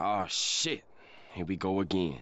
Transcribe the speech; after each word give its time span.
Oh 0.00 0.26
shit. 0.28 0.84
Here 1.32 1.44
we 1.44 1.56
go 1.56 1.80
again. 1.80 2.18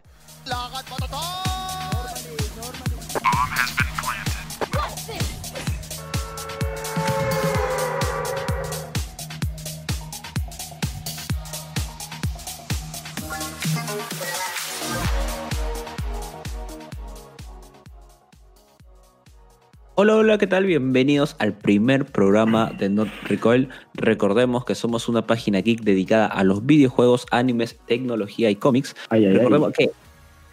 Hola, 19.98 20.14
hola, 20.14 20.36
¿qué 20.36 20.46
tal? 20.46 20.66
Bienvenidos 20.66 21.36
al 21.38 21.54
primer 21.54 22.04
programa 22.04 22.70
de 22.78 22.90
Not 22.90 23.08
Recoil. 23.22 23.70
Recordemos 23.94 24.66
que 24.66 24.74
somos 24.74 25.08
una 25.08 25.26
página 25.26 25.62
geek 25.62 25.80
dedicada 25.80 26.26
a 26.26 26.44
los 26.44 26.66
videojuegos, 26.66 27.24
animes, 27.30 27.78
tecnología 27.86 28.50
y 28.50 28.56
cómics. 28.56 28.94
Ay, 29.08 29.24
ay, 29.24 29.30
ay. 29.30 29.36
Recordemos 29.38 29.72
que 29.72 29.90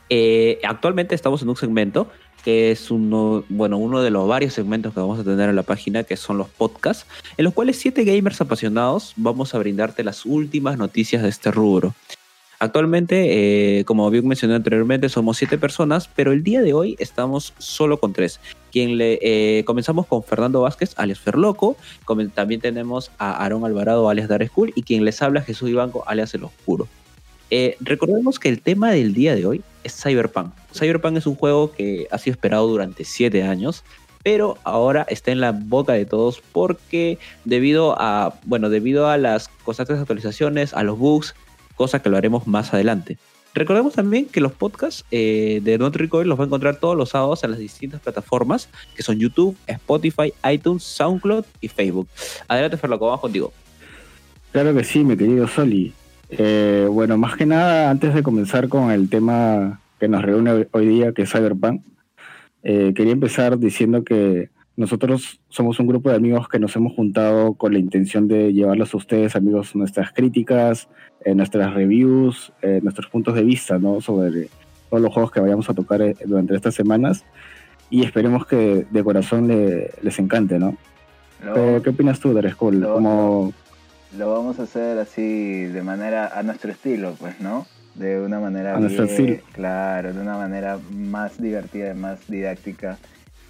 eh, 0.09 0.61
actualmente 0.63 1.13
estamos 1.13 1.41
en 1.41 1.49
un 1.49 1.57
segmento 1.57 2.07
que 2.45 2.71
es 2.71 2.89
uno, 2.89 3.43
bueno, 3.49 3.77
uno 3.77 4.01
de 4.01 4.11
los 4.11 4.25
varios 4.29 4.53
segmentos 4.53 4.93
que 4.93 5.01
vamos 5.01 5.19
a 5.19 5.25
tener 5.25 5.49
en 5.49 5.57
la 5.57 5.63
página, 5.63 6.05
que 6.05 6.15
son 6.15 6.37
los 6.37 6.47
podcasts, 6.47 7.05
en 7.35 7.43
los 7.43 7.53
cuales 7.53 7.77
siete 7.77 8.05
gamers 8.05 8.39
apasionados 8.39 9.11
vamos 9.17 9.53
a 9.53 9.59
brindarte 9.59 10.05
las 10.05 10.25
últimas 10.25 10.77
noticias 10.77 11.21
de 11.21 11.27
este 11.27 11.51
rubro. 11.51 11.93
Actualmente, 12.63 13.79
eh, 13.79 13.83
como 13.83 14.09
bien 14.09 14.25
mencioné 14.25 14.55
anteriormente, 14.55 15.09
somos 15.09 15.35
siete 15.35 15.57
personas, 15.57 16.07
pero 16.07 16.31
el 16.31 16.43
día 16.43 16.61
de 16.61 16.71
hoy 16.71 16.95
estamos 16.97 17.53
solo 17.57 17.99
con 17.99 18.13
tres. 18.13 18.39
Quien 18.71 18.97
le, 18.97 19.19
eh, 19.21 19.65
comenzamos 19.65 20.07
con 20.07 20.23
Fernando 20.23 20.61
Vázquez, 20.61 20.93
alias 20.95 21.19
Ferloco. 21.19 21.75
También 22.33 22.61
tenemos 22.61 23.11
a 23.17 23.43
Aaron 23.43 23.65
Alvarado, 23.65 24.07
alias 24.07 24.29
Dar 24.29 24.47
School. 24.47 24.71
Y 24.77 24.83
quien 24.83 25.03
les 25.03 25.21
habla, 25.21 25.41
Jesús 25.41 25.69
Ibanco, 25.69 26.05
alias 26.07 26.33
El 26.35 26.45
Oscuro. 26.45 26.87
Eh, 27.49 27.75
recordemos 27.81 28.39
que 28.39 28.47
el 28.47 28.61
tema 28.61 28.91
del 28.91 29.13
día 29.13 29.35
de 29.35 29.45
hoy 29.45 29.61
es 29.83 30.01
Cyberpunk. 30.01 30.53
Cyberpunk 30.73 31.17
es 31.17 31.27
un 31.27 31.35
juego 31.35 31.73
que 31.73 32.07
ha 32.11 32.17
sido 32.17 32.31
esperado 32.31 32.65
durante 32.69 33.03
siete 33.03 33.43
años, 33.43 33.83
pero 34.23 34.57
ahora 34.63 35.05
está 35.09 35.33
en 35.33 35.41
la 35.41 35.51
boca 35.51 35.91
de 35.91 36.05
todos 36.05 36.41
porque 36.53 37.19
debido 37.43 37.99
a, 37.99 38.35
bueno, 38.45 38.69
debido 38.69 39.09
a 39.09 39.17
las 39.17 39.49
constantes 39.65 39.99
actualizaciones, 39.99 40.73
a 40.73 40.83
los 40.83 40.97
bugs, 40.97 41.35
cosa 41.75 42.01
que 42.01 42.09
lo 42.09 42.17
haremos 42.17 42.47
más 42.47 42.73
adelante. 42.73 43.17
Recordemos 43.55 43.93
también 43.93 44.25
que 44.25 44.41
los 44.41 44.51
podcasts 44.51 45.05
eh, 45.11 45.59
de 45.63 45.77
Not 45.77 45.95
los 45.95 46.39
va 46.39 46.43
a 46.43 46.47
encontrar 46.47 46.77
todos 46.77 46.97
los 46.97 47.09
sábados 47.09 47.43
en 47.43 47.51
las 47.51 47.59
distintas 47.59 48.01
plataformas 48.01 48.67
que 48.95 49.03
son 49.03 49.19
YouTube, 49.19 49.55
Spotify, 49.67 50.33
iTunes, 50.51 50.81
SoundCloud 50.83 51.45
y 51.61 51.67
Facebook. 51.67 52.07
Adelante, 52.47 52.77
Ferloco, 52.77 53.05
vamos 53.05 53.21
contigo. 53.21 53.53
Claro 54.51 54.73
que 54.73 54.83
sí, 54.83 55.03
mi 55.03 55.15
querido 55.15 55.47
Soli. 55.47 55.93
Eh, 56.29 56.87
bueno, 56.89 57.15
más 57.17 57.35
que 57.37 57.45
nada, 57.45 57.91
antes 57.91 58.15
de 58.15 58.23
comenzar 58.23 58.69
con 58.69 58.89
el 58.89 59.07
tema 59.07 59.79
que 59.99 60.07
nos 60.07 60.23
reúne 60.23 60.51
hoy- 60.51 60.67
hoy 60.71 60.87
día, 60.87 61.11
que 61.13 61.21
es 61.23 61.31
Cyberpunk, 61.31 61.83
eh, 62.63 62.93
quería 62.95 63.13
empezar 63.13 63.59
diciendo 63.59 64.03
que 64.03 64.49
nosotros 64.75 65.39
somos 65.49 65.79
un 65.79 65.87
grupo 65.87 66.09
de 66.09 66.15
amigos 66.15 66.47
que 66.49 66.59
nos 66.59 66.75
hemos 66.75 66.93
juntado 66.93 67.53
con 67.53 67.73
la 67.73 67.79
intención 67.79 68.27
de 68.27 68.53
llevarles 68.53 68.93
a 68.93 68.97
ustedes, 68.97 69.35
amigos, 69.35 69.75
nuestras 69.75 70.11
críticas, 70.11 70.89
eh, 71.23 71.35
nuestras 71.35 71.73
reviews, 71.73 72.51
eh, 72.61 72.79
nuestros 72.81 73.07
puntos 73.07 73.35
de 73.35 73.43
vista, 73.43 73.77
¿no? 73.77 74.01
Sobre 74.01 74.49
todos 74.89 75.01
los 75.03 75.13
juegos 75.13 75.31
que 75.31 75.39
vayamos 75.39 75.69
a 75.69 75.73
tocar 75.73 76.01
eh, 76.01 76.15
durante 76.25 76.55
estas 76.55 76.73
semanas. 76.73 77.23
Y 77.91 78.03
esperemos 78.03 78.47
que 78.47 78.87
de 78.89 79.03
corazón 79.03 79.47
le- 79.47 79.91
les 80.01 80.17
encante, 80.17 80.57
¿no? 80.57 80.75
Eh, 81.55 81.79
¿Qué 81.83 81.89
opinas 81.91 82.19
tú, 82.19 82.33
Darescol? 82.33 82.79
lo- 82.79 82.93
Como 82.95 83.53
lo 84.17 84.31
vamos 84.33 84.59
a 84.59 84.63
hacer 84.63 84.97
así 84.97 85.65
de 85.65 85.81
manera 85.83 86.31
a 86.37 86.41
nuestro 86.41 86.71
estilo, 86.71 87.15
pues, 87.19 87.39
¿no? 87.39 87.67
De 87.93 88.19
una 88.19 88.39
manera 88.39 88.75
A 88.75 88.79
nuestro 88.79 89.05
bien- 89.05 89.15
estilo. 89.15 89.43
claro, 89.51 90.13
de 90.13 90.19
una 90.21 90.35
manera 90.37 90.79
más 90.91 91.39
divertida, 91.39 91.93
más 91.93 92.27
didáctica. 92.27 92.97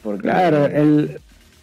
Porque 0.03 0.21
Claro, 0.23 0.65
el, 0.65 1.19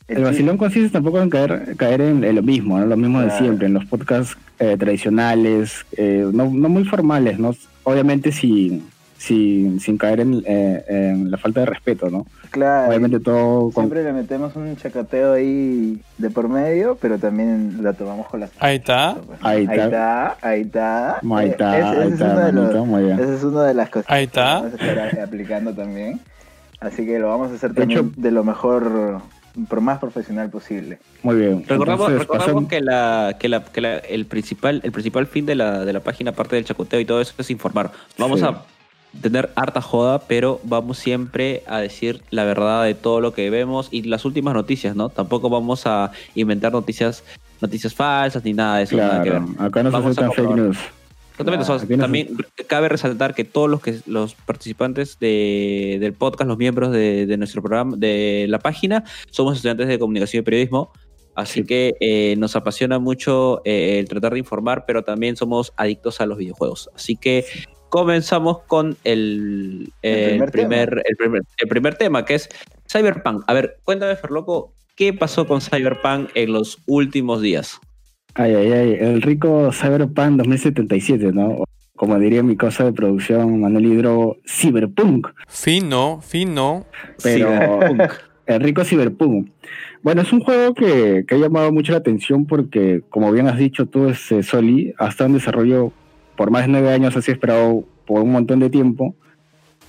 el 0.08 0.16
chi- 0.16 0.22
vacilón 0.22 0.56
consiste 0.56 0.88
tampoco 0.90 1.20
en 1.20 1.30
caer, 1.30 1.76
caer 1.76 2.00
en, 2.00 2.24
en 2.24 2.34
lo 2.36 2.42
mismo, 2.42 2.78
¿no? 2.78 2.86
lo 2.86 2.96
mismo 2.96 3.20
de 3.20 3.26
Claro. 3.26 3.44
siempre, 3.44 3.66
en 3.66 3.74
los 3.74 3.84
podcasts 3.84 4.36
eh, 4.58 4.76
tradicionales, 4.78 5.84
eh, 5.96 6.26
no, 6.32 6.46
no 6.50 6.68
muy 6.68 6.84
formales, 6.84 7.38
¿no? 7.38 7.54
Obviamente 7.84 8.32
sin, 8.32 8.88
sin, 9.18 9.80
sin 9.80 9.98
caer 9.98 10.20
en, 10.20 10.42
eh, 10.46 10.84
en 10.88 11.30
la 11.30 11.36
falta 11.38 11.60
de 11.60 11.66
respeto, 11.66 12.08
¿no? 12.10 12.26
claro, 12.50 12.88
Obviamente 12.88 13.20
todo 13.20 13.70
con... 13.70 13.84
siempre 13.84 14.02
le 14.02 14.12
metemos 14.12 14.56
un 14.56 14.76
chacateo 14.76 15.34
ahí 15.34 16.00
de 16.18 16.30
por 16.30 16.48
medio, 16.48 16.98
pero 17.00 17.18
también 17.18 17.78
la 17.82 17.92
tomamos 17.92 18.26
con 18.28 18.40
las 18.40 18.50
Ahí 18.58 18.76
está. 18.76 19.16
pues. 19.26 19.38
Ahí 19.42 19.58
ahí 19.58 19.62
está. 19.78 19.84
está, 19.84 20.36
ahí 20.48 20.60
está. 20.62 21.10
Ahí 21.20 21.46
Eh, 21.46 21.50
está, 21.50 21.72
ahí 21.72 22.06
es 22.08 22.12
está, 22.12 22.50
de 22.50 22.52
bien. 23.02 23.20
Esa 23.20 23.34
es 23.34 23.44
una 23.44 23.64
de 23.64 23.74
las 23.74 23.88
cosas 23.90 24.06
Ahí 24.10 24.22
que 24.26 24.30
está. 24.30 24.54
vamos 24.60 24.72
a 24.80 24.84
estar 24.84 25.20
aplicando 25.20 25.72
también. 25.74 26.20
Así 26.80 27.04
que 27.04 27.18
lo 27.18 27.28
vamos 27.28 27.50
a 27.50 27.54
hacer 27.54 27.72
De 27.72 27.80
también 27.82 28.00
hecho- 28.00 28.10
de 28.16 28.30
lo 28.30 28.42
mejor, 28.44 29.20
por 29.68 29.80
más 29.80 29.98
profesional 29.98 30.48
posible. 30.50 30.98
Muy 31.22 31.36
bien. 31.36 31.64
Recordamos, 31.66 32.08
Entonces, 32.08 32.18
recordamos 32.20 32.54
pasan- 32.64 32.68
que, 32.68 32.80
la, 32.80 33.36
que, 33.38 33.48
la, 33.48 33.64
que 33.64 33.80
la- 33.80 33.98
el, 33.98 34.26
principal, 34.26 34.80
el 34.82 34.92
principal 34.92 35.26
fin 35.26 35.44
de 35.46 35.54
la, 35.56 35.84
de 35.84 35.92
la 35.92 36.00
página, 36.00 36.30
aparte 36.30 36.56
del 36.56 36.64
chacoteo 36.64 36.98
y 37.00 37.04
todo 37.04 37.20
eso, 37.20 37.34
es 37.36 37.50
informar. 37.50 37.90
Vamos 38.18 38.40
Sí. 38.40 38.46
a 38.46 38.62
tener 39.20 39.50
harta 39.56 39.82
joda, 39.82 40.20
pero 40.20 40.60
vamos 40.64 40.96
siempre 40.98 41.64
a 41.66 41.80
decir 41.80 42.22
la 42.30 42.44
verdad 42.44 42.84
de 42.84 42.94
todo 42.94 43.20
lo 43.20 43.34
que 43.34 43.50
vemos 43.50 43.88
y 43.90 44.02
las 44.02 44.24
últimas 44.24 44.54
noticias, 44.54 44.94
¿no? 44.96 45.08
Tampoco 45.10 45.50
vamos 45.50 45.86
a 45.86 46.12
inventar 46.34 46.72
noticias 46.72 47.24
noticias 47.60 47.92
falsas 47.94 48.42
ni 48.44 48.54
nada 48.54 48.78
de 48.78 48.84
eso. 48.84 48.96
nada 48.96 49.22
que 49.22 49.28
ver. 49.30 49.42
Claro, 49.42 49.64
acá 49.68 49.82
no 49.82 49.90
se 49.90 49.96
aceptan 49.98 50.32
fake 50.32 50.54
news. 50.56 50.78
Claro, 51.44 51.62
o 51.62 51.64
sea, 51.64 51.78
se- 51.78 51.96
también 51.96 52.36
cabe 52.66 52.88
resaltar 52.88 53.34
que 53.34 53.44
todos 53.44 53.68
los 53.70 53.80
que 53.80 53.98
los 54.06 54.34
participantes 54.34 55.18
de, 55.18 55.98
del 56.00 56.12
podcast, 56.12 56.48
los 56.48 56.58
miembros 56.58 56.92
de, 56.92 57.26
de 57.26 57.36
nuestro 57.36 57.62
programa, 57.62 57.96
de 57.96 58.46
la 58.48 58.58
página, 58.58 59.04
somos 59.30 59.56
estudiantes 59.56 59.88
de 59.88 59.98
comunicación 59.98 60.40
y 60.40 60.44
periodismo. 60.44 60.92
Así 61.34 61.60
Sí. 61.60 61.66
que 61.66 61.94
eh, 62.00 62.34
nos 62.38 62.56
apasiona 62.56 62.98
mucho 62.98 63.62
eh, 63.64 63.98
el 64.00 64.08
tratar 64.08 64.32
de 64.32 64.40
informar, 64.40 64.84
pero 64.86 65.02
también 65.04 65.36
somos 65.36 65.72
adictos 65.76 66.20
a 66.20 66.26
los 66.26 66.36
videojuegos. 66.38 66.90
Así 66.94 67.16
que 67.16 67.44
comenzamos 67.88 68.58
con 68.66 68.96
el, 69.04 69.92
El 70.02 70.12
el 70.12 70.28
primer 70.28 70.50
primer, 70.50 71.02
el, 71.08 71.16
primer, 71.16 71.42
el 71.58 71.68
primer 71.68 71.94
tema, 71.96 72.24
que 72.24 72.34
es 72.34 72.48
Cyberpunk. 72.90 73.44
A 73.46 73.52
ver, 73.54 73.78
cuéntame, 73.84 74.16
Ferloco, 74.16 74.74
¿qué 74.96 75.12
pasó 75.12 75.46
con 75.46 75.60
Cyberpunk 75.60 76.30
en 76.34 76.52
los 76.52 76.78
últimos 76.86 77.40
días? 77.40 77.80
Ay, 78.34 78.54
ay, 78.54 78.72
ay, 78.72 78.96
el 79.00 79.22
rico 79.22 79.70
Cyberpunk 79.72 80.36
2077, 80.36 81.32
¿no? 81.32 81.64
Como 81.96 82.18
diría 82.18 82.42
mi 82.42 82.56
cosa 82.56 82.84
de 82.84 82.92
producción, 82.92 83.60
Manuel 83.60 83.86
Hidro, 83.86 84.38
Cyberpunk. 84.46 85.28
Fino, 85.48 86.20
fino. 86.22 86.86
Pero 87.22 87.48
Cyberpunk. 87.48 88.12
el 88.46 88.60
rico 88.60 88.84
Cyberpunk. 88.84 89.50
Bueno, 90.02 90.22
es 90.22 90.32
un 90.32 90.40
juego 90.40 90.72
que, 90.74 91.24
que 91.28 91.34
ha 91.34 91.38
llamado 91.38 91.72
mucho 91.72 91.92
la 91.92 91.98
atención 91.98 92.46
porque, 92.46 93.02
como 93.10 93.30
bien 93.32 93.48
has 93.48 93.58
dicho 93.58 93.86
tú, 93.86 94.08
este, 94.08 94.42
Soli, 94.42 94.94
ha 94.98 95.08
estado 95.08 95.28
en 95.28 95.34
desarrollo 95.34 95.92
por 96.36 96.50
más 96.50 96.62
de 96.62 96.68
nueve 96.68 96.90
años, 96.90 97.12
sido 97.12 97.34
esperado 97.34 97.84
por 98.06 98.22
un 98.22 98.32
montón 98.32 98.60
de 98.60 98.70
tiempo. 98.70 99.14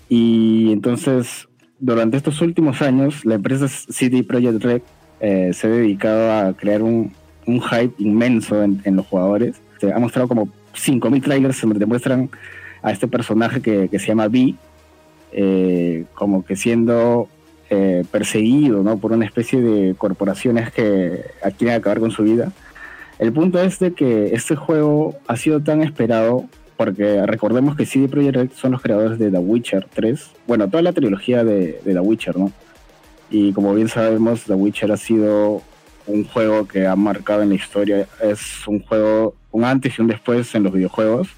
Y 0.10 0.74
entonces, 0.74 1.48
durante 1.80 2.18
estos 2.18 2.42
últimos 2.42 2.82
años, 2.82 3.24
la 3.24 3.36
empresa 3.36 3.70
CD 3.70 4.24
Projekt 4.24 4.62
Red 4.62 4.82
eh, 5.22 5.52
se 5.54 5.68
ha 5.68 5.70
dedicado 5.70 6.32
a 6.34 6.54
crear 6.54 6.82
un, 6.82 7.14
un 7.52 7.62
hype 7.62 7.94
inmenso 7.98 8.64
en, 8.64 8.82
en 8.84 8.96
los 8.96 9.06
jugadores. 9.08 9.62
Se 9.80 9.92
ha 9.92 10.00
mostrado 10.00 10.28
como 10.28 10.50
5.000 10.74 11.24
trailers 11.24 11.62
donde 11.62 11.80
demuestran 11.80 12.30
a 12.82 12.92
este 12.92 13.08
personaje 13.08 13.62
que, 13.62 13.90
que 13.90 14.00
se 14.00 14.08
llama 14.08 14.28
V, 14.28 14.56
eh, 15.34 16.06
como 16.14 16.44
que 16.44 16.56
siendo 16.56 17.28
eh, 17.70 18.04
perseguido 18.12 18.84
¿no? 18.84 18.98
por 18.98 19.12
una 19.12 19.26
especie 19.26 19.62
de 19.62 19.96
corporaciones 19.96 20.72
que 20.72 21.24
quieren 21.58 21.78
acabar 21.78 22.00
con 22.00 22.12
su 22.12 22.24
vida. 22.24 22.52
El 23.20 23.32
punto 23.32 23.62
es 23.62 23.80
de 23.80 23.94
que 23.94 24.34
este 24.34 24.56
juego 24.56 25.16
ha 25.28 25.38
sido 25.38 25.62
tan 25.62 25.82
esperado 25.82 26.46
porque 26.76 27.24
recordemos 27.28 27.76
que 27.76 27.86
CD 27.86 28.08
Projekt 28.08 28.36
Red 28.36 28.50
son 28.56 28.72
los 28.72 28.82
creadores 28.82 29.20
de 29.20 29.30
The 29.30 29.38
Witcher 29.38 29.88
3, 29.94 30.32
bueno, 30.48 30.68
toda 30.68 30.82
la 30.82 30.94
trilogía 30.94 31.44
de, 31.44 31.80
de 31.86 31.94
The 31.94 32.00
Witcher, 32.00 32.38
¿no? 32.38 32.52
Y 33.30 33.54
como 33.54 33.76
bien 33.76 33.88
sabemos, 33.88 34.46
The 34.46 34.56
Witcher 34.56 34.92
ha 34.92 34.98
sido 34.98 35.62
un 36.12 36.26
juego 36.26 36.68
que 36.68 36.88
ha 36.88 36.96
marcado 36.96 37.42
en 37.42 37.50
la 37.50 37.56
historia, 37.56 38.08
es 38.22 38.68
un 38.68 38.82
juego, 38.82 39.36
un 39.52 39.64
antes 39.64 39.98
y 39.98 40.02
un 40.02 40.08
después 40.08 40.54
en 40.56 40.64
los 40.64 40.74
videojuegos, 40.74 41.30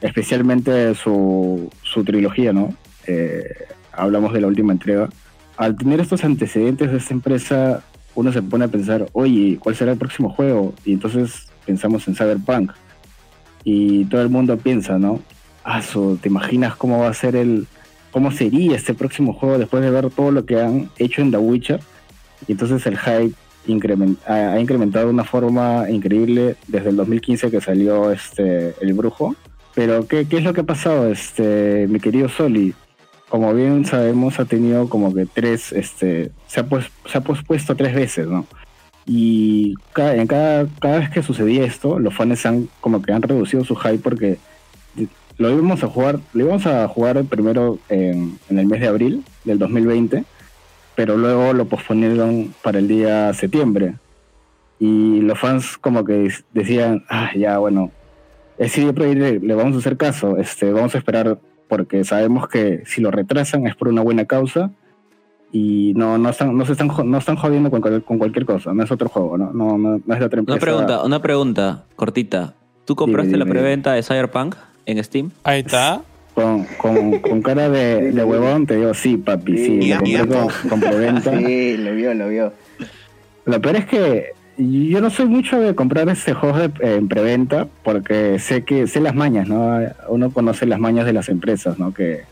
especialmente 0.00 0.94
su, 0.94 1.70
su 1.82 2.04
trilogía, 2.04 2.52
¿no? 2.52 2.74
Eh, 3.06 3.44
hablamos 3.92 4.32
de 4.32 4.40
la 4.40 4.46
última 4.46 4.72
entrega. 4.72 5.08
Al 5.56 5.76
tener 5.76 6.00
estos 6.00 6.24
antecedentes 6.24 6.90
de 6.90 6.98
esta 6.98 7.14
empresa, 7.14 7.82
uno 8.14 8.32
se 8.32 8.42
pone 8.42 8.64
a 8.64 8.68
pensar, 8.68 9.06
oye, 9.12 9.58
¿cuál 9.60 9.76
será 9.76 9.92
el 9.92 9.98
próximo 9.98 10.30
juego? 10.30 10.74
Y 10.84 10.94
entonces 10.94 11.48
pensamos 11.64 12.06
en 12.08 12.16
Cyberpunk. 12.16 12.72
Y 13.64 14.04
todo 14.06 14.22
el 14.22 14.28
mundo 14.28 14.56
piensa, 14.56 14.98
¿no? 14.98 15.20
Su, 15.88 16.18
¿te 16.20 16.28
imaginas 16.28 16.74
cómo 16.74 16.98
va 16.98 17.08
a 17.08 17.14
ser 17.14 17.36
el. 17.36 17.68
cómo 18.10 18.32
sería 18.32 18.74
este 18.74 18.94
próximo 18.94 19.32
juego 19.32 19.58
después 19.58 19.82
de 19.82 19.90
ver 19.90 20.10
todo 20.10 20.32
lo 20.32 20.44
que 20.44 20.60
han 20.60 20.90
hecho 20.98 21.22
en 21.22 21.30
The 21.30 21.38
Witcher? 21.38 21.80
Y 22.48 22.52
entonces 22.52 22.84
el 22.86 22.98
hype 22.98 23.34
ha, 24.26 24.60
incrementado 24.60 25.06
de 25.06 25.12
una 25.12 25.24
forma 25.24 25.90
increíble 25.90 26.56
desde 26.68 26.90
el 26.90 26.96
2015 26.96 27.50
que 27.50 27.60
salió 27.60 28.10
este 28.10 28.74
El 28.80 28.94
Brujo 28.94 29.36
Pero, 29.74 30.06
¿qué, 30.06 30.26
¿qué 30.26 30.38
es 30.38 30.44
lo 30.44 30.52
que 30.52 30.62
ha 30.62 30.64
pasado, 30.64 31.10
este, 31.10 31.86
mi 31.88 32.00
querido 32.00 32.28
Soli? 32.28 32.74
Como 33.28 33.54
bien 33.54 33.84
sabemos, 33.86 34.38
ha 34.40 34.44
tenido 34.44 34.88
como 34.88 35.14
que 35.14 35.26
tres, 35.26 35.72
este, 35.72 36.32
se 36.46 36.60
ha, 36.60 36.66
pues, 36.66 36.86
se 37.06 37.16
ha 37.16 37.22
pospuesto 37.22 37.74
tres 37.74 37.94
veces, 37.94 38.26
¿no? 38.26 38.46
Y 39.06 39.74
cada, 39.92 40.16
en 40.16 40.26
cada, 40.26 40.66
cada 40.80 40.98
vez 40.98 41.10
que 41.10 41.22
sucedía 41.22 41.64
esto, 41.64 41.98
los 41.98 42.14
fans 42.14 42.44
han 42.46 42.68
como 42.80 43.02
que 43.02 43.12
han 43.12 43.22
reducido 43.22 43.64
su 43.64 43.74
hype 43.74 43.98
porque 43.98 44.38
lo 45.38 45.50
íbamos 45.50 45.82
a 45.82 45.88
jugar, 45.88 46.20
lo 46.34 46.44
íbamos 46.44 46.66
a 46.66 46.86
jugar 46.88 47.24
primero 47.24 47.78
en, 47.88 48.38
en 48.48 48.58
el 48.58 48.66
mes 48.66 48.80
de 48.80 48.88
abril 48.88 49.24
del 49.44 49.58
2020, 49.58 50.24
pero 50.94 51.16
luego 51.16 51.52
lo 51.52 51.66
posponieron 51.66 52.54
para 52.62 52.78
el 52.78 52.88
día 52.88 53.32
septiembre. 53.34 53.94
Y 54.78 55.20
los 55.20 55.38
fans 55.38 55.78
como 55.78 56.04
que 56.04 56.32
decían, 56.52 57.04
ah, 57.08 57.30
ya, 57.36 57.58
bueno, 57.58 57.90
CD 58.58 58.92
Projekt 58.92 59.42
le 59.42 59.54
vamos 59.54 59.76
a 59.76 59.78
hacer 59.78 59.96
caso, 59.96 60.36
este, 60.36 60.72
vamos 60.72 60.94
a 60.94 60.98
esperar 60.98 61.38
porque 61.68 62.04
sabemos 62.04 62.48
que 62.48 62.82
si 62.84 63.00
lo 63.00 63.10
retrasan 63.10 63.66
es 63.66 63.74
por 63.74 63.88
una 63.88 64.02
buena 64.02 64.26
causa 64.26 64.70
y 65.52 65.92
no 65.96 66.18
no 66.18 66.28
están 66.30 66.56
no 66.56 66.66
se 66.66 66.72
están 66.72 66.88
no 67.04 67.18
están 67.18 67.36
jodiendo 67.36 67.70
con, 67.70 67.80
con 68.00 68.18
cualquier 68.18 68.44
cosa, 68.44 68.74
no 68.74 68.82
es 68.82 68.90
otro 68.90 69.08
juego, 69.08 69.38
no 69.38 69.52
no 69.52 69.78
no, 69.78 70.00
no 70.04 70.14
es 70.14 70.20
de 70.20 70.26
otra 70.26 70.40
empresa. 70.40 70.56
Una 70.56 70.60
pregunta, 70.60 71.02
una 71.04 71.22
pregunta 71.22 71.84
cortita. 71.96 72.54
¿Tú 72.84 72.96
compraste 72.96 73.28
Dime, 73.28 73.38
la 73.38 73.44
dime. 73.44 73.54
preventa 73.54 73.92
de 73.92 74.02
Cyberpunk 74.02 74.56
en 74.86 75.02
Steam? 75.04 75.30
Ahí 75.44 75.60
está. 75.60 76.02
Con, 76.34 76.64
con, 76.78 77.18
con 77.20 77.42
cara 77.42 77.68
de, 77.68 78.10
de 78.12 78.24
huevón 78.24 78.66
te 78.66 78.76
digo 78.76 78.94
sí, 78.94 79.18
papi, 79.18 79.56
sí, 79.58 79.82
Sí, 79.82 79.88
lo 79.90 79.98
compré 79.98 80.26
con, 80.28 80.68
con 80.70 80.80
preventa. 80.80 81.38
Sí, 81.38 81.76
lo 81.76 81.94
vio, 81.94 82.14
lo 82.14 82.28
vio. 82.28 82.52
Lo 83.44 83.60
peor 83.60 83.76
es 83.76 83.84
que 83.86 84.30
yo 84.56 85.00
no 85.02 85.10
soy 85.10 85.26
mucho 85.26 85.60
de 85.60 85.74
comprar 85.74 86.08
este 86.08 86.32
juego 86.32 86.56
de- 86.58 86.96
en 86.96 87.08
preventa 87.08 87.68
porque 87.82 88.38
sé 88.38 88.62
que 88.64 88.86
sé 88.86 89.00
las 89.00 89.14
mañas, 89.14 89.46
¿no? 89.48 89.78
Uno 90.08 90.30
conoce 90.30 90.64
las 90.64 90.78
mañas 90.80 91.04
de 91.04 91.12
las 91.12 91.28
empresas, 91.28 91.78
¿no? 91.78 91.92
Que, 91.92 92.22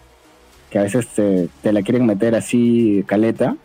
que 0.71 0.79
a 0.79 0.83
veces 0.83 1.07
te, 1.09 1.49
te 1.63 1.73
la 1.73 1.83
quieren 1.83 2.07
meter 2.07 2.35
así 2.35 3.05
caleta, 3.07 3.57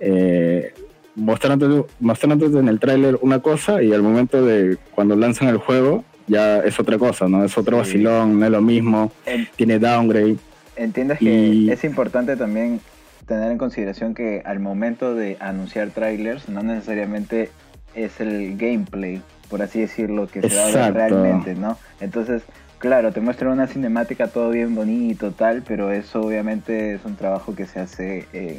eh, 0.00 0.72
mostrándote, 1.14 1.88
mostrándote 2.00 2.58
en 2.58 2.68
el 2.68 2.80
tráiler 2.80 3.18
una 3.22 3.40
cosa 3.40 3.82
y 3.82 3.92
al 3.92 4.02
momento 4.02 4.44
de 4.44 4.78
cuando 4.94 5.14
lanzan 5.16 5.48
el 5.48 5.58
juego 5.58 6.04
ya 6.30 6.60
es 6.60 6.78
otra 6.78 6.96
cosa, 6.96 7.28
¿no? 7.28 7.44
Es 7.44 7.58
otro 7.58 7.78
vacilón, 7.78 8.38
no 8.38 8.46
es 8.46 8.50
lo 8.52 8.62
mismo, 8.62 9.10
En- 9.26 9.46
tiene 9.56 9.78
downgrade. 9.78 10.36
Entiendes 10.76 11.18
que 11.18 11.24
Y- 11.24 11.70
es 11.70 11.84
importante 11.84 12.36
también 12.36 12.80
tener 13.26 13.50
en 13.50 13.58
consideración 13.58 14.14
que 14.14 14.40
al 14.44 14.60
momento 14.60 15.14
de 15.14 15.36
anunciar 15.40 15.90
trailers 15.90 16.48
no 16.48 16.62
necesariamente 16.62 17.50
es 17.94 18.20
el 18.20 18.56
gameplay, 18.56 19.20
por 19.48 19.60
así 19.62 19.80
decirlo, 19.80 20.26
que 20.28 20.48
se 20.48 20.56
va 20.56 20.86
a 20.86 20.90
ver 20.90 20.94
realmente, 20.94 21.54
¿no? 21.54 21.76
Entonces, 22.00 22.42
claro, 22.78 23.12
te 23.12 23.20
muestran 23.20 23.52
una 23.52 23.66
cinemática 23.66 24.28
todo 24.28 24.50
bien 24.50 24.74
bonito, 24.74 25.32
tal, 25.32 25.62
pero 25.66 25.90
eso 25.92 26.22
obviamente 26.22 26.94
es 26.94 27.04
un 27.04 27.16
trabajo 27.16 27.54
que 27.54 27.66
se 27.66 27.80
hace 27.80 28.26
en, 28.32 28.58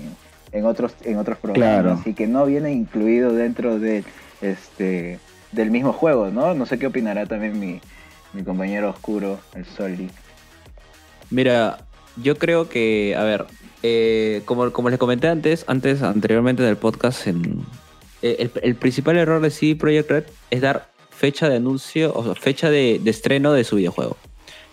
en 0.51 0.65
otros 0.65 0.93
en 1.05 1.17
otros 1.17 1.37
programas 1.37 1.81
Claro. 1.83 2.01
y 2.05 2.13
que 2.13 2.27
no 2.27 2.45
viene 2.45 2.71
incluido 2.73 3.33
dentro 3.33 3.79
de 3.79 4.03
este 4.41 5.17
del 5.51 5.71
mismo 5.71 5.93
juego, 5.93 6.29
¿no? 6.29 6.53
No 6.53 6.65
sé 6.65 6.79
qué 6.79 6.87
opinará 6.87 7.25
también 7.25 7.59
mi, 7.59 7.81
mi 8.33 8.43
compañero 8.43 8.89
oscuro, 8.89 9.39
el 9.55 9.65
Soli. 9.65 10.09
Mira, 11.29 11.79
yo 12.17 12.37
creo 12.37 12.69
que, 12.69 13.15
a 13.17 13.23
ver, 13.23 13.45
eh, 13.83 14.41
como, 14.45 14.71
como 14.71 14.89
les 14.89 14.99
comenté 14.99 15.27
antes, 15.27 15.65
antes, 15.67 16.01
anteriormente 16.01 16.63
en 16.63 16.69
el 16.69 16.77
podcast, 16.77 17.27
eh, 17.27 17.33
el, 18.21 18.51
el 18.61 18.75
principal 18.75 19.17
error 19.17 19.41
de 19.41 19.49
CD 19.49 19.75
Projekt 19.75 20.11
Red 20.11 20.23
es 20.49 20.61
dar 20.61 20.89
fecha 21.09 21.49
de 21.49 21.57
anuncio, 21.57 22.13
o 22.15 22.23
sea, 22.23 22.35
fecha 22.35 22.69
de, 22.69 22.99
de 23.01 23.11
estreno 23.11 23.53
de 23.53 23.63
su 23.63 23.77
videojuego. 23.77 24.17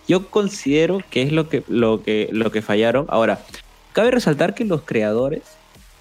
Yo 0.07 0.27
considero 0.29 1.01
que 1.09 1.21
es 1.21 1.31
lo 1.31 1.47
que, 1.49 1.63
lo 1.67 2.01
que, 2.01 2.29
lo 2.31 2.51
que 2.51 2.63
fallaron. 2.63 3.05
Ahora, 3.09 3.39
cabe 3.93 4.11
resaltar 4.11 4.55
que 4.55 4.65
los 4.65 4.81
creadores 4.81 5.43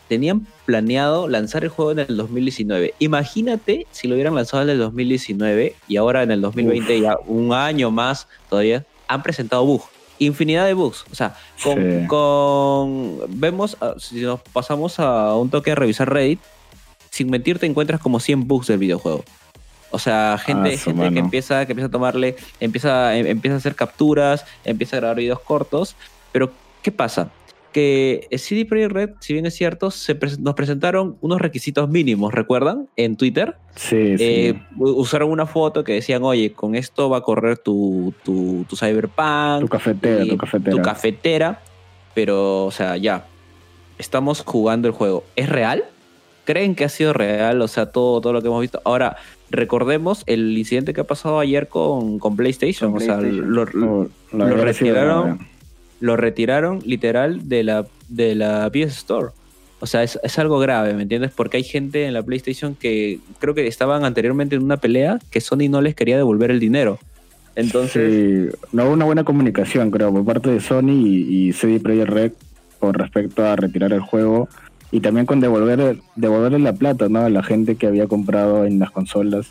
tenían 0.08 0.46
planeado 0.64 1.28
lanzar 1.28 1.64
el 1.64 1.70
juego 1.70 1.92
en 1.92 1.98
el 2.00 2.16
2019. 2.16 2.94
Imagínate 2.98 3.86
si 3.90 4.08
lo 4.08 4.14
hubieran 4.14 4.34
lanzado 4.34 4.62
en 4.62 4.70
el 4.70 4.78
2019 4.78 5.74
y 5.86 5.96
ahora 5.96 6.22
en 6.22 6.30
el 6.30 6.40
2020, 6.40 7.00
ya 7.00 7.16
un 7.26 7.52
año 7.52 7.90
más 7.90 8.26
todavía, 8.48 8.84
han 9.06 9.22
presentado 9.22 9.64
bugs. 9.64 9.84
Infinidad 10.18 10.66
de 10.66 10.74
bugs. 10.74 11.04
O 11.12 11.14
sea, 11.14 11.36
con, 11.62 11.74
Sí. 12.02 12.06
con- 12.08 13.18
vemos, 13.28 13.76
ah, 13.80 13.94
si 13.98 14.20
nos 14.22 14.40
pasamos 14.40 14.98
a 14.98 15.34
un 15.36 15.50
toque 15.50 15.70
a 15.72 15.74
revisar 15.74 16.12
Reddit, 16.12 16.40
sin 17.10 17.30
mentir 17.30 17.58
te 17.58 17.66
encuentras 17.66 18.00
como 18.00 18.18
100 18.20 18.48
bugs 18.48 18.66
del 18.66 18.78
videojuego. 18.78 19.24
O 19.90 19.98
sea, 19.98 20.36
gente, 20.44 20.74
Ah, 20.74 20.78
gente 20.78 21.12
que 21.12 21.18
empieza, 21.18 21.64
que 21.66 21.72
empieza 21.72 21.86
a 21.88 21.90
tomarle, 21.90 22.36
empieza, 22.60 23.16
em- 23.16 23.26
empieza 23.26 23.54
a 23.54 23.58
hacer 23.58 23.74
capturas, 23.74 24.44
empieza 24.64 24.96
a 24.96 25.00
grabar 25.00 25.16
videos 25.18 25.40
cortos. 25.40 25.96
Pero, 26.32 26.50
¿qué 26.82 26.92
pasa? 26.92 27.30
Que 27.72 28.26
CD 28.32 28.64
Projekt 28.64 28.92
Red, 28.92 29.10
si 29.20 29.34
bien 29.34 29.46
es 29.46 29.54
cierto, 29.54 29.90
se 29.90 30.18
nos 30.40 30.54
presentaron 30.54 31.16
unos 31.20 31.40
requisitos 31.40 31.88
mínimos, 31.88 32.32
¿recuerdan? 32.32 32.88
En 32.96 33.16
Twitter. 33.16 33.56
Sí, 33.76 34.16
sí. 34.16 34.24
Eh, 34.24 34.62
usaron 34.78 35.30
una 35.30 35.46
foto 35.46 35.84
que 35.84 35.92
decían, 35.92 36.22
oye, 36.24 36.52
con 36.52 36.74
esto 36.74 37.10
va 37.10 37.18
a 37.18 37.20
correr 37.20 37.58
tu, 37.58 38.14
tu, 38.24 38.64
tu 38.68 38.76
Cyberpunk, 38.76 39.60
tu 39.60 39.68
cafetera, 39.68 40.24
tu 40.26 40.36
cafetera. 40.38 40.76
tu 40.76 40.82
cafetera, 40.82 41.60
pero, 42.14 42.64
o 42.64 42.70
sea, 42.70 42.96
ya, 42.96 43.26
estamos 43.98 44.42
jugando 44.44 44.88
el 44.88 44.94
juego. 44.94 45.24
¿Es 45.36 45.48
real? 45.48 45.84
¿Creen 46.44 46.74
que 46.74 46.84
ha 46.84 46.88
sido 46.88 47.12
real? 47.12 47.60
O 47.60 47.68
sea, 47.68 47.86
todo, 47.86 48.20
todo 48.22 48.32
lo 48.32 48.40
que 48.40 48.48
hemos 48.48 48.62
visto. 48.62 48.80
Ahora, 48.84 49.18
recordemos 49.50 50.22
el 50.26 50.56
incidente 50.56 50.94
que 50.94 51.02
ha 51.02 51.06
pasado 51.06 51.38
ayer 51.40 51.68
con, 51.68 52.18
con 52.18 52.36
PlayStation. 52.36 52.92
Con 52.92 53.02
o 53.02 53.04
sea, 53.04 53.20
lo, 53.20 53.66
lo 53.66 54.08
sí, 54.30 54.54
retiraron. 54.54 55.57
Lo 56.00 56.16
retiraron 56.16 56.80
literal 56.84 57.48
de 57.48 57.64
la, 57.64 57.86
de 58.08 58.34
la 58.34 58.70
PS 58.70 58.98
Store. 58.98 59.28
O 59.80 59.86
sea, 59.86 60.02
es, 60.02 60.18
es 60.22 60.38
algo 60.38 60.58
grave, 60.58 60.94
¿me 60.94 61.02
entiendes? 61.02 61.30
Porque 61.34 61.58
hay 61.58 61.64
gente 61.64 62.06
en 62.06 62.14
la 62.14 62.22
PlayStation 62.22 62.74
que 62.74 63.20
creo 63.38 63.54
que 63.54 63.66
estaban 63.66 64.04
anteriormente 64.04 64.56
en 64.56 64.64
una 64.64 64.76
pelea 64.76 65.18
que 65.30 65.40
Sony 65.40 65.68
no 65.70 65.80
les 65.80 65.94
quería 65.94 66.16
devolver 66.16 66.50
el 66.50 66.58
dinero. 66.58 66.98
Entonces, 67.54 68.52
Sí, 68.52 68.58
no 68.72 68.84
hubo 68.84 68.92
una 68.92 69.04
buena 69.04 69.24
comunicación, 69.24 69.90
creo, 69.90 70.12
por 70.12 70.24
parte 70.24 70.50
de 70.50 70.60
Sony 70.60 70.90
y, 70.90 71.48
y 71.48 71.52
CD 71.52 71.80
Projekt 71.80 72.08
Red 72.08 72.32
con 72.78 72.94
respecto 72.94 73.44
a 73.44 73.56
retirar 73.56 73.92
el 73.92 74.00
juego 74.00 74.48
y 74.90 75.00
también 75.00 75.26
con 75.26 75.40
devolver 75.40 75.98
devolverle 76.16 76.58
la 76.60 76.72
plata 76.72 77.08
¿no? 77.08 77.20
a 77.20 77.28
la 77.28 77.42
gente 77.42 77.76
que 77.76 77.86
había 77.86 78.06
comprado 78.06 78.64
en 78.64 78.78
las 78.78 78.90
consolas. 78.90 79.50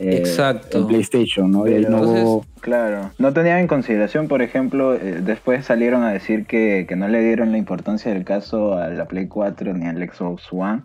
Eh, 0.00 0.16
Exacto. 0.16 0.78
En 0.78 0.86
PlayStation, 0.86 1.50
¿no? 1.50 1.66
Y 1.68 1.74
ahí 1.74 1.82
Pero 1.84 1.96
no 1.96 2.02
hubo- 2.02 2.46
Claro, 2.60 3.10
no 3.18 3.32
tenían 3.32 3.58
en 3.58 3.66
consideración, 3.66 4.28
por 4.28 4.42
ejemplo, 4.42 4.94
eh, 4.94 5.20
después 5.22 5.64
salieron 5.64 6.02
a 6.02 6.12
decir 6.12 6.44
que, 6.46 6.84
que 6.88 6.96
no 6.96 7.08
le 7.08 7.22
dieron 7.22 7.52
la 7.52 7.58
importancia 7.58 8.12
del 8.12 8.24
caso 8.24 8.74
a 8.74 8.88
la 8.88 9.06
Play 9.06 9.26
4 9.28 9.72
ni 9.74 9.86
al 9.86 9.96
Xbox 10.10 10.44
One, 10.52 10.82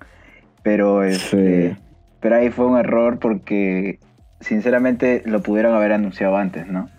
pero 0.63 1.03
este, 1.03 1.71
Sí. 1.71 1.77
pero 2.19 2.35
ahí 2.37 2.49
fue 2.49 2.65
un 2.65 2.77
error 2.77 3.19
porque 3.19 3.99
sinceramente 4.39 5.21
lo 5.25 5.41
pudieron 5.41 5.73
haber 5.75 5.91
anunciado 5.93 6.37
antes, 6.37 6.67
¿no? 6.67 6.89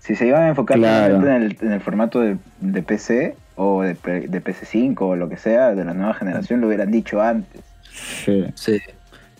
Si 0.00 0.14
se 0.16 0.26
iban 0.26 0.42
a 0.42 0.48
enfocar 0.48 0.78
Claro. 0.78 1.16
en 1.16 1.42
el, 1.42 1.56
en 1.60 1.72
el 1.72 1.80
formato 1.80 2.20
de, 2.20 2.36
de 2.60 2.82
PC 2.82 3.34
o 3.56 3.82
de, 3.82 3.94
de 3.94 4.42
PC5 4.44 4.96
o 5.00 5.16
lo 5.16 5.28
que 5.28 5.36
sea, 5.36 5.74
de 5.74 5.84
la 5.84 5.94
nueva 5.94 6.14
generación, 6.14 6.60
lo 6.60 6.66
hubieran 6.68 6.90
dicho 6.90 7.20
antes. 7.20 7.62
sí. 7.92 8.44
sí. 8.54 8.80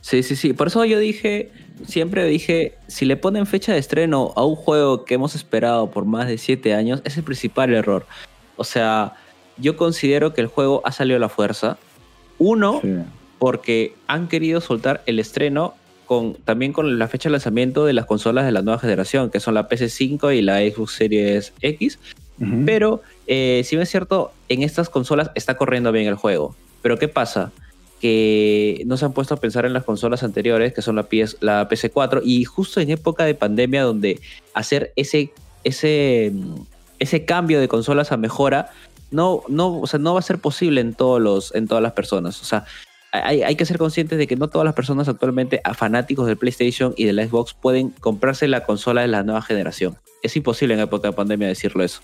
Sí, 0.00 0.22
sí, 0.22 0.36
sí. 0.36 0.52
Por 0.52 0.66
eso 0.66 0.84
yo 0.84 0.98
dije, 0.98 1.50
siempre 1.86 2.24
dije, 2.26 2.74
si 2.86 3.04
le 3.04 3.16
ponen 3.16 3.46
fecha 3.46 3.72
de 3.72 3.78
estreno 3.78 4.32
a 4.36 4.44
un 4.44 4.56
juego 4.56 5.04
que 5.04 5.14
hemos 5.14 5.34
esperado 5.34 5.90
por 5.90 6.04
más 6.04 6.28
de 6.28 6.38
siete 6.38 6.74
años, 6.74 7.02
es 7.04 7.16
el 7.16 7.24
principal 7.24 7.72
error. 7.74 8.06
O 8.56 8.64
sea, 8.64 9.14
yo 9.56 9.76
considero 9.76 10.34
que 10.34 10.40
el 10.40 10.46
juego 10.46 10.80
ha 10.84 10.92
salido 10.92 11.16
a 11.16 11.20
la 11.20 11.28
fuerza. 11.28 11.78
Uno, 12.38 12.80
sí. 12.82 12.96
porque 13.38 13.94
han 14.06 14.28
querido 14.28 14.60
soltar 14.60 15.02
el 15.06 15.18
estreno 15.18 15.74
con, 16.06 16.34
también 16.34 16.72
con 16.72 16.98
la 16.98 17.08
fecha 17.08 17.28
de 17.28 17.32
lanzamiento 17.32 17.86
de 17.86 17.92
las 17.92 18.06
consolas 18.06 18.44
de 18.44 18.52
la 18.52 18.62
nueva 18.62 18.80
generación, 18.80 19.30
que 19.30 19.40
son 19.40 19.54
la 19.54 19.68
PS5 19.68 20.36
y 20.36 20.42
la 20.42 20.58
Xbox 20.58 20.92
Series 20.92 21.52
X. 21.60 21.98
Pero, 22.66 23.00
eh, 23.28 23.62
si 23.64 23.76
bien 23.76 23.84
es 23.84 23.90
cierto, 23.90 24.32
en 24.48 24.64
estas 24.64 24.88
consolas 24.88 25.30
está 25.36 25.56
corriendo 25.56 25.92
bien 25.92 26.08
el 26.08 26.16
juego. 26.16 26.56
Pero 26.82 26.98
¿qué 26.98 27.06
pasa? 27.06 27.52
Que 28.04 28.82
no 28.84 28.98
se 28.98 29.06
han 29.06 29.14
puesto 29.14 29.32
a 29.32 29.38
pensar 29.38 29.64
en 29.64 29.72
las 29.72 29.84
consolas 29.84 30.22
anteriores, 30.22 30.74
que 30.74 30.82
son 30.82 30.96
la, 30.96 31.04
PS, 31.04 31.38
la 31.40 31.66
PC4, 31.66 32.20
y 32.22 32.44
justo 32.44 32.80
en 32.80 32.90
época 32.90 33.24
de 33.24 33.34
pandemia 33.34 33.82
donde 33.82 34.20
hacer 34.52 34.92
ese, 34.94 35.32
ese, 35.64 36.30
ese 36.98 37.24
cambio 37.24 37.60
de 37.60 37.68
consolas 37.68 38.12
a 38.12 38.18
mejora 38.18 38.70
no, 39.10 39.42
no, 39.48 39.80
o 39.80 39.86
sea, 39.86 39.98
no 39.98 40.12
va 40.12 40.18
a 40.18 40.22
ser 40.22 40.38
posible 40.38 40.82
en, 40.82 40.92
todos 40.92 41.18
los, 41.18 41.54
en 41.54 41.66
todas 41.66 41.82
las 41.82 41.92
personas. 41.92 42.42
O 42.42 42.44
sea, 42.44 42.66
hay, 43.10 43.42
hay 43.42 43.56
que 43.56 43.64
ser 43.64 43.78
conscientes 43.78 44.18
de 44.18 44.26
que 44.26 44.36
no 44.36 44.48
todas 44.48 44.66
las 44.66 44.74
personas 44.74 45.08
actualmente, 45.08 45.62
a 45.64 45.72
fanáticos 45.72 46.26
del 46.26 46.36
PlayStation 46.36 46.92
y 46.98 47.06
de 47.06 47.14
la 47.14 47.26
Xbox, 47.26 47.54
pueden 47.54 47.88
comprarse 47.88 48.48
la 48.48 48.64
consola 48.64 49.00
de 49.00 49.08
la 49.08 49.22
nueva 49.22 49.40
generación. 49.40 49.96
Es 50.22 50.36
imposible 50.36 50.74
en 50.74 50.80
época 50.80 51.08
de 51.08 51.14
pandemia 51.14 51.48
decirlo 51.48 51.82
eso. 51.82 52.02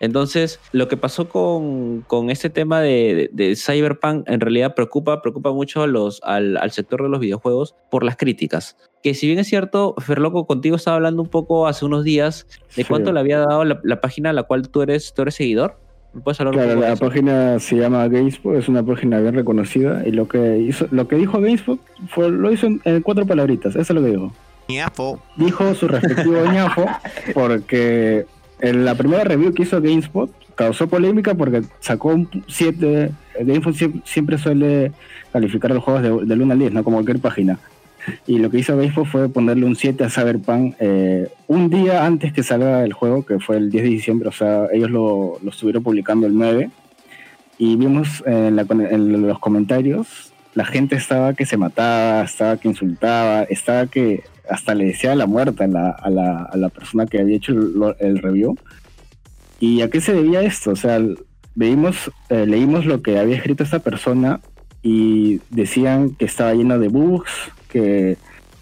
Entonces, 0.00 0.60
lo 0.72 0.86
que 0.88 0.96
pasó 0.96 1.28
con, 1.28 2.02
con 2.02 2.30
este 2.30 2.50
tema 2.50 2.80
de, 2.80 3.30
de, 3.32 3.46
de 3.48 3.56
Cyberpunk 3.56 4.28
en 4.28 4.40
realidad 4.40 4.74
preocupa, 4.74 5.20
preocupa 5.22 5.52
mucho 5.52 5.82
a 5.82 5.86
los, 5.86 6.20
al, 6.22 6.56
al 6.56 6.70
sector 6.70 7.02
de 7.02 7.08
los 7.08 7.18
videojuegos 7.20 7.74
por 7.90 8.04
las 8.04 8.16
críticas. 8.16 8.76
Que 9.02 9.14
si 9.14 9.26
bien 9.26 9.38
es 9.38 9.48
cierto, 9.48 9.94
Ferloco, 9.98 10.46
contigo 10.46 10.76
estaba 10.76 10.96
hablando 10.96 11.22
un 11.22 11.28
poco 11.28 11.66
hace 11.66 11.84
unos 11.84 12.04
días 12.04 12.46
de 12.76 12.82
Sí. 12.82 12.84
cuánto 12.84 13.12
le 13.12 13.20
había 13.20 13.38
dado 13.38 13.64
la, 13.64 13.80
la 13.82 14.00
página 14.00 14.30
a 14.30 14.32
la 14.32 14.44
cual 14.44 14.68
tú 14.68 14.82
eres, 14.82 15.12
tú 15.14 15.22
eres 15.22 15.34
seguidor. 15.34 15.76
¿Me 16.14 16.22
puedes 16.22 16.40
hablar 16.40 16.54
un 16.54 16.58
Claro, 16.60 16.70
poco 16.74 16.80
de 16.82 16.86
la 16.88 16.94
eso? 16.94 17.04
página 17.04 17.58
se 17.58 17.76
llama 17.76 18.08
GameSpot, 18.08 18.54
es 18.56 18.68
una 18.68 18.82
página 18.84 19.20
bien 19.20 19.34
reconocida 19.34 20.02
y 20.06 20.12
lo 20.12 20.26
que 20.26 20.58
hizo, 20.58 20.86
lo 20.90 21.06
que 21.06 21.16
dijo 21.16 21.40
GameSpot 21.40 21.78
fue, 22.08 22.30
lo 22.30 22.50
hizo 22.50 22.66
en, 22.66 22.80
en 22.84 23.02
cuatro 23.02 23.26
palabritas, 23.26 23.74
eso 23.76 23.80
es 23.80 23.90
lo 23.90 24.00
que 24.02 24.10
dijo. 24.12 24.32
Ñafo. 24.68 25.20
Dijo 25.36 25.74
su 25.74 25.86
respectivo 25.88 26.44
ñafo 26.52 26.86
porque 27.34 28.26
en 28.60 28.84
la 28.84 28.94
primera 28.96 29.24
review 29.24 29.52
que 29.54 29.62
hizo 29.62 29.80
GameSpot 29.80 30.30
causó 30.54 30.88
polémica 30.88 31.34
porque 31.34 31.62
sacó 31.80 32.08
un 32.08 32.28
7, 32.48 33.10
GameSpot 33.40 33.74
sie- 33.74 34.02
siempre 34.04 34.38
suele 34.38 34.92
calificar 35.32 35.70
los 35.70 35.84
juegos 35.84 36.02
de, 36.02 36.26
del 36.26 36.42
1 36.42 36.52
al 36.52 36.58
10, 36.58 36.72
¿no? 36.72 36.84
Como 36.84 36.96
cualquier 36.96 37.20
página. 37.20 37.58
Y 38.26 38.38
lo 38.38 38.50
que 38.50 38.58
hizo 38.58 38.76
GameSpot 38.76 39.06
fue 39.06 39.28
ponerle 39.28 39.66
un 39.66 39.76
7 39.76 40.02
a 40.04 40.10
Cyberpunk 40.10 40.74
eh, 40.80 41.28
un 41.46 41.68
día 41.70 42.06
antes 42.06 42.32
que 42.32 42.42
salga 42.42 42.82
el 42.84 42.92
juego, 42.92 43.24
que 43.24 43.38
fue 43.38 43.56
el 43.58 43.70
10 43.70 43.84
de 43.84 43.90
diciembre, 43.90 44.28
o 44.28 44.32
sea, 44.32 44.66
ellos 44.72 44.90
lo, 44.90 45.38
lo 45.42 45.50
estuvieron 45.50 45.82
publicando 45.82 46.26
el 46.26 46.36
9. 46.36 46.70
Y 47.58 47.76
vimos 47.76 48.22
en, 48.26 48.56
la- 48.56 48.66
en 48.70 49.22
los 49.26 49.38
comentarios, 49.40 50.32
la 50.54 50.64
gente 50.64 50.96
estaba 50.96 51.34
que 51.34 51.44
se 51.46 51.56
mataba, 51.56 52.22
estaba 52.22 52.56
que 52.56 52.68
insultaba, 52.68 53.42
estaba 53.44 53.86
que 53.86 54.22
hasta 54.48 54.74
le 54.74 54.86
decía 54.86 55.14
la 55.14 55.26
muerte 55.26 55.64
a 55.64 55.66
la, 55.66 55.90
a 55.90 56.10
la, 56.10 56.42
a 56.44 56.56
la 56.56 56.68
persona 56.68 57.06
que 57.06 57.20
había 57.20 57.36
hecho 57.36 57.52
el, 57.98 58.18
review. 58.18 58.56
¿Y 59.60 59.82
a 59.82 59.90
qué 59.90 60.00
se 60.00 60.14
debía 60.14 60.42
esto? 60.42 60.70
O 60.70 60.76
sea, 60.76 61.00
veimos, 61.54 62.10
eh, 62.28 62.46
leímos 62.46 62.86
lo 62.86 63.02
que 63.02 63.18
había 63.18 63.36
escrito 63.36 63.64
esta 63.64 63.80
persona 63.80 64.40
y 64.82 65.40
decían 65.50 66.14
que 66.14 66.24
estaba 66.24 66.54
lleno 66.54 66.78
de 66.78 66.88
bugs, 66.88 67.30
que 67.68 68.16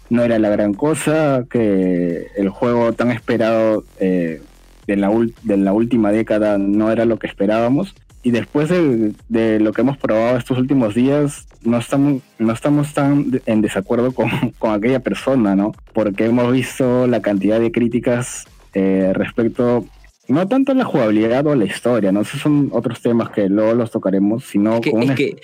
no 0.09 0.23
era 0.23 0.39
la 0.39 0.49
gran 0.49 0.73
cosa, 0.73 1.45
que 1.49 2.27
el 2.35 2.49
juego 2.49 2.93
tan 2.93 3.11
esperado 3.11 3.83
eh, 3.99 4.41
de, 4.87 4.95
la 4.95 5.11
de 5.43 5.57
la 5.57 5.73
última 5.73 6.11
década 6.11 6.57
no 6.57 6.91
era 6.91 7.05
lo 7.05 7.19
que 7.19 7.27
esperábamos. 7.27 7.93
Y 8.27 8.31
después 8.31 8.67
de, 8.67 9.13
de 9.29 9.57
lo 9.61 9.71
que 9.71 9.79
hemos 9.79 9.97
probado 9.97 10.35
estos 10.35 10.57
últimos 10.57 10.93
días, 10.93 11.47
no 11.63 11.77
estamos, 11.77 12.21
no 12.37 12.51
estamos 12.51 12.93
tan 12.93 13.39
en 13.45 13.61
desacuerdo 13.61 14.11
con, 14.11 14.29
con 14.59 14.73
aquella 14.73 14.99
persona, 14.99 15.55
¿no? 15.55 15.71
Porque 15.93 16.25
hemos 16.25 16.51
visto 16.51 17.07
la 17.07 17.21
cantidad 17.21 17.57
de 17.57 17.71
críticas 17.71 18.43
eh, 18.73 19.13
respecto, 19.13 19.85
no 20.27 20.45
tanto 20.45 20.73
a 20.73 20.75
la 20.75 20.83
jugabilidad 20.83 21.47
o 21.47 21.53
a 21.53 21.55
la 21.55 21.63
historia, 21.63 22.11
¿no? 22.11 22.19
Esos 22.19 22.41
son 22.41 22.67
otros 22.73 23.01
temas 23.01 23.29
que 23.29 23.47
luego 23.47 23.73
los 23.75 23.91
tocaremos, 23.91 24.43
sino 24.43 24.73
Es 24.73 24.81
que, 24.81 24.91
con 24.91 25.03
es 25.03 25.05
una... 25.05 25.15
que, 25.15 25.39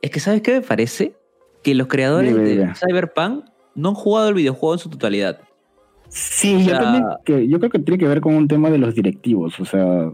es 0.00 0.10
que, 0.12 0.20
¿sabes 0.20 0.42
qué 0.42 0.52
me 0.52 0.60
parece? 0.60 1.16
Que 1.64 1.74
los 1.74 1.88
creadores 1.88 2.36
de. 2.36 2.72
Cyberpunk 2.76 3.46
no 3.74 3.88
han 3.88 3.94
jugado 3.96 4.28
el 4.28 4.34
videojuego 4.34 4.74
en 4.74 4.78
su 4.78 4.90
totalidad. 4.90 5.40
Sí, 6.08 6.54
O 6.54 6.60
yo 6.60 6.78
también 6.78 7.04
que 7.24 7.48
yo 7.48 7.58
creo 7.58 7.70
que 7.72 7.80
tiene 7.80 7.98
que 7.98 8.06
ver 8.06 8.20
con 8.20 8.36
un 8.36 8.46
tema 8.46 8.70
de 8.70 8.78
los 8.78 8.94
directivos, 8.94 9.58
o 9.58 9.64
sea, 9.64 10.12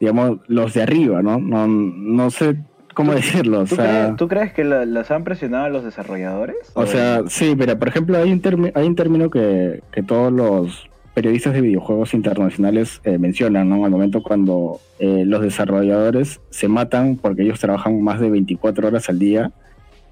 digamos, 0.00 0.38
los 0.48 0.74
de 0.74 0.82
arriba, 0.82 1.22
¿no? 1.22 1.38
No, 1.38 1.66
no 1.66 2.30
sé 2.30 2.56
cómo 2.94 3.12
decirlo, 3.14 3.60
o 3.60 3.64
¿Tú, 3.64 3.76
sea, 3.76 3.84
crees, 4.04 4.16
tú 4.16 4.28
crees 4.28 4.52
que 4.52 4.64
la- 4.64 4.84
las 4.86 5.10
han 5.10 5.24
presionado 5.24 5.64
a 5.64 5.68
los 5.68 5.84
desarrolladores? 5.84 6.56
o 6.74 6.86
sea, 6.86 7.22
sí, 7.28 7.54
pero 7.58 7.76
por 7.78 7.88
ejemplo 7.88 8.16
hay 8.18 8.30
un, 8.30 8.40
termi- 8.40 8.72
hay 8.74 8.86
un 8.86 8.94
término 8.94 9.30
que, 9.30 9.82
que 9.90 10.02
todos 10.02 10.32
los 10.32 10.88
periodistas 11.12 11.54
de 11.54 11.60
videojuegos 11.60 12.12
internacionales 12.14 13.00
eh, 13.04 13.18
mencionan, 13.18 13.68
¿no? 13.68 13.84
Al 13.84 13.90
momento 13.90 14.22
cuando 14.22 14.80
eh, 14.98 15.24
los 15.26 15.42
desarrolladores 15.42 16.40
se 16.50 16.68
matan 16.68 17.16
porque 17.16 17.42
ellos 17.42 17.60
trabajan 17.60 18.02
más 18.02 18.20
de 18.20 18.30
24 18.30 18.88
horas 18.88 19.08
al 19.08 19.18
día 19.18 19.50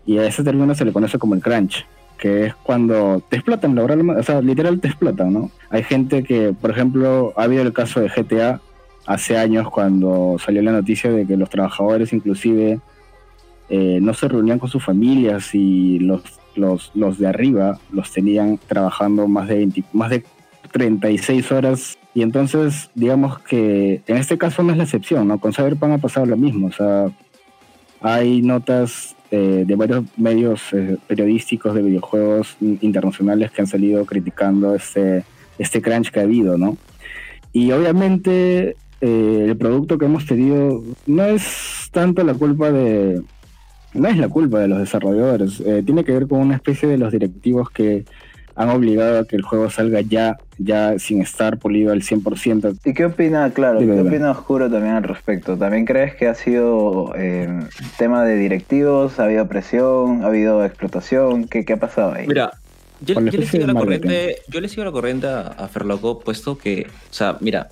y 0.07 0.19
a 0.19 0.27
ese 0.27 0.43
término 0.45 0.75
se 0.75 0.85
le 0.85 0.93
conoce 0.93 1.19
como 1.19 1.35
el 1.35 1.41
crunch, 1.41 1.87
que 2.19 2.47
es 2.47 2.55
cuando 2.57 3.23
te 3.29 3.37
explotan 3.37 3.77
o 3.79 4.23
sea, 4.23 4.41
literal 4.41 4.81
te 4.81 4.89
explotan, 4.89 5.33
¿no? 5.33 5.51
Hay 5.71 5.83
gente 5.85 6.23
que, 6.25 6.53
por 6.61 6.71
ejemplo, 6.71 7.33
ha 7.37 7.45
habido 7.45 7.62
el 7.62 7.73
caso 7.73 8.01
de 8.01 8.09
GTA 8.09 8.61
hace 9.06 9.37
años 9.37 9.68
cuando 9.71 10.37
salió 10.38 10.62
la 10.62 10.73
noticia 10.73 11.11
de 11.11 11.26
que 11.26 11.37
los 11.37 11.50
trabajadores 11.50 12.12
inclusive 12.12 12.80
eh, 13.68 13.99
no 14.00 14.14
se 14.14 14.28
reunían 14.28 14.59
con 14.59 14.68
sus 14.68 14.85
familias 14.85 15.54
y 15.54 15.99
los, 15.99 16.23
los, 16.54 16.90
los 16.94 17.18
de 17.18 17.26
arriba 17.26 17.78
los 17.90 18.12
tenían 18.12 18.59
trabajando 18.66 19.26
más 19.28 19.49
de 19.49 19.56
20 19.56 19.85
más 19.92 20.11
de 20.11 20.25
36 20.73 21.52
horas 21.52 21.99
y 22.14 22.23
entonces 22.23 22.90
digamos 22.94 23.38
que 23.40 24.02
en 24.06 24.16
este 24.16 24.38
caso 24.38 24.62
no 24.62 24.73
es 24.73 24.78
la 24.78 24.85
excepción, 24.85 25.28
¿no? 25.28 25.38
Con 25.38 25.52
Cyberpunk 25.52 25.92
ha 25.92 25.99
pasado 25.99 26.26
lo 26.26 26.37
mismo, 26.37 26.68
o 26.68 26.73
sea, 26.73 27.06
hay 28.00 28.42
notas 28.42 29.16
eh, 29.30 29.64
de 29.66 29.76
varios 29.76 30.04
medios 30.16 30.61
eh, 30.73 30.99
periodísticos 31.06 31.75
de 31.75 31.82
videojuegos 31.82 32.56
internacionales 32.61 33.50
que 33.50 33.62
han 33.62 33.66
salido 33.66 34.04
criticando 34.04 34.75
este, 34.75 35.25
este 35.59 35.80
crunch 35.80 36.11
que 36.11 36.21
ha 36.21 36.25
habido, 36.25 36.59
¿no? 36.59 36.76
Y 37.52 37.73
obviamente 37.73 38.76
eh, 39.02 39.47
el 39.49 39.56
producto 39.56 39.99
que 39.99 40.04
hemos 40.06 40.25
tenido 40.26 40.82
no 41.06 41.25
es 41.25 41.88
tanto 41.90 42.23
la 42.25 42.35
culpa 42.35 42.71
de... 42.71 43.21
No 43.94 44.09
es 44.09 44.16
la 44.16 44.28
culpa 44.28 44.61
de 44.61 44.68
los 44.68 44.78
desarrolladores, 44.78 45.61
eh, 45.61 45.82
tiene 45.85 46.02
que 46.04 46.12
ver 46.12 46.26
con 46.26 46.40
una 46.40 46.54
especie 46.54 46.88
de 46.88 46.97
los 46.97 47.12
directivos 47.12 47.68
que 47.68 48.06
han 48.54 48.71
obligado 48.71 49.21
a 49.21 49.25
que 49.26 49.37
el 49.37 49.42
juego 49.42 49.68
salga 49.71 50.00
ya, 50.00 50.38
ya 50.56 50.99
sin 50.99 51.21
estar 51.21 51.59
pulido 51.59 51.92
al 51.92 52.02
100%. 52.02 52.78
¿Y 52.85 52.94
qué 52.94 53.04
opina, 53.06 53.50
claro, 53.50 53.80
Dime, 53.80 53.92
qué 53.92 53.99
dime. 53.99 54.11
opina 54.11 54.30
Oscuro 54.30 54.71
también 54.71 54.94
al 54.94 55.02
respecto? 55.02 55.59
¿También 55.59 55.85
crees 55.85 56.14
que 56.14 56.26
ha 56.28 56.35
sido 56.35 57.12
eh, 57.16 57.49
tema 57.99 58.25
de 58.25 58.37
directivos? 58.37 59.18
¿Ha 59.18 59.25
habido 59.25 59.47
presión? 59.49 60.23
¿Ha 60.23 60.28
habido 60.28 60.64
explotación? 60.64 61.49
¿Qué, 61.49 61.64
qué 61.64 61.75
ha 61.75 61.78
pasado 61.80 62.12
ahí? 62.14 62.26
Mira, 62.28 62.52
yo, 63.00 63.14
yo 63.14 63.38
le 63.38 63.47
sigo 63.47 63.66
la 63.66 63.75
corriente, 63.75 64.37
yo 64.49 64.61
le 64.61 64.68
sigo 64.68 64.85
la 64.85 64.92
corriente 64.92 65.26
a, 65.26 65.40
a 65.49 65.68
Ferloco, 65.68 66.21
puesto 66.21 66.56
que, 66.56 66.87
o 66.88 67.12
sea, 67.12 67.37
mira, 67.40 67.68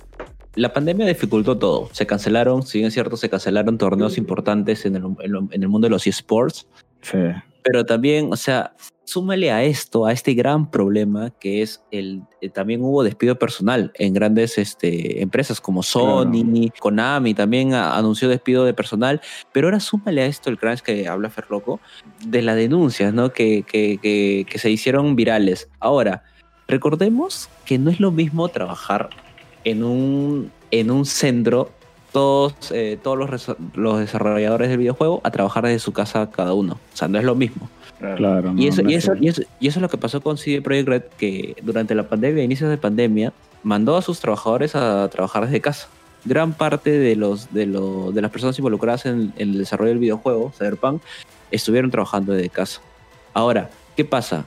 la 0.55 0.73
pandemia 0.73 1.05
dificultó 1.07 1.57
todo. 1.57 1.89
Se 1.93 2.05
cancelaron, 2.05 2.63
si 2.63 2.79
bien 2.79 2.87
es 2.89 2.93
cierto, 2.93 3.17
se 3.17 3.29
cancelaron 3.29 3.77
torneos 3.77 4.17
importantes 4.17 4.85
en 4.85 4.95
el, 4.97 5.03
en 5.51 5.69
mundo 5.69 5.85
de 5.85 5.91
los 5.91 6.07
esports, 6.07 6.67
Sí. 7.01 7.17
pero 7.63 7.85
también, 7.85 8.31
o 8.33 8.35
sea, 8.35 8.73
súmale 9.05 9.51
a 9.51 9.63
esto, 9.63 10.05
a 10.05 10.13
este 10.13 10.33
gran 10.33 10.69
problema 10.69 11.31
que 11.31 11.61
es 11.61 11.81
el, 11.91 12.21
eh, 12.41 12.49
también 12.49 12.81
hubo 12.81 13.03
despido 13.03 13.37
personal 13.39 13.91
en 13.95 14.13
grandes 14.13 14.57
este, 14.57 15.21
empresas 15.21 15.59
como 15.59 15.83
Sony, 15.83 16.69
Konami 16.79 17.33
también 17.33 17.73
a- 17.73 17.97
anunció 17.97 18.29
despido 18.29 18.63
de 18.63 18.73
personal, 18.73 19.19
pero 19.51 19.67
ahora 19.67 19.79
súmale 19.79 20.21
a 20.21 20.25
esto 20.27 20.49
el 20.49 20.57
crunch 20.57 20.81
que 20.81 21.07
habla 21.07 21.29
Ferloco 21.29 21.79
de 22.25 22.41
las 22.41 22.55
denuncias, 22.55 23.13
¿no? 23.13 23.33
Que, 23.33 23.63
que, 23.63 23.97
que, 24.01 24.45
que 24.49 24.59
se 24.59 24.69
hicieron 24.69 25.15
virales. 25.15 25.69
Ahora, 25.79 26.23
recordemos 26.67 27.49
que 27.65 27.77
no 27.79 27.89
es 27.89 27.99
lo 27.99 28.11
mismo 28.11 28.47
trabajar 28.49 29.09
en 29.63 29.83
un, 29.83 30.51
en 30.71 30.91
un 30.91 31.05
centro 31.05 31.69
todos, 32.11 32.53
eh, 32.71 32.97
todos 33.01 33.17
los, 33.17 33.55
los 33.75 33.99
desarrolladores 33.99 34.69
del 34.69 34.77
videojuego 34.79 35.21
a 35.23 35.31
trabajar 35.31 35.63
desde 35.65 35.79
su 35.79 35.93
casa 35.93 36.29
cada 36.29 36.53
uno. 36.53 36.73
O 36.93 36.97
sea, 36.97 37.07
no 37.07 37.17
es 37.17 37.23
lo 37.23 37.35
mismo. 37.35 37.69
Claro. 38.17 38.51
Y 38.57 38.65
no, 38.65 38.69
eso, 38.69 38.81
no 38.83 38.89
y, 38.89 38.95
es 38.95 39.03
eso, 39.03 39.13
y, 39.19 39.27
eso, 39.27 39.41
y 39.59 39.67
eso 39.67 39.77
es 39.79 39.81
lo 39.81 39.89
que 39.89 39.97
pasó 39.97 40.21
con 40.21 40.37
CD 40.37 40.61
Projekt 40.61 40.87
Red, 40.89 41.03
que 41.17 41.55
durante 41.63 41.93
la 41.95 42.09
pandemia, 42.09 42.43
inicios 42.43 42.69
de 42.69 42.77
pandemia, 42.77 43.31
mandó 43.63 43.95
a 43.95 44.01
sus 44.01 44.19
trabajadores 44.19 44.75
a 44.75 45.07
trabajar 45.09 45.45
desde 45.45 45.61
casa. 45.61 45.87
Gran 46.25 46.53
parte 46.53 46.91
de, 46.91 47.15
los, 47.15 47.53
de, 47.53 47.65
lo- 47.67 48.11
de 48.11 48.21
las 48.21 48.31
personas 48.31 48.57
involucradas 48.59 49.05
en, 49.05 49.31
en 49.37 49.49
el 49.51 49.57
desarrollo 49.59 49.89
del 49.89 49.99
videojuego, 49.99 50.51
Cyberpunk, 50.57 51.01
estuvieron 51.51 51.91
trabajando 51.91 52.33
desde 52.33 52.49
casa. 52.49 52.81
Ahora, 53.33 53.69
¿qué 53.95 54.03
pasa? 54.03 54.45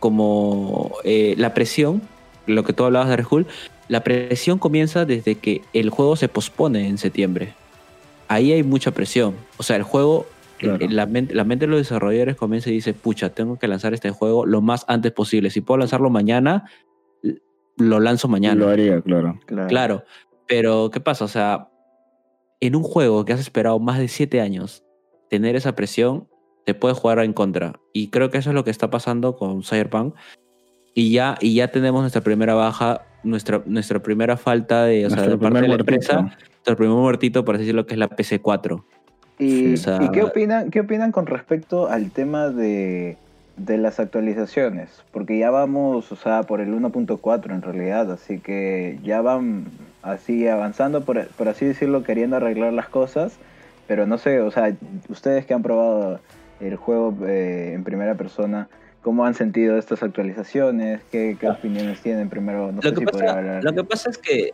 Como 0.00 0.92
eh, 1.04 1.34
la 1.38 1.54
presión, 1.54 2.02
lo 2.46 2.64
que 2.64 2.72
tú 2.72 2.84
hablabas 2.84 3.08
de 3.08 3.16
Rejul, 3.16 3.46
la 3.92 4.02
presión 4.02 4.58
comienza 4.58 5.04
desde 5.04 5.34
que 5.34 5.60
el 5.74 5.90
juego 5.90 6.16
se 6.16 6.26
pospone 6.26 6.88
en 6.88 6.96
septiembre. 6.96 7.52
Ahí 8.26 8.50
hay 8.50 8.62
mucha 8.62 8.92
presión. 8.92 9.34
O 9.58 9.62
sea, 9.62 9.76
el 9.76 9.82
juego 9.82 10.24
Claro. 10.56 10.82
eh, 10.82 10.88
la, 10.88 11.04
mente, 11.04 11.34
la 11.34 11.44
mente 11.44 11.66
de 11.66 11.72
los 11.72 11.80
desarrolladores 11.80 12.36
comienza 12.36 12.70
y 12.70 12.72
dice, 12.72 12.94
pucha, 12.94 13.34
tengo 13.34 13.58
que 13.58 13.68
lanzar 13.68 13.92
este 13.92 14.10
juego 14.10 14.46
lo 14.46 14.62
más 14.62 14.86
antes 14.88 15.12
posible. 15.12 15.50
Si 15.50 15.60
puedo 15.60 15.76
lanzarlo 15.76 16.08
mañana, 16.08 16.70
lo 17.76 18.00
lanzo 18.00 18.28
mañana. 18.28 18.64
Lo 18.64 18.70
haría, 18.70 18.98
claro. 19.02 19.38
Claro. 19.44 19.68
Claro, 19.68 20.04
pero 20.48 20.88
¿qué 20.90 21.00
pasa? 21.00 21.26
O 21.26 21.28
sea, 21.28 21.68
en 22.60 22.74
un 22.74 22.84
juego 22.84 23.26
que 23.26 23.34
has 23.34 23.40
esperado 23.40 23.78
más 23.78 23.98
de 23.98 24.08
siete 24.08 24.40
años, 24.40 24.84
tener 25.28 25.54
esa 25.54 25.74
presión 25.76 26.28
te 26.64 26.72
puede 26.72 26.94
jugar 26.94 27.18
en 27.18 27.34
contra. 27.34 27.78
Y 27.92 28.08
creo 28.08 28.30
que 28.30 28.38
eso 28.38 28.48
es 28.48 28.54
lo 28.54 28.64
que 28.64 28.70
está 28.70 28.88
pasando 28.88 29.36
con 29.36 29.62
Cyberpunk. 29.62 30.14
Y 30.94 31.12
ya, 31.12 31.36
y 31.42 31.56
ya 31.56 31.68
tenemos 31.68 32.00
nuestra 32.00 32.22
primera 32.22 32.54
baja, 32.54 33.02
nuestra, 33.24 33.62
nuestra 33.66 34.00
primera 34.00 34.36
falta 34.36 34.84
de, 34.84 35.06
o 35.06 35.10
sea, 35.10 35.22
de 35.26 35.36
parte 35.38 35.60
de 35.60 35.68
la 35.68 35.74
muertito. 35.76 35.94
empresa, 35.94 36.20
nuestro 36.20 36.76
primer 36.76 36.96
muertito, 36.96 37.44
por 37.44 37.54
así 37.56 37.64
decirlo, 37.64 37.86
que 37.86 37.94
es 37.94 37.98
la 37.98 38.08
PC4. 38.08 38.82
¿Y, 39.38 39.74
O 39.74 39.76
sea- 39.76 40.02
¿y 40.02 40.08
qué, 40.10 40.22
opinan, 40.22 40.70
qué 40.70 40.80
opinan 40.80 41.12
con 41.12 41.26
respecto 41.26 41.88
al 41.88 42.10
tema 42.10 42.48
de, 42.50 43.16
de 43.56 43.78
las 43.78 43.98
actualizaciones? 44.00 45.02
Porque 45.12 45.38
ya 45.38 45.50
vamos, 45.50 46.10
o 46.12 46.16
sea, 46.16 46.42
por 46.44 46.60
el 46.60 46.72
1.4 46.74 47.52
en 47.54 47.62
realidad, 47.62 48.10
así 48.12 48.38
que 48.38 48.98
ya 49.02 49.20
van 49.20 49.64
así 50.02 50.46
avanzando, 50.48 51.02
por, 51.02 51.26
por 51.28 51.48
así 51.48 51.64
decirlo, 51.64 52.02
queriendo 52.02 52.36
arreglar 52.36 52.72
las 52.72 52.88
cosas, 52.88 53.34
pero 53.88 54.06
no 54.06 54.18
sé, 54.18 54.40
o 54.40 54.50
sea, 54.50 54.72
ustedes 55.08 55.44
que 55.46 55.54
han 55.54 55.62
probado 55.62 56.20
el 56.60 56.76
juego 56.76 57.14
eh, 57.26 57.72
en 57.74 57.82
primera 57.84 58.14
persona, 58.14 58.68
¿cómo 59.02 59.24
han 59.24 59.34
sentido 59.34 59.76
estas 59.76 60.02
actualizaciones? 60.02 61.02
¿Qué, 61.10 61.36
qué 61.38 61.48
opiniones 61.48 62.00
tienen? 62.00 62.28
Primero, 62.28 62.72
no 62.72 62.80
lo, 62.80 62.82
sé 62.82 62.94
que 62.94 63.00
si 63.00 63.06
pasa, 63.06 63.38
hablar. 63.38 63.64
lo 63.64 63.72
que 63.72 63.84
pasa 63.84 64.10
es 64.10 64.18
que 64.18 64.52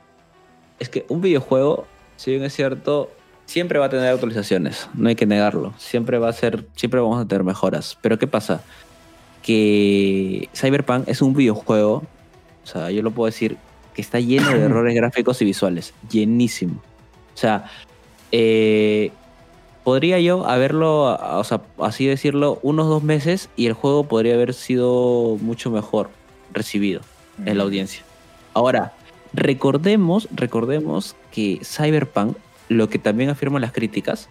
es 0.79 0.89
que 0.89 1.05
un 1.09 1.21
videojuego, 1.21 1.87
si 2.17 2.33
bien 2.33 2.45
es 2.45 2.55
cierto, 2.55 3.11
siempre 3.47 3.79
va 3.79 3.87
a 3.87 3.89
tener 3.89 4.13
actualizaciones, 4.13 4.89
no 4.95 5.09
hay 5.09 5.17
que 5.17 5.27
negarlo. 5.27 5.75
Siempre 5.79 6.19
va 6.19 6.29
a 6.29 6.33
ser, 6.33 6.67
siempre 6.75 7.01
vamos 7.01 7.21
a 7.21 7.27
tener 7.27 7.45
mejoras. 7.45 7.99
Pero 8.01 8.19
¿qué 8.19 8.27
pasa? 8.27 8.63
Que 9.43 10.49
Cyberpunk 10.55 11.09
es 11.09 11.23
un 11.23 11.35
videojuego, 11.35 12.03
o 12.63 12.67
sea, 12.67 12.91
yo 12.91 13.03
lo 13.03 13.11
puedo 13.11 13.27
decir, 13.27 13.57
que 13.95 14.03
está 14.03 14.21
lleno 14.21 14.51
de 14.51 14.61
errores 14.65 14.95
gráficos 14.95 15.41
y 15.43 15.45
visuales, 15.45 15.95
llenísimo. 16.11 16.81
O 17.35 17.37
sea, 17.37 17.65
eh, 18.33 19.11
podría 19.85 20.19
yo 20.21 20.47
haberlo, 20.47 21.05
o 21.39 21.45
sea, 21.45 21.63
así 21.79 22.07
decirlo, 22.07 22.59
unos 22.63 22.87
dos 22.89 23.03
meses 23.03 23.49
y 23.57 23.67
el 23.67 23.73
juego 23.73 24.05
podría 24.05 24.35
haber 24.35 24.55
sido 24.55 25.37
mucho 25.41 25.71
mejor 25.71 26.11
recibido 26.53 27.01
en 27.45 27.57
la 27.59 27.65
audiencia. 27.65 28.03
Ahora, 28.55 28.93
recordemos, 29.33 30.29
recordemos 30.33 31.17
que 31.33 31.61
Cyberpunk, 31.63 32.37
lo 32.69 32.89
que 32.89 32.99
también 32.99 33.31
afirman 33.31 33.63
las 33.63 33.73
críticas, 33.73 34.29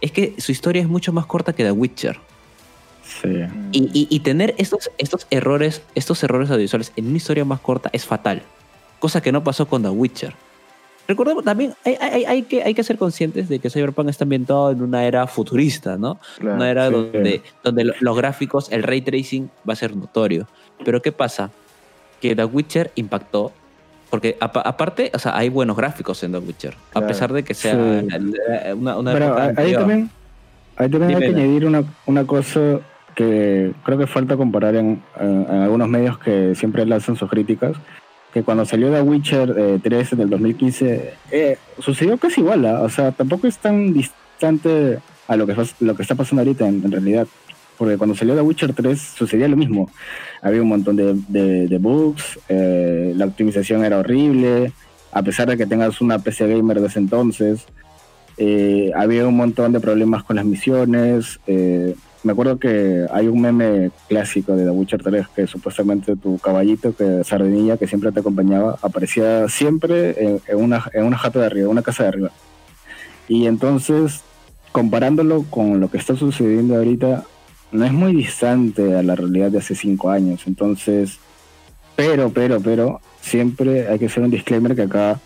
es 0.00 0.12
que 0.12 0.34
su 0.38 0.52
historia 0.52 0.82
es 0.82 0.88
mucho 0.88 1.12
más 1.12 1.26
corta 1.26 1.52
que 1.52 1.64
The 1.64 1.72
Witcher. 1.72 2.18
Sí. 3.22 3.28
Y, 3.72 3.84
y- 3.98 4.06
y 4.10 4.20
tener 4.20 4.54
estos, 4.58 4.90
estos 4.98 5.26
errores, 5.30 5.82
estos 5.94 6.22
errores 6.22 6.50
audiovisuales 6.50 6.92
en 6.96 7.06
una 7.08 7.16
historia 7.16 7.44
más 7.44 7.60
corta 7.60 7.88
es 7.92 8.04
fatal. 8.04 8.42
Cosa 8.98 9.22
que 9.22 9.32
no 9.32 9.42
pasó 9.42 9.66
con 9.66 9.82
The 9.82 9.88
Witcher. 9.88 10.34
Recordemos 11.08 11.42
también, 11.42 11.72
hay, 11.86 11.96
hay- 12.00 12.24
hay 12.26 12.42
que, 12.42 12.62
hay 12.62 12.74
que 12.74 12.84
ser 12.84 12.98
conscientes 12.98 13.48
de 13.48 13.58
que 13.58 13.70
Cyberpunk 13.70 14.10
está 14.10 14.24
ambientado 14.24 14.70
en 14.70 14.82
una 14.82 15.06
era 15.06 15.26
futurista, 15.26 15.96
¿no? 15.96 16.18
Claro. 16.38 16.56
Una 16.56 16.70
era 16.70 16.88
sí. 16.88 16.92
donde, 16.92 17.42
donde 17.64 17.84
lo- 17.84 17.94
los 18.00 18.14
gráficos, 18.16 18.70
el 18.70 18.82
ray 18.82 19.00
tracing 19.00 19.48
va 19.66 19.72
a 19.72 19.76
ser 19.76 19.96
notorio. 19.96 20.46
Pero 20.84 21.00
¿qué 21.00 21.10
pasa? 21.10 21.50
Que 22.20 22.36
The 22.36 22.44
Witcher 22.44 22.90
impactó. 22.94 23.52
Porque 24.10 24.36
apa- 24.38 24.60
aparte, 24.60 25.10
o 25.14 25.18
sea, 25.18 25.34
hay 25.36 25.48
buenos 25.48 25.76
gráficos 25.78 26.22
en 26.24 26.32
The 26.32 26.38
Witcher. 26.38 26.74
Claro. 26.92 27.06
A 27.06 27.08
pesar 27.08 27.32
de 27.32 27.42
que 27.42 27.54
sea 27.54 27.72
Sí. 27.72 28.06
una, 28.74 28.96
una 28.98 29.12
Pero 29.12 29.34
ahí 29.56 29.72
también, 29.72 30.10
ahí 30.76 30.90
también 30.90 31.14
hay 31.14 31.20
que 31.20 31.26
añadir 31.40 31.64
una, 31.64 31.84
una 32.04 32.26
cosa 32.26 32.80
que 33.14 33.72
creo 33.82 33.96
que 33.98 34.06
falta 34.06 34.36
comparar 34.36 34.76
en, 34.76 35.02
en- 35.18 35.46
en 35.48 35.62
algunos 35.62 35.88
medios 35.88 36.18
que 36.18 36.54
siempre 36.54 36.84
lanzan 36.84 37.16
sus 37.16 37.30
críticas, 37.30 37.76
que 38.38 38.44
cuando 38.44 38.64
salió 38.64 38.92
The 38.92 39.02
Witcher 39.02 39.54
eh, 39.58 39.80
3 39.82 40.12
en 40.12 40.20
el 40.20 40.30
2015, 40.30 41.14
eh, 41.32 41.58
sucedió 41.80 42.16
casi 42.18 42.40
igual, 42.40 42.64
¿ah? 42.66 42.82
o 42.82 42.88
sea, 42.88 43.10
tampoco 43.10 43.46
es 43.48 43.58
tan 43.58 43.92
distante 43.92 45.00
a 45.26 45.36
lo 45.36 45.46
que, 45.46 45.52
está 46.00 46.14
pasando 46.14 46.42
ahorita 46.42 46.66
en, 46.68 46.90
realidad. 46.90 47.26
Porque 47.76 47.96
cuando 47.96 48.14
salió 48.16 48.34
The 48.34 48.42
Witcher 48.42 48.72
3 48.74 48.98
sucedía 49.00 49.46
lo 49.48 49.56
mismo. 49.56 49.90
Había 50.42 50.62
un 50.62 50.68
montón 50.68 50.96
de, 50.96 51.14
de- 51.28 51.68
de 51.68 51.78
bugs, 51.78 52.38
eh, 52.48 53.12
la 53.16 53.26
optimización 53.26 53.84
era 53.84 53.98
horrible, 53.98 54.72
a 55.12 55.22
pesar 55.22 55.48
de 55.48 55.56
que 55.56 55.66
tengas 55.66 56.00
una 56.00 56.18
PC 56.18 56.48
gamer 56.48 56.80
de 56.80 56.90
entonces. 56.94 57.66
Eh, 58.36 58.92
había 58.94 59.26
un 59.26 59.36
montón 59.36 59.72
de 59.72 59.80
problemas 59.80 60.22
con 60.22 60.36
las 60.36 60.44
misiones. 60.44 61.40
Me 62.24 62.32
acuerdo 62.32 62.58
que 62.58 63.06
hay 63.12 63.28
un 63.28 63.40
meme 63.40 63.90
clásico 64.08 64.56
de 64.56 64.64
The 64.64 64.70
Witcher 64.70 65.02
3 65.02 65.28
que 65.28 65.46
supuestamente 65.46 66.16
tu 66.16 66.38
caballito, 66.38 66.94
que 66.94 67.22
Sardinilla, 67.24 67.76
que 67.76 67.86
siempre 67.86 68.12
te 68.12 68.20
acompañaba, 68.20 68.78
aparecía 68.82 69.48
siempre 69.48 70.22
en, 70.22 70.40
en 70.46 70.56
una, 70.56 70.84
en 70.92 71.04
una 71.04 71.18
jata 71.18 71.40
de 71.40 71.46
arriba, 71.46 71.68
una 71.68 71.82
casa 71.82 72.04
de 72.04 72.08
arriba. 72.08 72.30
Y 73.28 73.46
entonces, 73.46 74.22
comparándolo 74.72 75.44
con 75.50 75.80
lo 75.80 75.90
que 75.90 75.98
está 75.98 76.16
sucediendo 76.16 76.76
ahorita, 76.76 77.24
no 77.72 77.84
es 77.84 77.92
muy 77.92 78.14
distante 78.14 78.96
a 78.96 79.02
la 79.02 79.14
realidad 79.14 79.50
de 79.50 79.58
hace 79.58 79.74
cinco 79.74 80.10
años. 80.10 80.42
Entonces, 80.46 81.18
pero, 81.96 82.30
pero, 82.30 82.60
pero, 82.60 83.00
siempre 83.20 83.88
hay 83.88 83.98
que 83.98 84.06
hacer 84.06 84.22
un 84.22 84.30
disclaimer 84.30 84.74
que 84.74 84.82
acá 84.82 85.20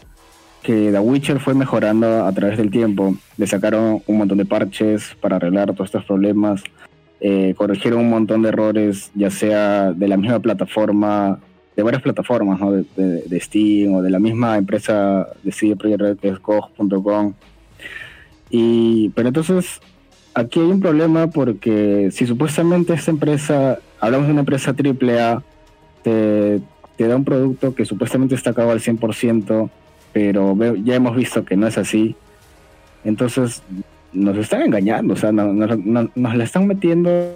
que 0.63 0.91
The 0.93 0.99
Witcher 1.01 1.41
fue 1.41 1.55
mejorando 1.55 2.25
a 2.25 2.33
través 2.33 2.57
del 2.57 2.71
tiempo. 2.71 3.17
Le 3.37 3.47
sacaron 3.47 4.03
un 4.07 4.19
montón 4.19 4.39
de 4.39 4.45
parches 4.45 5.17
para 5.21 5.37
arreglar 5.37 5.73
todos 5.73 5.89
estos 5.89 6.05
problemas. 6.05 6.63
Eh, 7.25 7.55
corrigieron 7.57 8.01
un 8.01 8.11
montón 8.11 8.43
de 8.43 8.49
errores, 8.49 9.11
ya 9.15 9.31
sea 9.31 9.93
de 9.93 10.09
la 10.09 10.17
misma 10.17 10.41
plataforma, 10.41 11.39
de 11.77 11.83
varias 11.85 12.03
plataformas, 12.03 12.59
¿no? 12.61 12.73
de, 12.73 12.85
de- 12.97 13.23
de 13.23 13.41
Steam 13.41 13.95
o 13.95 14.03
de 14.03 14.11
la 14.11 14.19
misma 14.19 14.59
empresa 14.59 15.29
de 15.45 15.53
CD 15.53 15.77
Projekt 15.77 16.01
Red 16.01 16.17
que 16.19 16.29
es 16.29 16.39
GOG.com. 16.43 17.33
Y, 18.51 19.11
pero 19.11 19.29
entonces, 19.29 19.81
aquí 20.35 20.61
hay 20.61 20.67
un 20.67 20.81
problema 20.81 21.29
porque 21.29 22.11
si 22.13 22.27
supuestamente 22.27 22.93
esta 22.93 23.11
empresa, 23.11 23.79
hablamos 24.01 24.27
de 24.27 24.33
una 24.33 24.41
empresa 24.41 24.73
AAA, 24.77 25.43
te, 26.03 26.61
te 26.97 27.07
da 27.09 27.17
un 27.17 27.25
producto 27.25 27.75
que 27.75 27.85
supuestamente 27.87 28.35
está 28.35 28.51
acabado 28.51 28.73
al 28.73 28.81
100%, 28.81 29.71
pero 30.13 30.57
ya 30.85 30.95
hemos 30.97 31.17
visto 31.17 31.45
que 31.45 31.57
no 31.57 31.67
es 31.67 31.79
así. 31.79 32.15
Entonces, 33.05 33.63
nos 34.13 34.37
están 34.37 34.63
engañando, 34.63 35.15
o 35.15 35.17
sea, 35.17 35.33
no- 35.33 35.53
no- 35.53 35.67
no- 35.77 36.11
nos 36.15 36.35
la 36.37 36.45
están 36.45 36.67
metiendo 36.67 37.35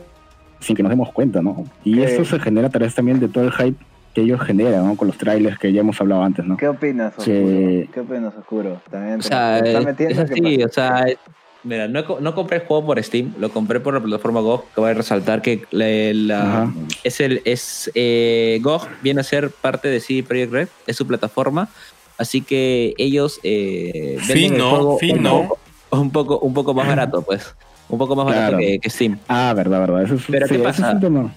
sin 0.60 0.74
que 0.76 0.82
nos 0.82 0.90
demos 0.90 1.12
cuenta, 1.12 1.42
¿no? 1.42 1.64
Y 1.84 1.94
¿Qué? 1.96 2.04
esto 2.04 2.24
se 2.24 2.38
genera 2.40 2.68
a 2.68 2.70
través 2.70 2.94
también 2.94 3.20
de 3.20 3.28
todo 3.28 3.44
el 3.44 3.52
hype 3.52 3.76
que 4.14 4.22
ellos 4.22 4.40
generan, 4.40 4.86
¿no? 4.86 4.96
Con 4.96 5.08
los 5.08 5.18
trailers 5.18 5.58
que 5.58 5.72
ya 5.72 5.80
hemos 5.80 6.00
hablado 6.00 6.22
antes, 6.22 6.44
¿no? 6.44 6.56
¿Qué 6.56 6.68
opinas, 6.68 7.12
Oscuro? 7.18 7.24
Sí. 7.46 7.90
¿Qué 7.92 8.00
opinas, 8.00 8.34
Oscuro? 8.36 8.80
También 8.90 9.18
O 9.20 9.22
sea, 9.22 9.60
te 9.62 9.76
es, 9.78 9.84
metiendo, 9.84 10.22
es 10.22 10.30
¿qué 10.30 10.40
así, 10.40 10.62
o 10.64 10.68
sea, 10.70 11.00
es- 11.08 11.18
mira, 11.62 11.86
no, 11.88 12.02
no 12.20 12.34
compré 12.34 12.58
el 12.58 12.62
juego 12.64 12.86
por 12.86 13.02
Steam, 13.02 13.34
lo 13.38 13.50
compré 13.50 13.80
por 13.80 13.92
la 13.94 14.00
plataforma 14.00 14.40
GOG, 14.40 14.64
que 14.74 14.80
voy 14.80 14.90
a 14.90 14.94
resaltar 14.94 15.42
que 15.42 15.64
la, 15.70 16.72
es 17.04 17.20
el 17.20 17.42
es 17.44 17.90
eh, 17.94 18.58
GOG 18.62 18.86
viene 19.02 19.20
a 19.20 19.24
ser 19.24 19.50
parte 19.50 19.88
de 19.88 20.00
CD 20.00 20.22
Projekt 20.22 20.52
Red, 20.52 20.68
es 20.86 20.96
su 20.96 21.06
plataforma, 21.06 21.68
así 22.16 22.40
que 22.40 22.94
ellos 22.96 23.40
eh, 23.42 24.18
venden 24.28 24.54
el 24.54 24.62
juego 24.62 24.98
poco, 24.98 25.58
un 25.90 26.10
poco 26.10 26.38
un 26.40 26.52
poco 26.54 26.74
más 26.74 26.86
barato, 26.86 27.22
pues, 27.22 27.54
un 27.88 27.98
poco 27.98 28.16
más 28.16 28.26
barato 28.26 28.48
Claro. 28.52 28.58
que, 28.58 28.78
que 28.78 28.90
Steam. 28.90 29.18
Ah, 29.28 29.52
verdad, 29.54 29.80
verdad. 29.80 30.02
Eso 30.02 30.14
es, 30.14 30.22
Pero 30.28 30.46
sí, 30.48 30.56
¿qué 30.56 30.62
pasa? 30.62 30.92
es 30.92 31.02
un. 31.04 31.32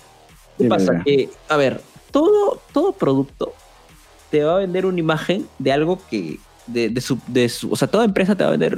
¿Qué 0.58 0.66
pasa? 0.68 1.02
Que, 1.06 1.30
a 1.48 1.56
ver, 1.58 1.82
todo, 2.12 2.60
todo 2.74 2.92
producto 2.92 3.54
te 4.30 4.44
va 4.44 4.56
a 4.56 4.60
vender 4.60 4.86
una 4.86 5.00
imagen 5.00 5.48
de 5.60 5.72
algo 5.72 6.00
que. 6.10 6.40
De, 6.68 6.90
de 6.90 7.02
su, 7.02 7.18
de 7.26 7.50
su- 7.50 7.72
o 7.72 7.76
sea, 7.76 7.88
toda 7.88 8.06
empresa 8.06 8.36
te 8.36 8.44
va 8.44 8.50
a 8.50 8.52
vender 8.58 8.78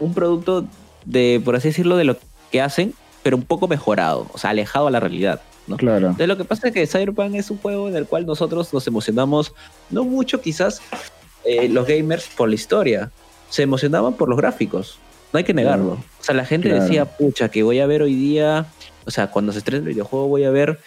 un 0.00 0.12
producto 0.14 0.64
de, 1.04 1.40
por 1.44 1.54
así 1.54 1.68
decirlo, 1.68 1.96
de 1.96 2.02
lo 2.02 2.16
que 2.50 2.60
hacen, 2.60 2.94
pero 3.22 3.36
un 3.36 3.44
poco 3.44 3.68
mejorado, 3.68 4.26
o 4.32 4.38
sea, 4.38 4.50
alejado 4.50 4.88
a 4.88 4.90
la 4.90 4.98
realidad. 4.98 5.40
¿no? 5.68 5.76
Claro. 5.76 5.98
Entonces, 6.08 6.26
lo 6.26 6.36
que 6.36 6.42
pasa 6.44 6.66
es 6.68 6.74
que 6.74 6.84
Cyberpunk 6.88 7.34
es 7.36 7.48
un 7.52 7.58
juego 7.58 7.88
en 7.88 7.94
el 7.94 8.06
cual 8.06 8.26
nosotros 8.26 8.72
nos 8.74 8.84
emocionamos, 8.88 9.54
no 9.90 10.02
mucho 10.02 10.40
quizás 10.40 10.82
eh, 11.44 11.68
los 11.68 11.86
gamers 11.86 12.26
por 12.36 12.48
la 12.48 12.56
historia, 12.56 13.12
se 13.52 13.62
emocionaban 13.62 14.14
por 14.14 14.30
los 14.30 14.38
gráficos, 14.38 14.98
no 15.32 15.36
hay 15.38 15.44
que 15.44 15.52
negarlo. 15.52 15.96
Claro. 15.96 16.04
O 16.20 16.24
sea, 16.24 16.34
la 16.34 16.46
gente 16.46 16.68
Claro. 16.70 16.84
decía, 16.84 17.04
pucha, 17.04 17.50
que 17.50 17.62
voy 17.62 17.80
a 17.80 17.86
ver 17.86 18.00
hoy 18.00 18.14
día, 18.14 18.64
o 19.04 19.10
sea, 19.10 19.30
cuando 19.30 19.52
se 19.52 19.58
estrene 19.58 19.84
el 19.86 19.92
videojuego 19.92 20.26
voy 20.28 20.44
a 20.44 20.50
ver 20.50 20.78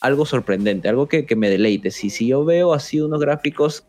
algo 0.00 0.24
sorprendente, 0.24 0.88
algo 0.88 1.08
que, 1.08 1.26
que 1.26 1.34
me 1.34 1.50
deleite. 1.50 1.90
Si, 1.90 2.10
si 2.10 2.28
yo 2.28 2.44
veo 2.44 2.74
así 2.74 3.00
unos 3.00 3.20
gráficos, 3.20 3.84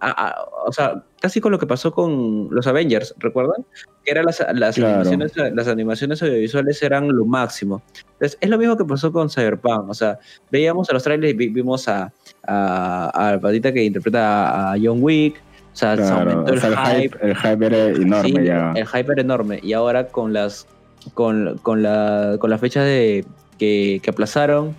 a- 0.00 0.10
a- 0.28 0.44
o 0.66 0.72
sea, 0.72 1.02
casi 1.20 1.40
con 1.40 1.52
lo 1.52 1.58
que 1.58 1.66
pasó 1.66 1.92
con 1.92 2.48
los 2.50 2.66
Avengers, 2.66 3.14
¿recuerdan? 3.18 3.64
Que 4.04 4.10
eran 4.10 4.26
las, 4.26 4.44
las, 4.54 4.74
Claro. 4.76 5.00
animaciones, 5.08 5.54
las 5.54 5.68
animaciones 5.68 6.22
audiovisuales 6.22 6.82
eran 6.82 7.08
lo 7.08 7.24
máximo. 7.24 7.82
Entonces, 8.12 8.36
es 8.40 8.50
lo 8.50 8.58
mismo 8.58 8.76
que 8.76 8.84
pasó 8.84 9.10
con 9.12 9.30
Cyberpunk. 9.30 9.88
O 9.88 9.94
sea, 9.94 10.18
veíamos 10.50 10.90
a 10.90 10.92
los 10.92 11.02
trailers 11.02 11.32
y 11.32 11.36
vi- 11.36 11.48
vimos 11.48 11.88
a, 11.88 12.12
a, 12.46 13.32
a 13.32 13.40
Patita 13.40 13.72
que 13.72 13.82
interpreta 13.84 14.72
a 14.72 14.76
John 14.82 14.98
Wick. 15.02 15.42
O 15.76 15.78
sea, 15.78 15.94
se 15.94 16.02
Claro, 16.04 16.30
aumentó 16.30 16.52
el 16.54 16.58
o 16.58 16.60
sea, 16.62 16.70
el 16.96 17.02
hype. 17.02 17.18
el 17.20 17.36
hype 17.36 17.66
era 17.66 17.84
enorme 17.88 18.40
Sí, 18.40 18.46
ya. 18.46 18.72
El 18.74 18.86
hype 18.86 19.12
era 19.12 19.20
enorme. 19.20 19.60
Y 19.62 19.74
ahora 19.74 20.06
con 20.06 20.32
las 20.32 20.66
con, 21.12 21.58
con 21.62 21.82
la 21.82 22.36
con 22.40 22.48
la 22.48 22.56
fecha 22.56 22.82
de 22.82 23.26
que, 23.58 24.00
que 24.02 24.08
aplazaron, 24.10 24.74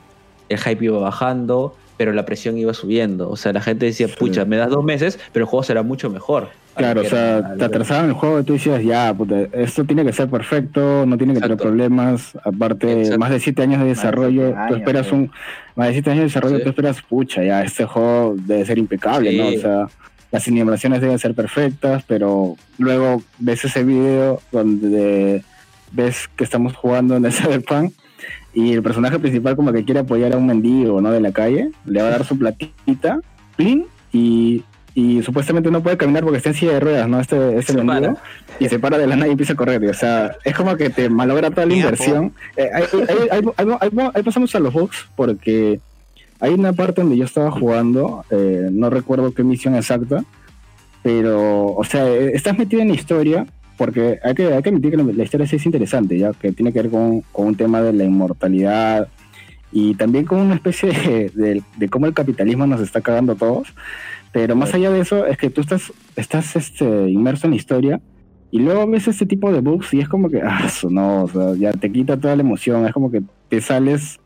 el 0.49 0.57
hype 0.57 0.83
iba 0.85 0.97
bajando, 0.97 1.75
pero 1.97 2.13
la 2.13 2.25
presión 2.25 2.57
iba 2.57 2.73
subiendo. 2.73 3.29
O 3.29 3.35
sea, 3.35 3.53
la 3.53 3.61
gente 3.61 3.85
decía, 3.85 4.07
Sí. 4.07 4.15
pucha, 4.17 4.43
me 4.45 4.57
das 4.57 4.71
dos 4.71 4.83
meses, 4.83 5.19
pero 5.33 5.43
el 5.45 5.49
juego 5.49 5.61
será 5.61 5.83
mucho 5.83 6.09
mejor. 6.09 6.47
Claro, 6.75 7.01
o 7.01 7.05
sea, 7.05 7.37
era- 7.37 7.55
te 7.57 7.65
atrasaban 7.65 8.05
el 8.05 8.13
juego 8.13 8.39
y 8.39 8.43
tú 8.43 8.53
decías, 8.53 8.83
ya, 8.83 9.13
puta, 9.13 9.35
esto 9.51 9.83
tiene 9.83 10.03
que 10.03 10.13
ser 10.13 10.27
perfecto, 10.29 11.05
no 11.05 11.15
tiene 11.17 11.33
que 11.33 11.39
tener 11.41 11.51
Exacto. 11.53 11.63
problemas. 11.69 12.35
Aparte, 12.43 12.91
Exacto. 13.01 13.19
más 13.19 13.29
de 13.29 13.39
siete 13.39 13.61
años 13.61 13.79
de 13.79 13.83
de 13.85 13.89
desarrollo, 13.91 14.41
siete 14.47 14.53
tú 14.55 14.59
años, 14.63 14.77
esperas 14.79 15.11
un. 15.11 15.31
Más 15.75 15.87
de 15.89 15.93
siete 15.93 16.09
años 16.09 16.19
de 16.21 16.25
desarrollo, 16.25 16.57
Sí. 16.57 16.63
tú 16.63 16.69
esperas, 16.69 17.01
pucha, 17.03 17.43
ya, 17.43 17.61
este 17.63 17.85
juego 17.85 18.35
debe 18.35 18.65
ser 18.65 18.79
impecable, 18.79 19.37
¿no? 19.37 19.49
Sí. 19.49 19.57
O 19.57 19.61
sea, 19.61 19.87
las 20.37 20.47
animaciones 20.47 21.01
deben 21.01 21.19
ser 21.19 21.33
perfectas, 21.33 22.03
pero 22.07 22.55
luego 22.77 23.21
ves 23.39 23.65
ese 23.65 23.83
video 23.83 24.39
donde 24.51 25.43
ves 25.91 26.29
que 26.35 26.43
estamos 26.43 26.75
jugando 26.75 27.15
en 27.15 27.25
el 27.25 27.31
Cyberpunk 27.33 27.93
y 28.53 28.73
el 28.73 28.81
personaje 28.83 29.19
principal 29.19 29.55
como 29.55 29.71
que 29.73 29.83
quiere 29.83 30.01
apoyar 30.01 30.33
a 30.33 30.37
un 30.37 30.47
mendigo, 30.47 31.01
¿no? 31.01 31.11
De 31.11 31.21
la 31.21 31.31
calle, 31.31 31.69
le 31.85 32.01
va 32.01 32.07
a 32.07 32.11
dar 32.11 32.25
su 32.25 32.37
platita, 32.37 33.19
plin, 33.55 33.85
y, 34.11 34.63
y 34.95 35.21
supuestamente 35.21 35.69
no 35.69 35.81
puede 35.83 35.97
caminar 35.97 36.23
porque 36.23 36.37
está 36.37 36.49
en 36.49 36.55
silla 36.55 36.73
de 36.73 36.79
ruedas, 36.79 37.07
¿no? 37.07 37.19
Este, 37.19 37.57
este 37.57 37.73
Se 37.73 37.83
mendigo, 37.83 38.13
para. 38.15 38.21
y 38.59 38.67
se 38.69 38.79
para 38.79 38.97
de 38.97 39.05
la 39.07 39.15
nada 39.15 39.27
y 39.27 39.31
empieza 39.31 39.53
a 39.53 39.55
correr. 39.55 39.83
y, 39.83 39.87
o 39.87 39.93
sea, 39.93 40.31
es 40.43 40.55
como 40.55 40.75
que 40.75 40.89
te 40.89 41.09
malogra 41.09 41.51
toda 41.51 41.67
la 41.67 41.73
inversión. 41.75 42.33
Eh, 42.55 42.69
ahí, 42.73 42.83
ahí- 42.93 43.27
ahí- 43.31 43.41
ahí- 43.57 43.77
ahí- 43.79 44.09
ahí 44.15 44.23
pasamos 44.23 44.53
a 44.55 44.59
los 44.59 44.73
bugs 44.73 45.07
porque 45.15 45.79
hay 46.39 46.53
una 46.53 46.73
parte 46.73 47.01
donde 47.01 47.17
yo 47.17 47.25
estaba 47.25 47.51
jugando, 47.51 48.23
eh, 48.29 48.69
no 48.71 48.89
recuerdo 48.89 49.33
qué 49.33 49.43
misión 49.43 49.75
exacta, 49.75 50.23
pero, 51.03 51.67
o 51.75 51.83
sea, 51.83 52.07
eh, 52.07 52.31
estás 52.33 52.57
metido 52.57 52.81
en 52.81 52.89
la 52.89 52.95
historia 52.95 53.47
porque 53.77 54.19
hay 54.23 54.33
que, 54.33 54.53
hay 54.53 54.61
que 54.63 54.69
admitir 54.69 54.91
que 54.91 54.97
la, 54.97 55.23
historia 55.23 55.45
sí 55.47 55.55
es 55.57 55.65
interesante, 55.65 56.17
ya 56.17 56.33
que 56.33 56.51
tiene 56.51 56.73
que 56.73 56.81
ver 56.81 56.91
con, 56.91 57.21
con 57.31 57.47
un 57.47 57.55
tema 57.55 57.81
de 57.81 57.93
la 57.93 58.03
inmortalidad 58.03 59.07
y 59.71 59.93
también 59.95 60.25
con 60.25 60.39
una 60.39 60.55
especie 60.55 60.89
de, 60.91 61.29
de- 61.33 61.63
de 61.77 61.89
cómo 61.89 62.07
el 62.07 62.13
capitalismo 62.13 62.65
nos 62.65 62.81
está 62.81 63.01
cagando 63.01 63.33
a 63.33 63.35
todos. 63.35 63.67
Pero 64.33 64.55
más 64.55 64.73
allá 64.73 64.89
de 64.91 64.99
eso, 64.99 65.25
es 65.25 65.37
que 65.37 65.49
tú 65.49 65.61
estás, 65.61 65.93
estás 66.15 66.55
este, 66.55 67.09
inmerso 67.09 67.47
en 67.47 67.51
la 67.51 67.57
historia 67.57 68.01
y 68.51 68.59
luego 68.59 68.87
ves 68.87 69.07
este 69.07 69.25
tipo 69.25 69.51
de 69.51 69.61
bugs 69.61 69.93
y 69.93 69.99
es 69.99 70.09
como 70.09 70.29
que, 70.29 70.41
ah, 70.41 70.67
no, 70.89 71.23
o 71.23 71.27
sea, 71.29 71.55
ya 71.55 71.71
te 71.71 71.91
quita 71.91 72.17
toda 72.17 72.35
la 72.35 72.41
emoción, 72.41 72.85
es 72.85 72.93
como 72.93 73.09
que 73.11 73.21
te 73.49 73.61
sales 73.61 74.19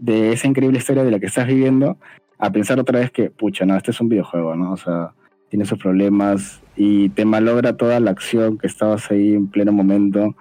de 0.00 0.32
esa 0.32 0.48
increíble 0.48 0.78
historia 0.78 1.04
de 1.04 1.10
la 1.10 1.20
que 1.20 1.26
estás 1.26 1.46
viviendo 1.46 1.98
a 2.38 2.50
pensar 2.50 2.80
otra 2.80 2.98
vez 2.98 3.10
que, 3.10 3.30
pucha, 3.30 3.66
no, 3.66 3.76
este 3.76 3.90
es 3.90 4.00
un 4.00 4.08
videojuego, 4.08 4.56
¿no? 4.56 4.72
O 4.72 4.76
sea, 4.76 5.12
tiene 5.50 5.66
sus 5.66 5.78
problemas 5.78 6.60
y 6.74 7.10
te 7.10 7.24
malogra 7.24 7.76
toda 7.76 8.00
la 8.00 8.10
acción 8.10 8.56
que 8.56 8.66
estabas 8.66 9.10
ahí 9.10 9.34
en 9.34 9.48
pleno 9.48 9.72
momento. 9.72 10.34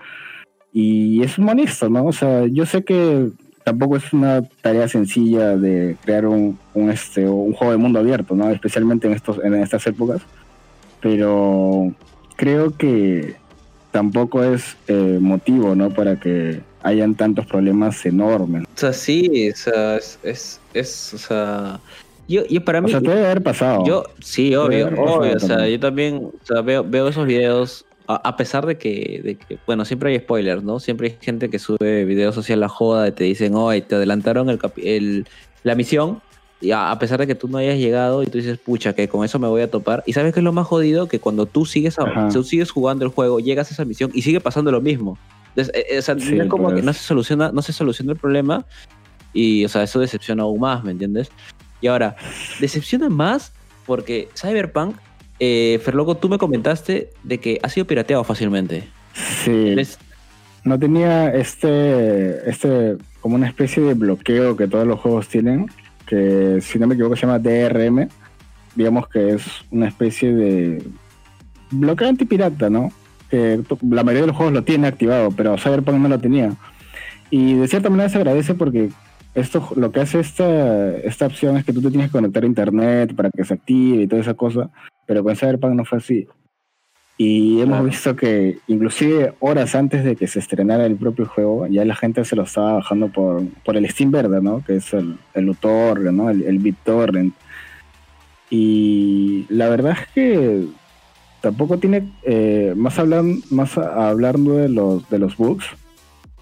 Y 0.71 1.21
es 1.23 1.37
molesto, 1.37 1.89
¿no? 1.89 2.05
O 2.05 2.13
sea, 2.13 2.45
yo 2.45 2.65
sé 2.65 2.83
que 2.85 3.29
tampoco 3.65 3.97
es 3.97 4.13
una 4.13 4.43
tarea 4.61 4.87
sencilla 4.87 5.57
de 5.57 5.97
crear 6.03 6.25
un, 6.25 6.57
un, 6.73 6.89
este, 6.89 7.27
un 7.27 7.53
juego 7.53 7.73
de 7.73 7.77
mundo 7.77 7.99
abierto, 7.99 8.35
¿no? 8.35 8.49
Especialmente 8.49 9.07
en, 9.07 9.13
estos, 9.13 9.43
en 9.43 9.55
estas 9.55 9.85
épocas. 9.85 10.21
Pero 11.01 11.93
creo 12.37 12.77
que 12.77 13.35
tampoco 13.91 14.43
es 14.43 14.77
eh, 14.87 15.17
motivo, 15.19 15.75
¿no? 15.75 15.89
Para 15.89 16.17
que 16.19 16.61
hayan 16.83 17.15
tantos 17.15 17.45
problemas 17.45 18.05
enormes. 18.05 18.63
O 18.63 18.79
sea, 18.79 18.93
sí, 18.93 19.49
o 19.49 19.55
sea, 19.55 19.97
es, 19.97 20.19
es, 20.23 20.59
es, 20.73 21.13
o 21.13 21.17
sea, 21.17 21.79
yo, 22.27 22.45
yo 22.47 22.63
para 22.63 22.79
O 22.79 22.83
mí, 22.83 22.91
sea, 22.91 23.01
te 23.01 23.09
debe 23.09 23.25
haber 23.25 23.43
pasado. 23.43 23.83
yo, 23.85 24.03
sí, 24.21 24.55
obvio, 24.55 24.87
obvio, 24.87 25.35
o 25.35 25.39
sea, 25.39 25.47
también. 25.57 25.71
yo 25.71 25.79
también, 25.79 26.15
o 26.17 26.33
sea, 26.45 26.61
veo, 26.61 26.83
veo 26.83 27.07
esos 27.07 27.25
videos, 27.25 27.85
a, 28.07 28.15
a 28.15 28.37
pesar 28.37 28.65
de 28.65 28.77
que, 28.77 29.21
de 29.23 29.35
que, 29.37 29.57
bueno, 29.65 29.83
siempre 29.85 30.11
hay 30.11 30.19
spoilers, 30.19 30.63
¿no? 30.63 30.79
Siempre 30.79 31.09
hay 31.09 31.17
gente 31.21 31.49
que 31.49 31.59
sube 31.59 32.05
videos 32.05 32.37
hacia 32.37 32.55
la 32.55 32.69
joda 32.69 33.07
y 33.07 33.11
te 33.11 33.23
dicen, 33.25 33.55
oye, 33.55 33.81
te 33.81 33.95
adelantaron 33.95 34.49
el, 34.77 35.27
la 35.63 35.75
misión, 35.75 36.21
y 36.61 36.71
a, 36.71 36.91
a 36.91 36.99
pesar 36.99 37.19
de 37.19 37.27
que 37.27 37.35
tú 37.35 37.47
no 37.47 37.57
hayas 37.57 37.77
llegado 37.77 38.21
y 38.21 38.27
tú 38.27 38.37
dices, 38.37 38.57
pucha, 38.59 38.93
que 38.93 39.07
con 39.07 39.23
eso 39.23 39.39
me 39.39 39.47
voy 39.47 39.61
a 39.61 39.71
topar. 39.71 40.03
Y 40.05 40.13
sabes 40.13 40.33
que 40.33 40.39
es 40.41 40.43
lo 40.43 40.51
más 40.53 40.67
jodido, 40.67 41.07
que 41.07 41.19
cuando 41.19 41.45
tú 41.45 41.65
sigues, 41.65 41.97
a- 41.99 42.29
tú 42.33 42.43
sigues 42.43 42.69
jugando 42.71 43.05
el 43.05 43.11
juego, 43.11 43.39
llegas 43.39 43.71
a 43.71 43.73
esa 43.73 43.85
misión 43.85 44.11
y 44.13 44.21
sigue 44.23 44.39
pasando 44.41 44.71
lo 44.71 44.81
mismo. 44.81 45.17
Entonces, 45.49 45.73
eh, 45.75 45.85
eh, 45.91 45.97
o 45.99 46.01
sea, 46.01 46.17
Sí, 46.19 46.35
no 46.35 46.43
es 46.43 46.49
como 46.49 46.73
que 46.73 46.81
no 46.81 46.93
se 46.93 46.99
soluciona, 47.03 47.51
no 47.51 47.61
se 47.61 47.73
soluciona 47.73 48.11
el 48.13 48.17
problema 48.17 48.65
y, 49.33 49.65
o 49.65 49.69
sea, 49.69 49.83
eso 49.83 49.99
decepciona 49.99 50.43
aún 50.43 50.59
más, 50.59 50.83
¿me 50.83 50.91
entiendes? 50.91 51.29
Y 51.81 51.87
ahora, 51.87 52.15
decepciona 52.59 53.09
más 53.09 53.51
porque 53.85 54.29
Cyberpunk, 54.35 54.95
eh, 55.39 55.79
Ferloco, 55.83 56.17
tú 56.17 56.29
me 56.29 56.37
comentaste 56.37 57.11
de 57.23 57.37
que 57.39 57.59
ha 57.63 57.69
sido 57.69 57.85
pirateado 57.87 58.23
fácilmente. 58.23 58.87
Sí. 59.43 59.73
Les- 59.75 59.97
No 60.65 60.77
tenía 60.77 61.33
este, 61.33 62.49
este, 62.49 62.97
como 63.21 63.35
una 63.35 63.47
especie 63.47 63.81
de 63.81 63.93
bloqueo 63.93 64.57
que 64.57 64.67
todos 64.67 64.85
los 64.85 64.99
juegos 64.99 65.27
tienen, 65.29 65.67
que 66.05 66.59
si 66.61 66.77
no 66.77 66.85
me 66.87 66.95
equivoco 66.95 67.15
se 67.15 67.21
llama 67.25 67.39
DRM, 67.39 68.09
digamos 68.75 69.07
que 69.07 69.35
es 69.35 69.43
una 69.71 69.87
especie 69.87 70.33
de 70.33 70.83
bloqueo 71.71 72.09
antipirata, 72.09 72.69
¿no? 72.69 72.91
To- 73.29 73.77
la 73.89 74.03
mayoría 74.03 74.21
de 74.21 74.27
los 74.27 74.35
juegos 74.35 74.53
lo 74.53 74.63
tiene 74.63 74.87
activado, 74.87 75.29
pero 75.31 75.57
Cyberpunk 75.57 75.97
no 75.99 76.09
lo 76.09 76.19
tenía. 76.19 76.53
Y 77.29 77.53
de 77.55 77.67
cierta 77.67 77.89
manera 77.89 78.09
se 78.09 78.17
agradece 78.17 78.55
porque 78.55 78.89
esto 79.35 79.69
lo 79.75 79.91
que 79.91 79.99
hace 79.99 80.19
esta, 80.19 80.97
esta 80.97 81.27
opción 81.27 81.55
es 81.57 81.63
que 81.63 81.71
tú 81.73 81.81
te 81.81 81.89
tienes 81.89 82.07
que 82.07 82.13
conectar 82.13 82.43
a 82.43 82.47
internet 82.47 83.13
para 83.15 83.29
que 83.29 83.43
se 83.45 83.53
active 83.53 84.03
y 84.03 84.07
toda 84.07 84.21
esa 84.21 84.33
cosa, 84.33 84.69
pero 85.05 85.23
con 85.23 85.35
Cyberpunk 85.35 85.73
no 85.75 85.85
fue 85.85 85.99
así. 85.99 86.27
Y 87.21 87.55
hemos 87.59 87.75
Claro. 87.79 87.83
visto 87.83 88.15
que 88.15 88.59
inclusive 88.67 89.33
horas 89.41 89.75
antes 89.75 90.03
de 90.05 90.15
que 90.15 90.25
se 90.25 90.39
estrenara 90.39 90.85
el 90.85 90.95
propio 90.95 91.25
juego, 91.27 91.67
ya 91.67 91.83
la 91.85 91.95
gente 91.95 92.23
se 92.25 92.35
lo 92.35 92.43
estaba 92.43 92.73
bajando 92.75 93.09
por, 93.09 93.43
por 93.65 93.75
el 93.75 93.87
Steam 93.89 94.09
Verde, 94.09 94.41
¿no? 94.41 94.63
Que 94.65 94.77
es 94.77 94.93
el, 94.93 95.17
el 95.33 95.49
uTorrent, 95.49 96.15
¿no? 96.17 96.29
El, 96.29 96.43
el 96.43 96.59
BitTorrent. 96.59 97.33
Y 98.49 99.45
la 99.49 99.69
verdad 99.69 99.97
es 100.01 100.07
que 100.13 100.65
tampoco 101.41 101.77
tiene, 101.77 102.11
eh, 102.23 102.73
más, 102.75 102.99
hablan, 102.99 103.41
más 103.49 103.77
hablando 103.77 104.55
de 104.55 104.69
los, 104.69 105.09
de 105.09 105.19
los 105.19 105.37
bugs, 105.37 105.65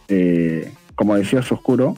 eh, 0.07 0.71
como 0.95 1.15
decías 1.15 1.51
Oscuro, 1.51 1.95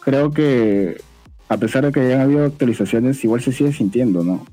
creo 0.00 0.32
que 0.32 1.00
a 1.48 1.56
pesar 1.56 1.84
de 1.84 1.92
que 1.92 2.00
hayan 2.00 2.20
habido 2.20 2.44
actualizaciones, 2.44 3.22
igual 3.24 3.40
se 3.40 3.52
sigue 3.52 3.72
sintiendo, 3.72 4.24
¿no? 4.24 4.44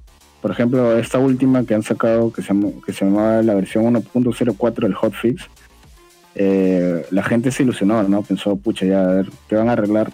Por 0.42 0.52
ejemplo, 0.52 0.98
esta 0.98 1.20
última 1.20 1.66
que 1.66 1.74
han 1.74 1.84
sacado, 1.84 2.32
que 2.32 2.42
se, 2.42 2.54
que 2.86 2.94
se 2.94 3.06
llamaba 3.06 3.42
la 3.42 3.56
versión 3.56 3.86
1.04 3.94 4.82
del 4.82 4.94
hotfix, 4.94 5.50
eh, 6.36 7.06
la 7.12 7.24
gente 7.24 7.52
se 7.52 7.64
ilusionó, 7.64 8.04
¿no? 8.04 8.22
Pensó, 8.22 8.56
pucha, 8.56 8.86
ya, 8.86 9.04
a 9.04 9.14
ver, 9.14 9.30
¿qué 9.48 9.56
van 9.56 9.70
a 9.70 9.74
arreglar? 9.74 10.12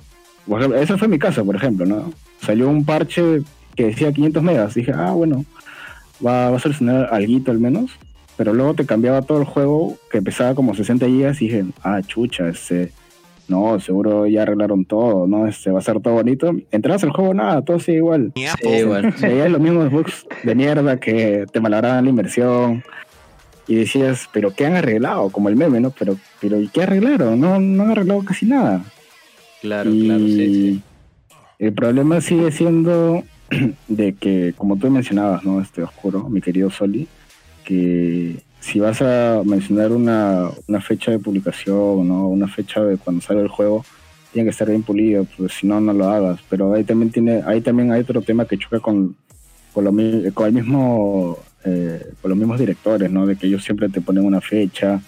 Ese 0.76 0.98
fue 0.98 1.08
mi 1.08 1.20
caso, 1.20 1.46
por 1.46 1.56
ejemplo, 1.56 1.86
¿no? 1.86 2.12
Salió 2.42 2.70
un 2.70 2.86
parche 2.86 3.42
que 3.76 3.88
decía 3.88 4.14
500 4.14 4.44
megas. 4.44 4.74
Dije, 4.74 4.92
ah, 4.96 5.12
bueno, 5.12 5.46
va, 6.26 6.50
va 6.50 6.58
a 6.58 6.60
solucionar 6.60 7.10
algo 7.12 7.52
al 7.52 7.60
menos. 7.60 7.92
Pero 8.38 8.54
luego 8.54 8.74
te 8.74 8.86
cambiaba 8.86 9.22
todo 9.22 9.40
el 9.40 9.46
juego, 9.46 9.98
que 10.12 10.22
pesaba 10.22 10.56
como 10.56 10.76
60 10.76 11.06
gigas, 11.08 11.42
y 11.42 11.48
dije, 11.48 11.66
ah, 11.84 12.02
chucha, 12.06 12.50
este... 12.50 12.92
No, 13.48 13.80
seguro 13.80 14.26
ya 14.26 14.42
arreglaron 14.42 14.86
todo, 14.86 15.28
¿no? 15.28 15.46
Este 15.46 15.70
va 15.70 15.78
a 15.78 15.84
ser 15.84 16.00
todo 16.02 16.16
bonito. 16.16 16.52
Entras 16.72 17.04
al 17.04 17.12
juego, 17.12 17.36
nada, 17.36 17.62
todo 17.62 17.80
sigue 17.80 17.98
igual. 17.98 18.34
Sí, 18.36 18.84
bueno. 18.84 19.14
Veías 19.22 19.52
los 19.52 19.62
mismos 19.62 19.92
bugs 19.92 20.26
de 20.42 20.56
mierda 20.56 21.00
que 21.00 21.46
te 21.52 21.60
malograban 21.60 22.06
la 22.06 22.10
inversión. 22.10 22.84
Y 23.68 23.76
decías, 23.76 24.28
pero 24.34 24.52
¿qué 24.54 24.66
han 24.66 24.76
arreglado? 24.76 25.30
Como 25.30 25.50
el 25.50 25.56
meme, 25.56 25.80
¿no? 25.80 25.92
Pero, 25.92 26.18
pero 26.42 26.60
¿y 26.60 26.70
qué 26.70 26.84
arreglaron? 26.84 27.40
No, 27.40 27.60
no 27.60 27.84
han 27.84 27.92
arreglado 27.92 28.26
casi 28.26 28.48
nada. 28.48 28.84
Claro, 29.62 29.92
y 29.92 30.06
claro, 30.06 30.26
sí, 30.26 30.36
sí. 30.36 30.82
el 31.60 31.74
problema 31.74 32.22
sigue 32.22 32.52
siendo 32.52 33.24
de 33.88 34.14
que, 34.16 34.54
como 34.58 34.78
tú 34.78 34.90
mencionabas, 34.90 35.44
¿no? 35.44 35.62
Este 35.62 35.84
oscuro, 35.84 36.30
mi 36.30 36.42
querido 36.42 36.70
Soli, 36.70 37.08
que 37.64 38.44
si 38.60 38.80
vas 38.80 39.02
a 39.02 39.42
mencionar 39.46 39.92
una, 39.92 40.50
una 40.68 40.82
fecha 40.82 41.12
de 41.12 41.20
publicación, 41.20 42.08
¿no? 42.08 42.28
Una 42.28 42.48
fecha 42.48 42.82
de 42.84 42.98
cuando 42.98 43.22
sale 43.22 43.42
el 43.42 43.48
juego, 43.48 43.86
tiene 44.34 44.48
que 44.48 44.52
estar 44.52 44.68
bien 44.68 44.84
pulido, 44.84 45.26
pues 45.38 45.54
si 45.54 45.68
no, 45.68 45.80
no 45.80 45.94
lo 45.94 46.10
hagas. 46.10 46.40
Pero 46.50 46.74
ahí 46.74 46.84
también 46.84 47.12
tiene, 47.12 47.44
ahí 47.46 47.62
también 47.62 47.92
hay 47.92 48.02
otro 48.02 48.22
tema 48.22 48.46
que 48.46 48.58
choca 48.58 48.80
con, 48.80 49.16
con, 49.74 49.84
lo 49.84 49.92
con 50.34 50.48
el 50.48 50.54
mismo, 50.54 51.38
eh, 51.64 52.12
con 52.22 52.30
los 52.30 52.38
mismos 52.38 52.60
directores, 52.60 53.12
¿no? 53.12 53.26
De 53.26 53.36
que 53.36 53.48
ellos 53.48 53.64
siempre 53.64 53.88
te 53.90 54.02
ponen 54.02 54.26
una 54.26 54.42
fecha 54.42 55.02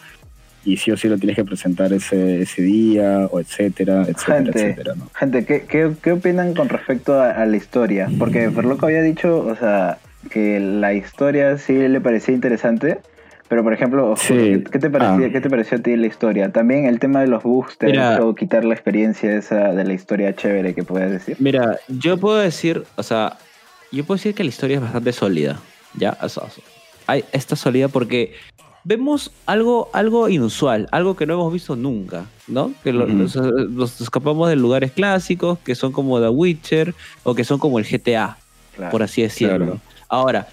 y 0.67 0.77
sí 0.77 0.91
o 0.91 0.97
sí 0.97 1.07
lo 1.07 1.17
tienes 1.17 1.35
que 1.35 1.45
presentar 1.45 1.93
ese, 1.93 2.41
ese 2.41 2.61
día, 2.61 3.27
o 3.31 3.39
etcétera, 3.39 4.01
etcétera, 4.01 4.35
Gente. 4.43 4.51
etcétera, 4.59 4.93
¿no? 4.95 5.09
Gente, 5.15 5.45
¿qué, 5.45 5.61
qué, 5.67 5.91
qué 6.01 6.11
opinan 6.11 6.53
con 6.53 6.67
respecto 6.69 7.19
a, 7.19 7.31
a 7.31 7.45
la 7.45 7.55
historia? 7.57 8.09
Porque 8.19 8.49
Ferloco 8.51 8.85
había 8.87 9.01
dicho, 9.01 9.39
o 9.39 9.55
sea, 9.55 9.97
que 10.29 10.59
la 10.59 10.93
historia 10.93 11.57
sí 11.57 11.73
le 11.73 12.01
parecía 12.01 12.35
interesante, 12.35 12.99
pero 13.47 13.63
por 13.63 13.71
ejemplo, 13.73 14.15
Sí. 14.17 14.61
¿qué, 14.69 14.77
te 14.79 14.89
parecía, 14.89 15.27
Ah. 15.27 15.29
¿qué 15.31 15.39
te 15.39 15.49
pareció 15.49 15.77
a 15.77 15.81
ti 15.81 15.95
la 15.95 16.07
historia? 16.07 16.51
También 16.51 16.85
el 16.85 16.99
tema 16.99 17.21
de 17.21 17.27
los 17.27 17.43
Mira. 17.93 18.11
ha 18.11 18.15
hecho 18.15 18.35
quitar 18.35 18.65
la 18.65 18.73
experiencia 18.73 19.33
esa 19.37 19.73
de 19.73 19.83
la 19.85 19.93
historia 19.93 20.35
chévere 20.35 20.73
que 20.73 20.83
puedes 20.83 21.09
decir. 21.11 21.37
Mira, 21.39 21.79
yo 21.87 22.17
puedo 22.17 22.39
decir, 22.39 22.83
o 22.97 23.03
sea, 23.03 23.37
yo 23.93 24.03
puedo 24.03 24.17
decir 24.17 24.35
que 24.35 24.43
la 24.43 24.49
historia 24.49 24.75
es 24.75 24.81
bastante 24.81 25.13
sólida, 25.13 25.59
¿ya? 25.93 26.17
O 26.21 26.27
sea, 26.27 26.43
o 26.43 26.49
sea, 26.49 26.63
hay, 27.07 27.23
está 27.31 27.55
sólida 27.55 27.87
porque 27.87 28.33
vemos 28.83 29.31
algo, 29.45 29.89
algo 29.93 30.29
inusual, 30.29 30.87
algo 30.91 31.15
que 31.15 31.25
no 31.25 31.33
hemos 31.33 31.51
visto 31.51 31.75
nunca, 31.75 32.25
¿no? 32.47 32.71
Que 32.83 32.93
lo- 32.93 33.05
nos, 33.07 33.35
nos 33.35 33.99
escapamos 34.01 34.49
de 34.49 34.55
lugares 34.55 34.91
clásicos, 34.93 35.59
que 35.59 35.75
son 35.75 35.91
como 35.91 36.19
The 36.21 36.29
Witcher, 36.29 36.95
o 37.23 37.35
que 37.35 37.43
son 37.43 37.59
como 37.59 37.79
el 37.79 37.85
GTA, 37.85 38.37
Claro. 38.75 38.91
por 38.91 39.03
así 39.03 39.21
decirlo. 39.23 39.57
Claro. 39.65 39.81
Ahora, 40.07 40.47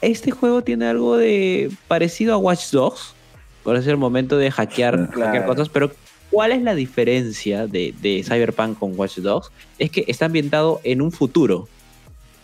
este 0.00 0.30
juego 0.30 0.62
tiene 0.62 0.86
algo 0.86 1.16
de 1.16 1.70
parecido 1.88 2.34
a 2.34 2.36
Watch 2.36 2.70
Dogs, 2.70 3.14
por 3.64 3.74
ese 3.76 3.96
momento 3.96 4.36
de 4.36 4.50
hackear, 4.50 5.10
cosas, 5.46 5.68
pero 5.68 5.90
¿cuál 6.30 6.52
es 6.52 6.62
la 6.62 6.74
diferencia 6.74 7.66
de, 7.66 7.94
de 8.00 8.22
Cyberpunk 8.22 8.78
con 8.78 8.92
Watch 8.98 9.16
Dogs? 9.18 9.50
Es 9.78 9.90
que 9.90 10.04
está 10.06 10.26
ambientado 10.26 10.80
en 10.84 11.00
un 11.02 11.10
futuro, 11.10 11.68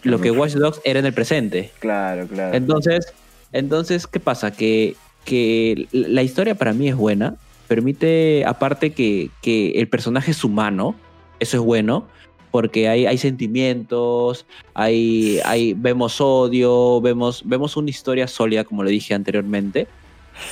lo 0.03 0.21
que 0.21 0.33
Watch 0.33 0.55
Dogs 0.55 0.81
era 0.85 0.99
en 0.99 1.07
el 1.07 1.13
presente. 1.13 1.71
Claro, 1.79 2.27
claro. 2.27 2.57
Entonces, 2.57 3.13
entonces 3.53 4.07
¿qué 4.07 4.21
pasa? 4.21 4.51
Que, 4.51 4.97
que 5.25 5.89
la 5.93 6.23
historia 6.23 6.55
para 6.55 6.73
mí 6.73 6.89
es 6.89 6.97
buena, 6.97 7.37
permite, 7.69 8.45
aparte 8.47 8.91
que, 8.91 9.31
que 9.41 9.73
el 9.81 9.89
personaje 9.89 10.33
es 10.33 10.45
humano, 10.45 10.95
eso 11.41 11.57
es 11.57 11.63
bueno, 11.63 12.07
porque 12.53 12.87
hay, 12.89 13.07
hay 13.07 13.17
sentimientos, 13.17 14.47
hay, 14.75 15.41
hay, 15.45 15.73
vemos 15.73 16.21
odio, 16.21 17.01
vemos, 17.01 17.43
vemos 17.47 17.77
una 17.77 17.89
historia 17.89 18.29
sólida, 18.29 18.63
como 18.65 18.85
lo 18.85 18.91
dije 18.91 19.15
anteriormente. 19.15 19.89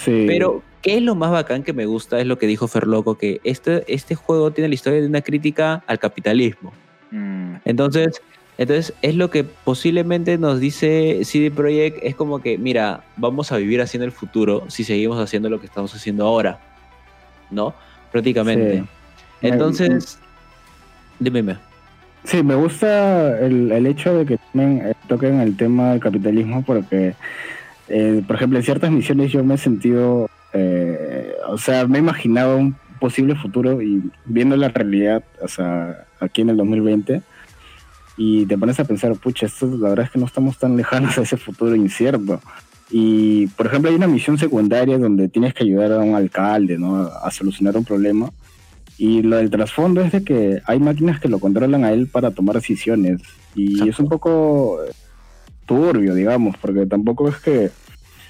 Sí. 0.03 0.25
Pero, 0.27 0.63
¿qué 0.81 0.97
es 0.97 1.03
lo 1.03 1.15
más 1.15 1.31
bacán 1.31 1.63
que 1.63 1.75
me 1.75 1.85
gusta? 1.85 2.19
Es 2.19 2.27
lo 2.27 2.39
que 2.39 2.47
dijo 2.47 2.69
Ferloco, 2.69 3.19
que 3.19 3.41
este, 3.45 3.85
este 3.87 4.15
juego 4.15 4.51
tiene 4.51 4.69
la 4.69 4.75
historia 4.75 5.01
de 5.01 5.07
una 5.07 5.21
crítica 5.21 5.85
al 5.87 5.99
capitalismo. 5.99 6.73
Mm, 7.11 7.57
Entonces, 7.67 8.23
entonces, 8.61 8.93
es 9.03 9.15
lo 9.17 9.31
que 9.31 9.43
posiblemente 9.45 10.37
nos 10.39 10.61
dice 10.61 11.21
CD 11.25 11.51
Projekt, 11.51 11.99
es 12.03 12.15
como 12.15 12.41
que, 12.41 12.59
mira, 12.59 13.03
vamos 13.17 13.51
a 13.53 13.57
vivir 13.57 13.81
haciendo 13.81 14.05
el 14.05 14.13
futuro 14.13 14.65
si 14.69 14.85
seguimos 14.85 15.19
haciendo 15.19 15.49
lo 15.49 15.59
que 15.61 15.67
estamos 15.67 15.95
haciendo 15.95 16.27
ahora, 16.27 16.59
¿no? 17.51 17.75
Prácticamente. 18.13 18.79
Sí. 18.81 18.85
Me- 19.43 19.49
Entonces, 19.49 20.19
dime, 21.19 21.41
dime. 21.41 21.57
Sí, 22.25 22.43
me 22.43 22.55
gusta 22.55 23.39
el, 23.41 23.73
el 23.73 23.87
hecho 23.87 24.15
de 24.15 24.27
que 24.27 24.35
eh, 24.35 24.93
toquen 25.09 25.41
el 25.41 25.57
tema 25.57 25.93
del 25.93 26.01
capitalismo 26.01 26.63
porque, 26.63 27.15
eh, 27.89 28.23
por 28.27 28.37
ejemplo, 28.37 28.59
en 28.59 28.65
ciertas 28.65 28.91
misiones 28.91 29.33
yo 29.33 29.43
me 29.43 29.55
he 29.55 29.59
sentido, 29.59 30.29
eh, 30.53 31.33
o 31.49 31.57
sea, 31.57 31.87
me 31.87 31.97
he 31.97 32.01
imaginado 32.03 32.59
un 32.59 32.77
posible 32.99 33.35
futuro 33.37 33.81
y 33.81 34.03
viendo 34.27 34.55
la 34.59 34.69
realidad, 34.69 35.25
o 35.41 35.49
sea, 35.49 36.05
aquí 36.21 36.43
en 36.43 36.51
el 36.51 36.59
2020, 36.59 37.23
y 38.23 38.45
te 38.45 38.59
pones 38.59 38.79
a 38.79 38.85
pensar, 38.85 39.17
pucha, 39.17 39.47
esto 39.47 39.67
la 39.67 39.89
verdad 39.89 40.05
es 40.05 40.11
que 40.11 40.19
no 40.19 40.27
estamos 40.27 40.59
tan 40.59 40.77
lejanos 40.77 41.17
a 41.17 41.23
ese 41.23 41.39
futuro 41.39 41.75
incierto. 41.75 42.39
Y, 42.91 43.47
por 43.47 43.65
ejemplo, 43.65 43.89
hay 43.89 43.97
una 43.97 44.09
misión 44.09 44.37
secundaria 44.37 44.99
donde 44.99 45.31
tienes 45.31 45.55
que 45.55 45.65
ayudar 45.65 45.93
a 45.93 46.01
un 46.01 46.15
alcalde, 46.15 46.77
¿no? 46.77 46.97
A 46.99 47.31
solucionar 47.31 47.79
un 47.79 47.85
problema. 47.87 48.31
Y 48.99 49.23
lo 49.23 49.37
del 49.37 49.49
trasfondo 49.49 50.03
es 50.03 50.13
de 50.13 50.23
que 50.23 50.61
hay 50.67 50.79
máquinas 50.81 51.19
que 51.19 51.31
lo 51.31 51.39
controlan 51.39 51.83
a 51.83 51.93
él 51.93 52.09
para 52.09 52.31
tomar 52.31 52.57
decisiones. 52.57 53.23
Y 53.55 53.71
Exacto. 53.71 53.91
es 53.91 53.99
un 54.01 54.09
poco 54.11 54.81
turbio, 55.65 56.15
digamos, 56.15 56.59
porque 56.59 56.85
tampoco 56.85 57.27
es 57.27 57.37
que 57.37 57.71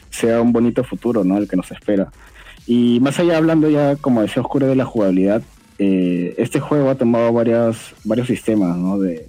sea 0.08 0.40
un 0.40 0.52
bonito 0.52 0.84
futuro, 0.84 1.24
¿no? 1.24 1.36
El 1.36 1.48
que 1.48 1.56
nos 1.56 1.72
espera. 1.72 2.12
Y 2.64 3.00
más 3.00 3.18
allá 3.18 3.38
hablando 3.38 3.68
ya, 3.68 3.96
como 3.96 4.22
decía 4.22 4.40
Oscuro, 4.40 4.68
de 4.68 4.76
la 4.76 4.84
jugabilidad, 4.84 5.42
eh, 5.80 6.36
este 6.38 6.60
juego 6.60 6.90
ha 6.90 6.94
tomado 6.94 7.32
varias, 7.32 7.92
varios 8.04 8.28
sistemas, 8.28 8.76
¿no? 8.76 8.96
De 8.96 9.26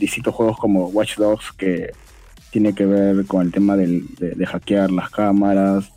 distintos 0.00 0.34
juegos 0.34 0.58
como 0.58 0.86
Watch 0.88 1.16
Dogs, 1.16 1.52
que 1.52 1.92
tiene 2.50 2.74
que 2.74 2.84
ver 2.86 3.24
con 3.26 3.42
el 3.42 3.52
tema 3.52 3.76
del- 3.76 4.06
de, 4.18 4.30
de 4.30 4.46
hackear 4.46 4.90
las 4.90 5.10
cámaras, 5.10 5.92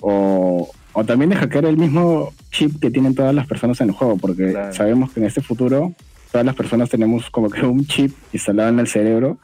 o, 0.00 0.70
o 0.94 1.04
también 1.04 1.28
de 1.30 1.36
hackear 1.36 1.66
el 1.66 1.76
mismo 1.76 2.32
chip 2.50 2.80
que 2.80 2.90
tienen 2.90 3.14
todas 3.14 3.34
las 3.34 3.46
personas 3.46 3.78
en 3.82 3.88
el 3.90 3.94
juego, 3.94 4.16
porque 4.16 4.52
Claro. 4.52 4.72
sabemos 4.72 5.12
que 5.12 5.20
en 5.20 5.26
este 5.26 5.42
futuro 5.42 5.92
todas 6.30 6.46
las 6.46 6.54
personas 6.54 6.88
tenemos 6.88 7.28
como 7.28 7.50
que 7.50 7.66
un 7.66 7.84
chip 7.86 8.14
instalado 8.32 8.70
en 8.70 8.78
el 8.78 8.86
cerebro 8.88 9.38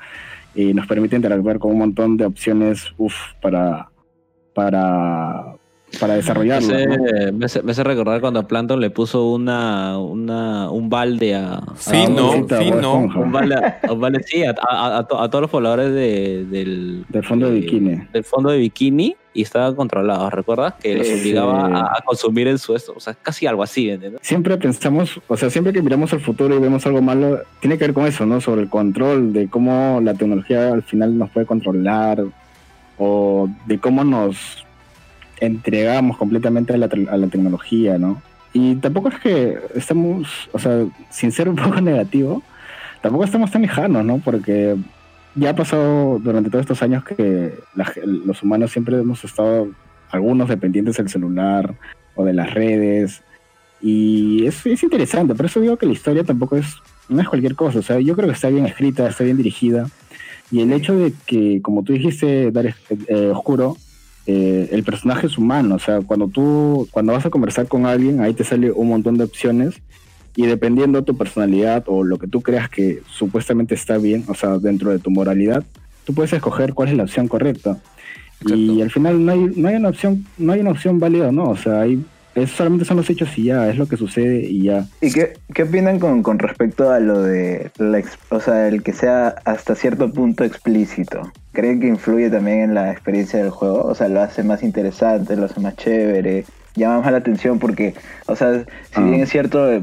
y 0.55 0.73
nos 0.73 0.87
permite 0.87 1.17
interactuar 1.17 1.59
con 1.59 1.73
un 1.73 1.79
montón 1.79 2.17
de 2.17 2.25
opciones 2.25 2.93
uf, 2.97 3.15
para, 3.43 3.91
para, 4.55 5.55
para 5.99 6.13
Me 6.13 6.19
desarrollarlo. 6.19 6.75
hace, 6.75 6.87
¿no? 6.87 7.33
me 7.39 7.45
hace- 7.47 7.63
me 7.63 7.73
hace 7.73 7.83
recordar 7.83 8.21
cuando 8.21 8.47
Planton 8.47 8.79
le 8.81 8.91
puso 8.91 9.31
una, 9.31 9.99
una, 9.99 10.71
un 10.71 10.91
balde 10.91 11.35
a, 11.35 11.55
a- 11.55 11.75
Fino, 11.77 12.27
Bob 12.43 12.59
fino. 12.59 12.77
Esponja. 12.77 13.19
un 13.19 13.33
balde, 13.33 13.55
a- 13.57 13.93
un 13.93 14.01
balde, 14.01 14.23
sí, 14.25 14.45
a, 14.45 14.55
a- 14.71 14.99
a 14.99 15.07
to- 15.07 15.19
a 15.21 15.29
todos 15.31 15.43
los 15.43 15.51
pobladores 15.51 15.93
de- 15.93 16.45
del, 16.45 17.05
Del 17.09 17.25
fondo 17.25 17.47
de 17.49 17.55
bikini. 17.61 18.03
del 18.13 18.23
fondo 18.25 18.51
de 18.51 18.59
bikini 18.59 19.17
y 19.33 19.43
estaban 19.43 19.75
controlados, 19.77 20.33
¿recuerdas? 20.33 20.75
Que 20.75 20.95
los 20.97 21.07
Sí, 21.07 21.15
obligaba 21.21 21.67
sí. 21.69 21.73
a, 21.75 21.79
a 21.81 22.03
consumir 22.05 22.49
en 22.49 22.59
su 22.59 22.75
esto, 22.77 22.93
o 22.95 23.01
sea, 23.01 23.15
casi 23.15 23.47
algo 23.47 23.63
así, 23.63 23.89
¿entiendes? 23.89 24.21
Siempre 24.23 24.57
pensamos, 24.59 25.21
o 25.27 25.37
sea, 25.37 25.49
siempre 25.49 25.73
que 25.73 25.81
miramos 25.81 26.13
al 26.13 26.21
futuro 26.21 26.55
y 26.55 26.59
vemos 26.59 26.85
algo 26.87 27.01
malo, 27.01 27.41
tiene 27.61 27.79
que 27.79 27.85
ver 27.85 27.95
con 27.95 28.07
eso, 28.07 28.27
¿no? 28.27 28.41
Sobre 28.41 28.61
el 28.63 28.69
control, 28.69 29.33
de 29.33 29.49
cómo 29.49 30.01
la 30.03 30.15
tecnología 30.15 30.69
al 30.73 30.83
final 30.83 31.17
nos 31.17 31.31
puede 31.31 31.47
controlar, 31.47 32.23
o 32.99 33.49
de 33.67 33.79
cómo 33.79 34.03
nos 34.05 34.67
entregamos 35.41 36.17
completamente 36.17 36.73
a 36.73 36.77
la, 36.77 36.87
a 36.87 37.17
la 37.17 37.27
tecnología, 37.29 37.99
¿no? 37.99 38.23
Y 38.53 38.77
tampoco 38.77 39.09
es 39.09 39.19
que 39.19 39.59
estamos, 39.75 40.49
o 40.53 40.59
sea, 40.59 40.87
sin 41.11 41.33
ser 41.33 41.49
un 41.49 41.57
poco 41.65 41.81
negativo, 41.81 42.43
tampoco 43.03 43.25
estamos 43.25 43.51
tan 43.51 43.63
lejanos, 43.63 44.05
¿no? 44.05 44.19
Porque 44.19 44.77
ya 45.35 45.51
ha 45.51 45.57
pasado 45.57 46.19
durante 46.19 46.51
todos 46.51 46.63
estos 46.63 46.83
años 46.83 47.05
que 47.05 47.55
la 47.75 47.93
los 48.05 48.43
humanos 48.43 48.73
siempre 48.73 48.99
hemos 48.99 49.25
estado, 49.25 49.69
algunos 50.11 50.49
dependientes 50.49 50.97
del 50.97 51.09
celular 51.09 51.75
o 52.15 52.25
de 52.25 52.33
las 52.33 52.53
redes, 52.55 53.23
y 53.81 54.45
es, 54.47 54.67
es 54.67 54.83
interesante, 54.83 55.35
por 55.35 55.47
eso 55.47 55.61
digo 55.61 55.77
que 55.77 55.87
la 55.87 55.93
historia 55.93 56.25
tampoco 56.25 56.57
es, 56.57 56.75
no 57.09 57.21
es 57.21 57.29
cualquier 57.29 57.55
cosa, 57.55 57.79
o 57.79 57.83
sea, 57.83 58.01
yo 58.01 58.17
creo 58.17 58.27
que 58.27 58.35
está 58.35 58.49
bien 58.49 58.67
escrita, 58.67 59.07
está 59.07 59.23
bien 59.23 59.37
dirigida, 59.37 59.87
y 60.51 60.63
el 60.63 60.73
hecho 60.73 60.97
de 60.97 61.13
que, 61.27 61.61
como 61.63 61.85
tú 61.85 61.93
dijiste, 61.93 62.51
Dar 62.51 62.75
eh, 63.07 63.31
Oscuro, 63.33 63.77
eh, 64.31 64.69
el 64.73 64.85
personaje 64.85 65.27
es 65.27 65.39
humano, 65.39 65.77
o 65.77 65.79
sea, 65.79 66.03
cuando 66.03 66.29
tú, 66.29 66.87
cuando 66.91 67.15
vas 67.15 67.25
a 67.25 67.31
conversar 67.31 67.67
con 67.67 67.87
alguien, 67.87 68.21
ahí 68.21 68.35
te 68.35 68.45
sale 68.45 68.71
un 68.71 68.89
montón 68.89 69.17
de 69.17 69.25
opciones, 69.25 69.81
y 70.37 70.45
dependiendo 70.45 70.99
de 70.99 71.07
tu 71.07 71.17
personalidad 71.17 71.85
o 71.87 72.05
lo 72.05 72.19
que 72.19 72.27
tú 72.27 72.43
creas 72.43 72.69
que 72.69 73.01
supuestamente 73.09 73.75
está 73.75 73.97
bien, 73.97 74.25
o 74.29 74.35
sea, 74.35 74.59
dentro 74.59 74.91
de 74.91 74.99
tu 74.99 75.11
moralidad, 75.11 75.65
tú 76.05 76.13
puedes 76.13 76.35
escoger 76.35 76.75
cuál 76.75 76.91
es 76.91 76.97
la 76.97 77.05
opción 77.05 77.27
correcta. 77.27 77.79
Y 78.45 78.53
Exacto. 78.53 78.83
al 78.83 78.91
final 78.91 79.25
no 79.25 79.33
hay, 79.33 79.51
no 79.57 79.69
hay 79.69 79.77
una 79.77 79.89
opción, 79.89 80.27
no 80.37 80.53
hay 80.53 80.61
una 80.61 80.73
opción 80.73 81.01
válida, 81.01 81.33
no, 81.33 81.45
o 81.45 81.57
sea, 81.57 81.81
hay, 81.81 82.05
es, 82.43 82.51
solamente 82.51 82.85
son 82.85 82.97
los 82.97 83.09
hechos 83.11 83.37
y 83.39 83.45
ya, 83.45 83.69
es 83.69 83.77
lo 83.77 83.87
que 83.87 83.97
sucede 83.97 84.41
y 84.41 84.65
ya. 84.65 84.87
¿Y 85.01 85.13
qué, 85.13 85.35
qué 85.55 85.65
opinan 85.65 85.99
con, 85.99 86.23
con 86.23 86.39
respecto 86.39 86.91
a 86.91 87.01
lo 87.01 87.23
de, 87.23 87.71
la 87.79 88.03
o 88.31 88.41
sea, 88.41 88.69
el 88.69 88.83
que 88.83 88.93
sea 88.93 89.35
hasta 89.45 89.75
cierto 89.75 90.13
punto 90.13 90.45
explícito? 90.45 91.33
¿Creen 91.53 91.81
que 91.81 91.89
influye 91.89 92.31
también 92.31 92.61
en 92.61 92.75
la 92.75 92.91
experiencia 92.93 93.39
del 93.41 93.51
juego? 93.51 93.83
O 93.83 93.95
sea, 93.95 94.09
lo 94.09 94.21
hace 94.21 94.43
más 94.43 94.63
interesante, 94.63 95.37
lo 95.37 95.47
hace 95.47 95.61
más 95.61 95.77
chévere, 95.77 96.45
llama 96.77 97.01
más 97.01 97.13
la 97.13 97.19
atención 97.19 97.59
porque, 97.59 97.95
o 98.27 98.37
sea, 98.37 98.61
si 98.61 98.67
Ah. 98.95 99.01
bien 99.01 99.21
es 99.21 99.31
cierto, 99.31 99.71
eh, 99.73 99.83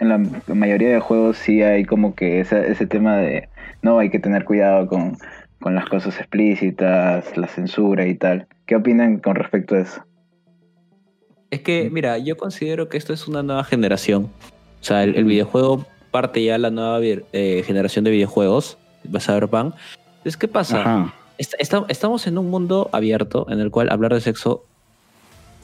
en 0.00 0.08
la 0.08 0.18
mayoría 0.54 0.88
de 0.88 1.00
juegos 1.00 1.36
sí 1.38 1.62
hay 1.62 1.84
como 1.84 2.14
que 2.14 2.40
ese, 2.40 2.70
ese 2.70 2.86
tema 2.86 3.16
de, 3.16 3.48
no, 3.82 3.98
hay 3.98 4.10
que 4.10 4.18
tener 4.18 4.44
cuidado 4.44 4.86
con, 4.86 5.16
con 5.60 5.74
las 5.74 5.88
cosas 5.88 6.18
explícitas, 6.18 7.36
la 7.36 7.48
censura 7.48 8.06
y 8.06 8.14
tal. 8.14 8.46
¿Qué 8.66 8.76
opinan 8.76 9.18
con 9.18 9.34
respecto 9.34 9.74
a 9.74 9.80
eso? 9.80 10.02
Es 11.50 11.60
que, 11.60 11.88
mira, 11.90 12.18
yo 12.18 12.36
considero 12.36 12.88
que 12.88 12.96
esto 12.98 13.12
es 13.12 13.26
una 13.26 13.42
nueva 13.42 13.64
generación. 13.64 14.30
O 14.80 14.84
sea, 14.84 15.02
el, 15.04 15.16
el 15.16 15.24
videojuego 15.24 15.86
parte 16.10 16.42
ya 16.44 16.58
la 16.58 16.70
nueva 16.70 17.00
eh, 17.02 17.62
generación 17.66 18.04
de 18.04 18.10
videojuegos, 18.10 18.76
Cyberpunk. 19.20 19.74
Entonces, 20.18 20.36
¿qué 20.36 20.48
pasa? 20.48 20.80
Ajá. 20.80 21.14
Est- 21.38 21.54
esta- 21.58 21.84
estamos 21.88 22.26
en 22.26 22.36
un 22.38 22.50
mundo 22.50 22.90
abierto 22.92 23.46
en 23.48 23.60
el 23.60 23.70
cual 23.70 23.90
hablar 23.90 24.12
de 24.12 24.20
sexo 24.20 24.64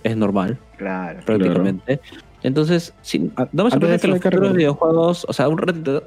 es 0.04 0.16
normal, 0.16 0.58
Claro. 0.78 1.20
prácticamente. 1.24 2.00
Entonces, 2.42 2.92
sí, 3.02 3.30
A- 3.36 3.48
no 3.52 3.64
me 3.64 3.70
sorprende 3.70 3.96
de 3.96 4.00
que 4.00 4.08
los 4.08 4.20
futuros 4.20 4.52
videojuegos, 4.52 5.26
o 5.28 5.32
sea, 5.32 5.48
un 5.48 5.58
ratito, 5.58 6.02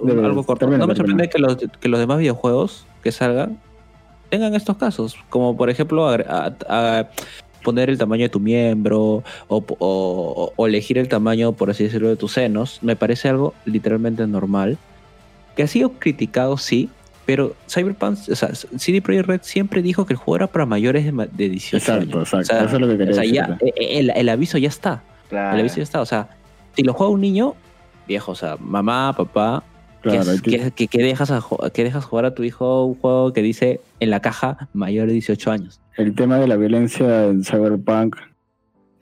un- 0.00 0.24
algo 0.24 0.44
corto, 0.44 0.60
termina, 0.60 0.78
no 0.78 0.86
me 0.86 0.96
sorprende 0.96 1.28
que 1.28 1.38
los, 1.38 1.56
que 1.56 1.88
los 1.88 1.98
demás 2.00 2.18
videojuegos 2.18 2.86
que 3.02 3.12
salgan 3.12 3.58
tengan 4.30 4.54
estos 4.54 4.76
casos, 4.76 5.16
como 5.28 5.56
por 5.56 5.68
ejemplo 5.70 6.08
a- 6.08 6.54
a- 6.68 7.08
poner 7.62 7.90
el 7.90 7.98
tamaño 7.98 8.22
de 8.24 8.28
tu 8.28 8.40
miembro 8.40 9.22
o, 9.48 9.64
o- 9.78 10.52
o 10.56 10.66
elegir 10.66 10.98
el 10.98 11.08
tamaño, 11.08 11.52
por 11.52 11.70
así 11.70 11.84
decirlo, 11.84 12.08
de 12.08 12.16
tus 12.16 12.32
senos, 12.32 12.78
me 12.82 12.96
parece 12.96 13.28
algo 13.28 13.54
literalmente 13.64 14.26
normal, 14.26 14.78
que 15.56 15.62
ha 15.62 15.66
sido 15.66 15.92
criticado, 15.98 16.56
sí, 16.56 16.88
pero 17.26 17.54
Cyberpunk, 17.68 18.18
o 18.30 18.34
sea, 18.34 18.50
CD 18.54 19.00
Projekt 19.02 19.26
Red 19.28 19.40
siempre 19.42 19.82
dijo 19.82 20.04
que 20.06 20.14
el 20.14 20.16
juego 20.16 20.36
era 20.36 20.46
para 20.48 20.66
mayores 20.66 21.04
de, 21.04 21.28
de 21.32 21.48
18 21.48 21.76
Exacto, 21.76 22.02
años. 22.18 22.28
exacto, 22.28 22.38
O 22.40 22.44
sea, 22.44 22.64
eso 22.64 22.74
es 22.76 22.80
lo 22.80 22.88
que 22.88 22.98
quería 22.98 23.12
o 23.12 23.14
sea, 23.14 23.24
ya, 23.24 23.42
decirte. 23.46 23.66
eh, 23.68 23.98
el, 24.00 24.10
el 24.10 24.28
aviso 24.28 24.58
ya 24.58 24.68
está. 24.68 25.02
Claro. 25.28 25.54
El 25.54 25.60
aviso 25.60 25.76
ya 25.76 25.82
está. 25.84 26.00
O 26.00 26.06
sea, 26.06 26.28
si 26.74 26.82
lo 26.82 26.92
juega 26.92 27.12
un 27.12 27.20
niño, 27.20 27.54
viejo, 28.08 28.32
o 28.32 28.34
sea, 28.34 28.56
mamá, 28.58 29.14
papá, 29.16 29.62
¿qué, 29.62 29.79
Claro, 30.02 30.30
que- 30.42 30.88
dejas 31.02 31.30
a 31.30 31.42
qué 31.72 31.84
dejas 31.84 32.04
jugar 32.04 32.24
a 32.24 32.34
tu 32.34 32.42
hijo 32.42 32.84
un 32.86 32.94
juego 32.94 33.32
que 33.32 33.42
dice 33.42 33.80
en 34.00 34.10
la 34.10 34.20
caja 34.20 34.68
mayor 34.72 35.06
de 35.08 35.12
18 35.14 35.50
años? 35.50 35.80
el 35.96 36.14
tema 36.14 36.38
de 36.38 36.48
la 36.48 36.56
violencia 36.56 37.26
en 37.26 37.44
Cyberpunk, 37.44 38.16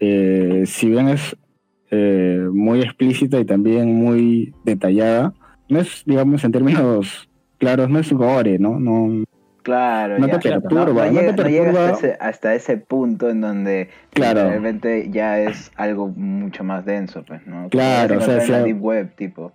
eh, 0.00 0.64
si 0.66 0.88
bien 0.90 1.08
es 1.08 1.36
eh, 1.90 2.46
muy 2.52 2.80
explícita 2.82 3.38
y 3.38 3.44
también 3.44 3.94
muy 3.94 4.52
detallada, 4.64 5.32
no 5.68 5.80
es, 5.80 6.02
digamos, 6.06 6.42
en 6.44 6.52
términos 6.52 7.28
claros, 7.58 7.88
no 7.88 7.98
es 7.98 8.12
gore, 8.12 8.58
¿no? 8.58 8.78
no 8.80 9.24
Claro, 9.62 10.18
No 10.18 10.26
ya. 10.28 10.38
te 10.38 10.48
perturba, 10.50 11.10
no 11.10 11.20
te 11.20 11.32
no 11.42 11.48
llega 11.48 11.64
perturba. 11.64 11.88
hasta, 11.90 12.06
ese, 12.08 12.16
hasta 12.20 12.54
ese 12.54 12.76
punto 12.78 13.28
en 13.28 13.40
donde 13.42 13.88
Claro. 14.14 14.48
realmente 14.48 15.10
ya 15.10 15.38
es 15.40 15.70
algo 15.76 16.08
mucho 16.08 16.64
más 16.64 16.84
denso, 16.86 17.22
pues, 17.26 17.46
¿no? 17.46 17.68
Claro, 17.68 18.18
o 18.18 18.20
sea, 18.22 18.42
en 18.42 18.50
la 18.52 18.62
deep 18.62 18.82
web, 18.82 19.14
tipo. 19.14 19.52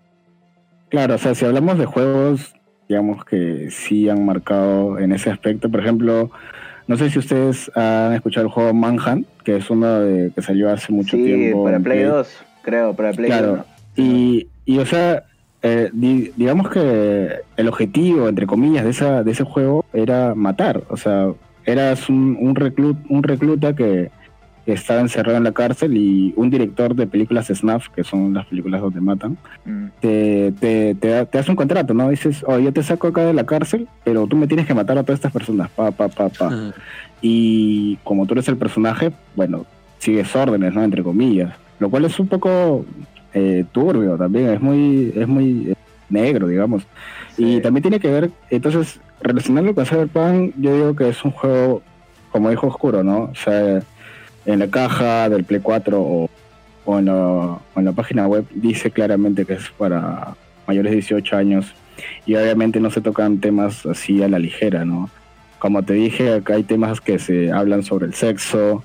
Claro, 0.94 1.16
o 1.16 1.18
sea, 1.18 1.34
si 1.34 1.44
hablamos 1.44 1.80
de 1.80 1.86
juegos, 1.88 2.54
digamos 2.88 3.26
que 3.26 3.70
sí 3.72 4.08
han 4.10 4.24
marcado 4.28 5.00
en 5.00 5.12
ese 5.12 5.32
aspecto. 5.32 5.68
Por 5.72 5.80
ejemplo, 5.80 6.30
no 6.88 6.98
sé 6.98 7.10
si 7.10 7.18
ustedes 7.18 7.72
han 7.76 8.14
escuchado 8.14 8.46
el 8.46 8.52
juego 8.52 8.76
Manhunt, 8.76 9.26
que 9.44 9.56
es 9.56 9.72
uno 9.72 10.02
de, 10.02 10.32
que 10.36 10.44
salió 10.44 10.70
hace 10.70 10.94
mucho 10.94 11.18
sí, 11.18 11.24
tiempo. 11.24 11.64
para 11.64 11.80
Play 11.80 12.04
2, 12.04 12.28
creo, 12.62 12.94
para 12.94 13.12
Play 13.12 13.26
Claro. 13.32 13.54
1. 13.54 13.66
Y, 14.08 14.48
y, 14.66 14.78
o 14.78 14.86
sea, 14.86 15.24
eh, 15.64 15.90
di- 15.94 16.32
digamos 16.36 16.70
que 16.70 17.40
el 17.58 17.68
objetivo, 17.68 18.30
entre 18.30 18.46
comillas, 18.46 18.84
de, 18.84 18.92
esa, 18.92 19.24
de 19.24 19.32
ese 19.32 19.46
juego 19.46 19.86
era 19.94 20.36
matar. 20.36 20.84
O 20.90 20.98
sea, 20.98 21.32
eras 21.66 22.08
un, 22.08 22.38
un, 22.40 22.54
reclut, 22.56 22.98
un 23.10 23.24
recluta 23.24 23.76
que, 23.76 24.12
que 24.66 24.74
estaba 24.74 25.02
encerrado 25.02 25.38
en 25.38 25.44
la 25.44 25.52
cárcel 25.52 25.98
y 25.98 26.34
un 26.38 26.50
director 26.50 26.96
de 26.96 27.08
películas 27.08 27.48
snuff, 27.48 27.90
que 27.90 28.04
son 28.04 28.34
las 28.34 28.46
películas 28.46 28.82
donde 28.82 29.02
matan, 29.02 29.38
Mm, 29.66 29.86
te, 30.02 30.54
te, 30.60 30.96
te, 30.96 31.26
te 31.26 31.38
hace 31.38 31.52
un 31.52 31.56
contrato, 31.56 31.94
¿no? 31.94 32.10
Dices, 32.10 32.44
oh, 32.48 32.60
yo 32.60 32.74
te 32.74 32.84
saco 32.84 33.08
acá 33.08 33.26
de 33.26 33.34
la 33.34 33.46
cárcel, 33.46 33.88
pero 34.04 34.28
tú 34.28 34.36
me 34.36 34.48
tienes 34.48 34.66
que 34.66 34.74
matar 34.74 34.98
a 34.98 35.04
todas 35.04 35.20
estas 35.20 35.32
personas, 35.32 35.70
pa, 35.70 35.92
pa, 35.92 36.10
pa, 36.10 36.30
pa. 36.30 36.74
Y 37.22 37.98
como 38.04 38.26
tú 38.26 38.34
eres 38.34 38.48
el 38.50 38.58
personaje, 38.58 39.12
bueno, 39.36 39.66
sigues 40.00 40.36
órdenes, 40.36 40.74
¿no? 40.74 40.84
Entre 40.84 41.04
comillas. 41.04 41.54
Lo 41.80 41.90
cual 41.90 42.06
es 42.06 42.20
un 42.20 42.28
poco 42.28 42.86
eh, 43.34 43.66
turbio 43.72 44.18
también, 44.18 44.50
es 44.50 44.62
muy, 44.62 45.14
es 45.16 45.28
muy 45.28 45.72
eh, 45.72 45.76
negro, 46.10 46.48
digamos. 46.48 46.84
Y 47.38 47.56
sí. 47.56 47.62
también 47.62 47.84
tiene 47.84 48.00
que 48.00 48.12
ver, 48.12 48.32
entonces, 48.50 49.00
relacionarlo 49.22 49.74
con 49.74 49.86
Cyberpunk, 49.86 50.54
yo 50.58 50.76
digo 50.76 50.96
que 50.96 51.10
es 51.10 51.24
un 51.24 51.32
juego, 51.32 51.82
como 52.32 52.50
dijo 52.50 52.68
Oscuro, 52.68 53.04
¿no? 53.04 53.30
O 53.32 53.36
sea, 53.36 53.82
en 54.46 54.60
la 54.60 54.68
caja 54.68 55.30
del 55.30 55.44
Play 55.44 55.62
4 55.62 56.02
o, 56.02 56.30
en, 57.00 57.06
la, 57.06 57.92
página 57.94 58.28
web 58.28 58.46
dice 58.54 58.92
claramente 58.92 59.46
que 59.46 59.54
es 59.54 59.70
para 59.78 60.36
mayores 60.68 60.92
de 60.92 60.98
18 60.98 61.38
años 61.38 61.74
y 62.26 62.36
obviamente 62.36 62.80
no 62.80 62.90
se 62.92 63.02
tocan 63.02 63.40
temas 63.40 63.86
así 63.86 64.22
a 64.24 64.28
la 64.28 64.40
ligera, 64.40 64.84
¿no? 64.84 65.10
Como 65.60 65.84
te 65.84 65.94
dije, 65.94 66.34
acá 66.34 66.56
hay 66.56 66.64
temas 66.64 67.00
que 67.00 67.20
se 67.20 67.52
hablan 67.52 67.84
sobre 67.84 68.06
el 68.08 68.14
sexo, 68.14 68.84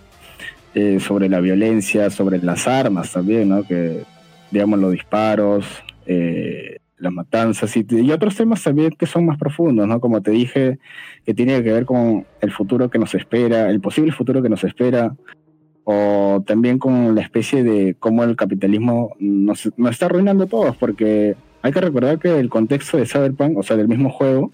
eh, 0.75 1.01
sobre 1.01 1.29
la 1.29 1.41
violencia, 1.41 2.11
sobre 2.11 2.39
las 2.39 2.69
armas 2.69 3.13
también, 3.13 3.49
¿no? 3.49 3.65
Que, 3.65 4.05
digamos, 4.53 4.79
los 4.79 4.93
disparos, 4.93 5.65
eh, 6.07 6.77
las 6.99 7.13
matanzas 7.13 7.77
y 7.77 8.11
otros 8.11 8.37
temas 8.37 8.63
también 8.63 8.91
que 8.91 9.07
son 9.07 9.27
más 9.27 9.39
profundos, 9.39 9.87
¿no? 9.87 10.01
Como 10.01 10.21
te 10.21 10.31
dije, 10.31 10.79
que 11.25 11.35
tiene 11.35 11.63
que 11.63 11.73
ver 11.73 11.85
con 11.85 12.27
el 12.41 12.53
futuro 12.53 12.91
que 12.91 12.99
nos 12.99 13.15
espera, 13.15 13.71
el 13.71 13.81
posible 13.81 14.13
futuro 14.13 14.43
que 14.43 14.49
nos 14.49 14.65
espera, 14.65 15.15
o 15.91 16.43
también 16.47 16.79
con 16.79 17.15
la 17.15 17.23
especie 17.23 17.63
de 17.65 17.97
cómo 17.99 18.23
el 18.23 18.37
capitalismo 18.37 19.17
nos, 19.19 19.71
nos 19.79 19.91
está 19.93 20.05
arruinando 20.05 20.45
a 20.45 20.47
todos, 20.47 20.77
porque 20.77 21.35
hay 21.63 21.73
que 21.73 21.81
recordar 21.81 22.19
que 22.19 22.39
el 22.39 22.51
contexto 22.51 22.99
de 22.99 23.07
Cyberpunk, 23.07 23.57
o 23.57 23.63
sea, 23.63 23.79
del 23.79 23.89
mismo 23.89 24.11
juego, 24.11 24.53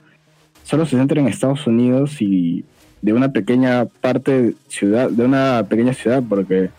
solo 0.62 0.87
se 0.87 0.97
centra 0.97 1.20
en 1.20 1.27
Estados 1.27 1.66
Unidos 1.66 2.23
y 2.23 2.64
de 3.03 3.12
una 3.12 3.33
pequeña 3.33 3.87
parte 3.87 4.55
ciudad, 4.68 5.11
de 5.11 5.25
una 5.25 5.66
pequeña 5.68 5.92
ciudad, 5.92 6.23
porque 6.29 6.70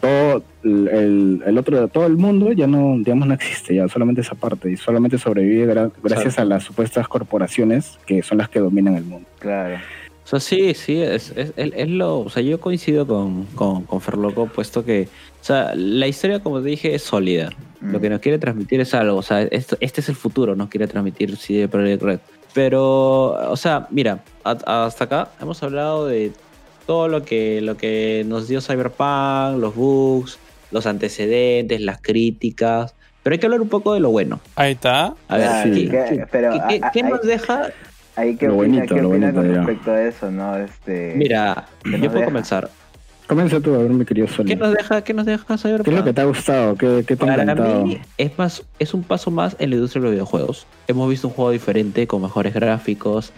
todo 0.00 0.42
el, 0.64 1.42
el- 1.44 1.58
otro, 1.58 1.86
todo 1.88 2.06
el 2.06 2.16
mundo 2.16 2.50
ya 2.52 2.66
no, 2.66 2.94
digamos, 2.96 3.28
no 3.28 3.34
existe, 3.34 3.74
ya 3.74 3.88
solamente 3.88 4.22
esa 4.22 4.34
parte, 4.36 4.70
y 4.72 4.78
solamente 4.78 5.18
sobrevive 5.18 5.66
gra- 5.72 5.92
gracias 6.02 6.38
a 6.38 6.46
las 6.46 6.64
supuestas 6.64 7.06
corporaciones 7.08 7.98
que 8.06 8.22
son 8.22 8.38
las 8.38 8.48
que 8.48 8.58
dominan 8.58 8.94
el 8.96 9.04
mundo. 9.04 9.28
Claro. 9.38 9.76
O 10.24 10.28
sea, 10.28 10.40
sí, 10.40 10.72
sí, 10.74 11.00
es, 11.02 11.30
es, 11.36 11.52
es- 11.56 11.72
es 11.76 11.88
lo. 11.90 12.20
O 12.20 12.30
sea, 12.30 12.42
yo 12.42 12.60
coincido 12.60 13.06
con, 13.06 13.44
con, 13.54 13.82
con 13.84 14.00
Ferloco, 14.00 14.46
puesto 14.46 14.84
que. 14.84 15.08
O 15.40 15.44
sea, 15.44 15.72
la 15.74 16.06
historia, 16.06 16.40
como 16.40 16.60
te 16.62 16.68
dije, 16.68 16.94
es 16.94 17.02
sólida. 17.02 17.50
Lo 17.80 18.00
que 18.00 18.08
Mm. 18.08 18.12
nos 18.12 18.20
quiere 18.20 18.38
transmitir 18.38 18.80
es 18.80 18.94
algo. 18.94 19.16
O 19.18 19.22
sea, 19.22 19.42
esto, 19.42 19.76
este 19.80 20.00
es 20.00 20.08
el 20.08 20.14
futuro, 20.14 20.54
nos 20.54 20.68
quiere 20.68 20.86
transmitir 20.86 21.36
CD 21.36 21.66
Projekt 21.68 22.02
Red. 22.02 22.18
Pero, 22.54 23.50
o 23.50 23.56
sea, 23.56 23.86
mira, 23.90 24.22
a- 24.44 24.84
hasta 24.86 25.04
acá 25.04 25.28
hemos 25.40 25.62
hablado 25.62 26.06
de 26.06 26.30
todo 26.86 27.08
lo 27.08 27.24
que, 27.24 27.60
lo 27.60 27.76
que 27.76 28.24
nos 28.26 28.46
dio 28.46 28.60
Cyberpunk, 28.60 29.58
los 29.58 29.74
bugs, 29.74 30.38
los 30.70 30.86
antecedentes, 30.86 31.80
las 31.80 32.00
críticas. 32.00 32.94
Pero 33.22 33.34
hay 33.34 33.38
que 33.40 33.46
hablar 33.46 33.60
un 33.60 33.68
poco 33.68 33.94
de 33.94 34.00
lo 34.00 34.10
bueno. 34.10 34.40
Ahí 34.56 34.72
está. 34.72 35.14
A 35.28 35.36
ver, 35.36 35.46
Claro, 35.48 35.74
sí. 35.74 35.88
¿qué, 35.88 36.04
que- 36.08 36.16
qué- 36.18 36.26
pero 36.30 36.52
qué- 36.68 36.80
a- 36.82 36.90
qué 36.92 37.00
a- 37.00 37.08
nos 37.08 37.22
deja? 37.22 37.70
Ahí 38.16 38.36
qué 38.36 38.46
Lo 38.46 38.56
opina, 38.58 38.76
bonito, 38.78 38.94
qué 38.94 39.02
lo 39.02 39.08
opina 39.08 39.26
bonito, 39.32 39.40
con 39.42 39.50
ya. 39.54 39.56
respecto 39.62 39.90
a 39.92 40.02
eso, 40.02 40.30
¿no? 40.30 40.56
Este, 40.58 41.14
Mira, 41.16 41.66
¿qué 41.82 41.92
yo 41.92 41.98
puedo 41.98 42.12
deja? 42.12 42.24
comenzar. 42.26 42.70
Comienza 43.26 43.60
tú 43.60 43.74
a 43.74 43.78
ver, 43.78 43.90
mi 43.90 44.04
querido 44.04 44.28
Soli. 44.28 44.50
¿Qué 44.50 44.56
nos 44.56 44.74
deja, 44.74 45.02
qué 45.02 45.14
nos 45.14 45.24
deja 45.24 45.56
Cyberpunk? 45.56 45.84
¿Qué 45.84 45.90
es 45.90 45.96
lo 45.96 46.04
que 46.04 46.12
te 46.12 46.20
ha 46.20 46.24
gustado? 46.24 46.74
¿Qué, 46.74 47.04
qué 47.06 47.16
te 47.16 47.24
ha 47.24 47.26
Para 47.28 47.42
encantado? 47.44 47.86
mí 47.86 47.98
es 48.18 48.36
más 48.36 48.62
es 48.78 48.92
un 48.92 49.02
paso 49.02 49.30
más 49.30 49.56
en 49.58 49.70
la 49.70 49.76
industria 49.76 50.00
de 50.00 50.06
los 50.08 50.12
videojuegos. 50.14 50.66
Hemos 50.88 51.08
visto 51.08 51.28
un 51.28 51.34
juego 51.34 51.50
diferente 51.50 52.06
con 52.06 52.20
mejores 52.20 52.52
gráficos, 52.52 53.32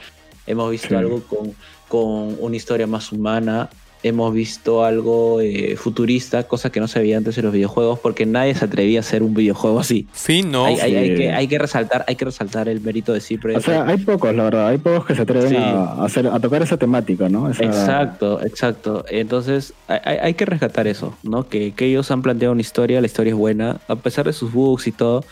hemos 0.46 0.70
visto 0.70 0.88
Sí. 0.88 0.94
algo 0.96 1.22
con, 1.22 1.52
con 1.88 2.36
una 2.40 2.56
historia 2.56 2.86
más 2.88 3.12
humana, 3.12 3.68
hemos 4.04 4.32
visto 4.32 4.84
algo 4.84 5.40
eh, 5.40 5.76
futurista, 5.76 6.44
cosa 6.44 6.70
que 6.70 6.78
no 6.78 6.86
se 6.86 7.00
veía 7.00 7.16
antes 7.16 7.36
en 7.38 7.44
los 7.44 7.52
videojuegos, 7.52 7.98
porque 7.98 8.26
nadie 8.26 8.54
se 8.54 8.64
atrevía 8.64 8.98
a 8.98 9.00
hacer 9.00 9.22
un 9.22 9.34
videojuego 9.34 9.80
así. 9.80 10.06
Fino. 10.12 10.66
hay, 10.66 10.76
hay- 10.80 10.94
hay 10.96 11.08
sí. 11.10 11.16
que, 11.16 11.32
hay 11.32 11.48
que 11.48 11.58
resaltar, 11.58 12.04
hay 12.06 12.14
que 12.16 12.24
resaltar 12.24 12.68
el 12.68 12.80
mérito 12.80 13.12
de 13.12 13.20
sí. 13.20 13.38
O 13.56 13.60
sea, 13.60 13.84
hay 13.86 13.96
pocos, 13.98 14.34
la 14.34 14.44
verdad, 14.44 14.68
hay 14.68 14.78
pocos 14.78 15.06
que 15.06 15.14
se 15.14 15.22
atreven 15.22 15.48
Sí. 15.50 15.56
a, 15.58 16.04
hacer, 16.04 16.26
a 16.28 16.38
tocar 16.38 16.62
esa 16.62 16.76
temática, 16.76 17.28
¿no? 17.28 17.50
Esa- 17.50 17.64
Exacto, 17.64 18.40
exacto. 18.44 19.04
Entonces 19.10 19.72
hay, 19.88 19.98
hay- 20.04 20.18
hay 20.18 20.34
que 20.34 20.44
rescatar 20.44 20.86
eso, 20.86 21.16
¿no? 21.22 21.48
Que, 21.48 21.72
que 21.72 21.86
ellos 21.86 22.10
han 22.10 22.22
planteado 22.22 22.52
una 22.52 22.60
historia, 22.60 23.00
la 23.00 23.06
historia 23.06 23.30
es 23.32 23.36
buena, 23.38 23.80
a 23.88 23.96
pesar 23.96 24.26
de 24.26 24.32
sus 24.32 24.52
bugs 24.52 24.86
y 24.86 24.92
todo, 24.92 25.24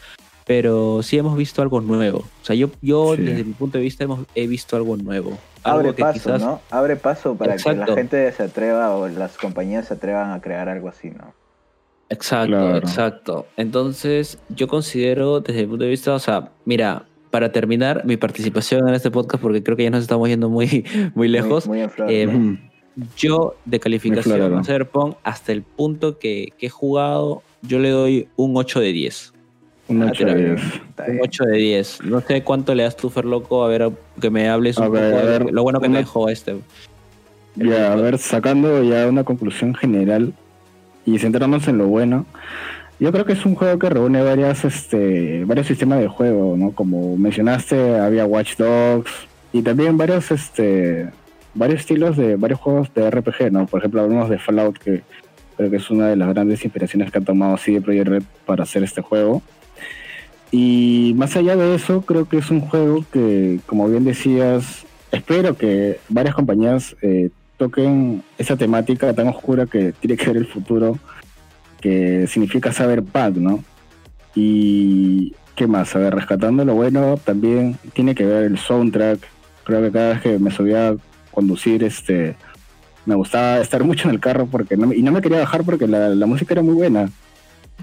pero 0.46 1.02
sí 1.02 1.18
hemos 1.18 1.36
visto 1.36 1.62
algo 1.62 1.80
nuevo. 1.80 2.18
O 2.18 2.44
sea, 2.44 2.54
yo, 2.56 2.70
yo 2.80 3.14
Sí. 3.16 3.22
desde 3.22 3.44
mi 3.44 3.52
punto 3.52 3.78
de 3.78 3.84
vista 3.84 4.04
hemos, 4.04 4.20
he 4.34 4.46
visto 4.46 4.76
algo 4.76 4.96
nuevo. 4.96 5.38
Algo 5.62 5.78
abre 5.80 5.94
que 5.94 6.02
paso, 6.02 6.12
quizás- 6.14 6.40
¿no? 6.42 6.60
Abre 6.70 6.96
paso 6.96 7.34
para 7.36 7.56
que 7.56 7.74
la 7.74 7.86
gente 7.86 8.32
se 8.32 8.42
atreva 8.42 8.96
o 8.96 9.08
las 9.08 9.36
compañías 9.36 9.86
se 9.88 9.94
atrevan 9.94 10.32
a 10.32 10.40
crear 10.40 10.68
algo 10.68 10.88
así, 10.88 11.10
¿no? 11.10 11.32
Exacto, 12.08 12.48
Claro. 12.48 12.76
exacto. 12.78 13.46
Entonces, 13.56 14.38
yo 14.50 14.68
considero 14.68 15.40
desde 15.40 15.62
mi 15.62 15.68
punto 15.68 15.84
de 15.84 15.90
vista, 15.90 16.12
o 16.12 16.18
sea, 16.18 16.50
mira, 16.66 17.06
para 17.30 17.50
terminar 17.52 18.04
mi 18.04 18.18
participación 18.18 18.86
en 18.88 18.94
este 18.94 19.10
podcast, 19.10 19.42
porque 19.42 19.62
creo 19.62 19.76
que 19.76 19.84
ya 19.84 19.90
nos 19.90 20.02
estamos 20.02 20.28
yendo 20.28 20.50
muy, 20.50 20.84
muy 21.14 21.28
lejos, 21.28 21.66
Muy, 21.66 21.78
muy 21.78 21.84
en 21.84 21.90
flor, 21.90 22.10
eh, 22.10 22.58
yo 23.16 23.54
de 23.64 23.80
calificación 23.80 24.54
a 24.58 24.62
Cyberpunk, 24.64 25.16
hasta 25.22 25.52
el 25.52 25.62
punto 25.62 26.18
que, 26.18 26.48
que 26.58 26.66
he 26.66 26.68
jugado, 26.68 27.42
yo 27.62 27.78
le 27.78 27.88
doy 27.88 28.28
un 28.36 28.54
8 28.56 28.80
de 28.80 28.92
10. 28.92 29.32
Un 29.88 30.02
Ah, 30.02 30.06
ocho 30.10 30.24
pero- 30.24 30.38
de 30.38 30.44
diez. 30.46 30.62
Está 30.90 31.04
Un 31.04 31.10
bien. 31.12 31.20
8 31.24 31.44
de 31.44 31.56
10. 31.58 32.04
No 32.04 32.20
sé 32.20 32.42
cuánto 32.44 32.74
le 32.74 32.82
das 32.84 32.96
tú, 32.96 33.10
Ferloco, 33.10 33.64
a 33.64 33.68
ver, 33.68 33.90
que 34.20 34.30
me 34.30 34.48
hables 34.48 34.78
un 34.78 34.84
A 34.84 34.88
ver, 34.88 35.12
poco 35.12 35.22
a 35.22 35.26
ver, 35.26 35.52
lo 35.52 35.62
bueno 35.62 35.80
que 35.80 35.86
una- 35.86 35.94
me 35.94 35.98
dejó 36.04 36.28
este. 36.28 36.56
Ya, 37.56 37.92
a 37.92 37.96
ver, 37.96 38.18
sacando 38.18 38.82
ya 38.82 39.06
una 39.08 39.24
conclusión 39.24 39.74
general 39.74 40.32
y 41.04 41.18
centrándonos 41.18 41.68
en 41.68 41.78
lo 41.78 41.86
bueno, 41.88 42.24
yo 42.98 43.12
creo 43.12 43.24
que 43.26 43.32
es 43.34 43.44
un 43.44 43.56
juego 43.56 43.78
que 43.78 43.90
reúne 43.90 44.22
varias, 44.22 44.64
este, 44.64 45.44
varios 45.44 45.66
sistemas 45.66 45.98
de 46.00 46.08
juego, 46.08 46.56
¿no? 46.56 46.70
Como 46.72 47.16
mencionaste, 47.16 47.98
había 47.98 48.24
Watch 48.24 48.56
Dogs 48.56 49.10
y 49.52 49.60
también 49.62 49.98
varios, 49.98 50.30
este, 50.30 51.08
varios 51.54 51.80
estilos 51.80 52.16
de 52.16 52.36
varios 52.36 52.60
juegos 52.60 52.94
de 52.94 53.10
RPG, 53.10 53.50
¿no? 53.50 53.66
Por 53.66 53.80
ejemplo, 53.80 54.00
hablamos 54.00 54.30
de 54.30 54.38
Fallout, 54.38 54.78
que 54.78 55.02
creo 55.56 55.68
que 55.70 55.76
es 55.76 55.90
una 55.90 56.06
de 56.08 56.16
las 56.16 56.28
grandes 56.28 56.64
inspiraciones 56.64 57.10
que 57.10 57.18
ha 57.18 57.22
tomado 57.22 57.56
CD 57.58 57.80
Projekt 57.82 58.08
Red 58.08 58.22
para 58.46 58.62
hacer 58.62 58.82
este 58.84 59.02
juego. 59.02 59.42
Y 60.52 61.14
más 61.16 61.34
allá 61.34 61.56
de 61.56 61.74
eso, 61.74 62.02
creo 62.02 62.28
que 62.28 62.36
es 62.36 62.50
un 62.50 62.60
juego 62.60 63.04
que, 63.10 63.58
como 63.64 63.88
bien 63.88 64.04
decías, 64.04 64.84
espero 65.10 65.56
que 65.56 65.98
varias 66.10 66.34
compañías 66.34 66.94
eh, 67.00 67.30
toquen 67.56 68.22
esa 68.36 68.54
temática 68.56 69.14
tan 69.14 69.28
oscura 69.28 69.64
que 69.64 69.92
tiene 69.92 70.18
que 70.18 70.26
ver 70.26 70.36
el 70.36 70.46
futuro, 70.46 70.98
que 71.80 72.26
significa 72.26 72.70
Cyberpunk, 72.70 73.36
¿no? 73.38 73.64
Y 74.34 75.34
qué 75.56 75.66
más, 75.66 75.96
a 75.96 76.00
ver, 76.00 76.14
rescatando 76.14 76.66
lo 76.66 76.74
bueno, 76.74 77.18
también 77.24 77.78
tiene 77.94 78.14
que 78.14 78.26
ver 78.26 78.44
el 78.44 78.58
soundtrack. 78.58 79.20
Creo 79.64 79.80
que 79.80 79.90
cada 79.90 80.10
vez 80.10 80.20
que 80.20 80.38
me 80.38 80.50
subía 80.50 80.90
a 80.90 80.96
conducir, 81.30 81.82
este, 81.82 82.36
me 83.06 83.14
gustaba 83.14 83.58
estar 83.58 83.82
mucho 83.84 84.06
en 84.06 84.14
el 84.14 84.20
carro 84.20 84.44
porque 84.44 84.76
no, 84.76 84.92
y 84.92 85.02
no 85.02 85.12
me 85.12 85.22
quería 85.22 85.38
bajar 85.38 85.64
porque 85.64 85.86
la 85.86 86.26
música 86.26 86.52
era 86.52 86.62
muy 86.62 86.74
buena. 86.74 87.08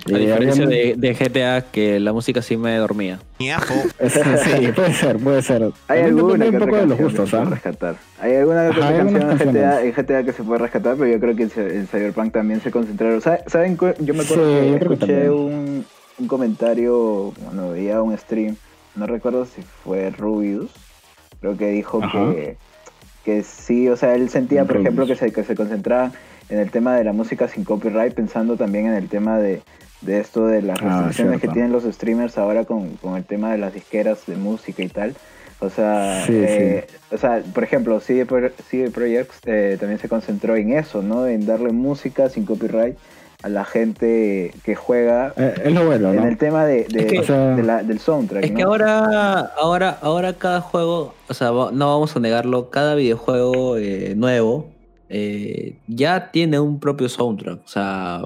A 0.06 0.10
Eh, 0.12 0.20
diferencia 0.20 0.66
de, 0.68 0.96
de 0.98 1.16
GTA, 1.16 1.62
que 1.72 2.00
la 2.00 2.14
música 2.14 2.42
sí 2.42 2.58
me 2.58 2.76
dormía. 2.78 3.20
Sí, 3.40 4.72
puede 4.76 4.94
ser, 4.94 5.18
puede 5.18 5.42
ser. 5.42 5.70
Hay 5.88 6.02
alguna 6.04 6.46
que 6.46 6.50
un 6.52 6.60
poco 6.60 6.76
de 6.76 6.86
los 6.88 6.98
canción 6.98 6.98
que 6.98 7.04
gustos, 7.18 7.30
se 7.30 7.38
puede 7.38 7.46
¿ah? 7.46 7.50
rescatar. 7.50 7.96
Hay 8.22 8.36
alguna 8.36 8.62
que 8.64 8.70
Ajá, 8.70 8.80
otra 8.80 8.90
hay 8.90 9.00
algunas 9.00 9.24
canción 9.24 9.32
en 9.32 9.38
GTA, 9.38 9.84
canciones. 9.84 9.98
en 9.98 10.06
GTA 10.06 10.24
que 10.24 10.34
se 10.34 10.44
puede 10.44 10.60
rescatar, 10.60 10.96
pero 10.98 11.12
yo 11.12 11.20
creo 11.20 11.36
que 11.36 11.44
en, 11.44 11.50
Cy- 11.50 11.72
en 11.76 11.88
Cyberpunk 11.88 12.34
también 12.34 12.62
se 12.62 12.72
concentraron. 12.72 13.22
¿Saben? 13.22 13.40
¿Saben 13.48 13.76
cu- 13.78 13.94
Yo 14.00 14.14
me 14.14 14.24
acuerdo 14.24 14.44
Sí, 14.44 14.50
que 14.70 14.76
escuché 14.76 15.30
un, 15.30 15.86
un 16.20 16.28
comentario 16.28 17.34
cuando 17.44 17.72
veía 17.72 18.02
un 18.02 18.18
stream, 18.18 18.56
no 18.96 19.08
recuerdo 19.08 19.46
si 19.46 19.62
fue 19.84 20.10
Rubius, 20.12 20.72
creo 21.42 21.58
que 21.58 21.70
dijo 21.70 22.00
Ajá. 22.02 22.26
que, 22.32 22.58
que 23.26 23.44
sí, 23.44 23.88
o 23.90 23.96
sea, 23.96 24.16
él 24.16 24.30
sentía, 24.30 24.64
por 24.66 24.72
Rubius. 24.78 24.86
ejemplo, 24.86 25.08
que 25.08 25.16
se, 25.16 25.32
que 25.32 25.44
se 25.44 25.56
concentraba 25.56 26.12
en 26.50 26.60
el 26.60 26.72
tema 26.72 26.96
de 26.96 27.04
la 27.04 27.14
música 27.14 27.48
sin 27.48 27.64
copyright, 27.64 28.14
pensando 28.14 28.56
también 28.58 28.88
en 28.88 28.94
el 28.96 29.08
tema 29.08 29.38
de, 29.38 29.62
de 30.02 30.20
esto 30.20 30.46
de 30.48 30.62
las 30.62 30.80
Ah, 30.82 31.00
restricciones 31.08 31.42
que 31.42 31.48
tienen 31.50 31.72
los 31.72 31.84
streamers 31.84 32.38
ahora 32.38 32.66
con, 32.66 32.92
con 32.98 33.16
el 33.18 33.26
tema 33.26 33.52
de 33.52 33.58
las 33.58 33.74
disqueras 33.74 34.26
de 34.28 34.36
música 34.36 34.82
y 34.84 34.88
tal. 34.90 35.16
O 35.62 35.70
sea, 35.70 36.24
Sí, 36.26 36.34
eh, 36.36 36.88
o 37.12 37.18
sea, 37.18 37.44
por 37.54 37.64
ejemplo, 37.66 38.00
CD, 38.00 38.26
Pro- 38.26 38.52
CD 38.70 38.90
Projekt 38.92 39.32
eh, 39.46 39.76
también 39.80 40.00
se 40.00 40.08
concentró 40.08 40.56
en 40.56 40.72
eso, 40.72 41.02
¿no? 41.02 41.28
En 41.28 41.46
darle 41.46 41.74
música 41.74 42.30
sin 42.30 42.46
copyright 42.46 42.98
a 43.44 43.50
la 43.50 43.64
gente 43.66 44.54
que 44.64 44.76
juega 44.76 45.34
Eh, 45.36 45.54
es 45.66 45.74
lo 45.74 45.86
bueno, 45.86 46.10
en 46.12 46.16
¿no? 46.18 46.28
el 46.28 46.38
tema 46.38 46.66
de, 46.66 46.86
de- 46.90 47.00
Es 47.00 47.06
que- 47.08 47.20
O 47.20 47.24
sea- 47.24 47.56
de 47.56 47.64
la- 47.64 47.84
del 47.84 48.00
soundtrack. 48.00 48.46
Es 48.46 48.52
que 48.52 48.62
ahora, 48.64 49.52
ahora, 49.58 49.98
ahora 50.02 50.34
cada 50.34 50.62
juego, 50.62 51.14
o 51.28 51.34
sea, 51.34 51.48
no 51.50 51.88
vamos 51.88 52.16
a 52.16 52.20
negarlo, 52.22 52.70
cada 52.70 52.96
videojuego 52.96 53.76
eh, 53.78 54.14
nuevo 54.16 54.70
eh, 55.10 55.76
ya 55.88 56.32
tiene 56.32 56.60
un 56.60 56.80
propio 56.80 57.10
soundtrack. 57.10 57.60
O 57.66 57.68
sea, 57.68 58.22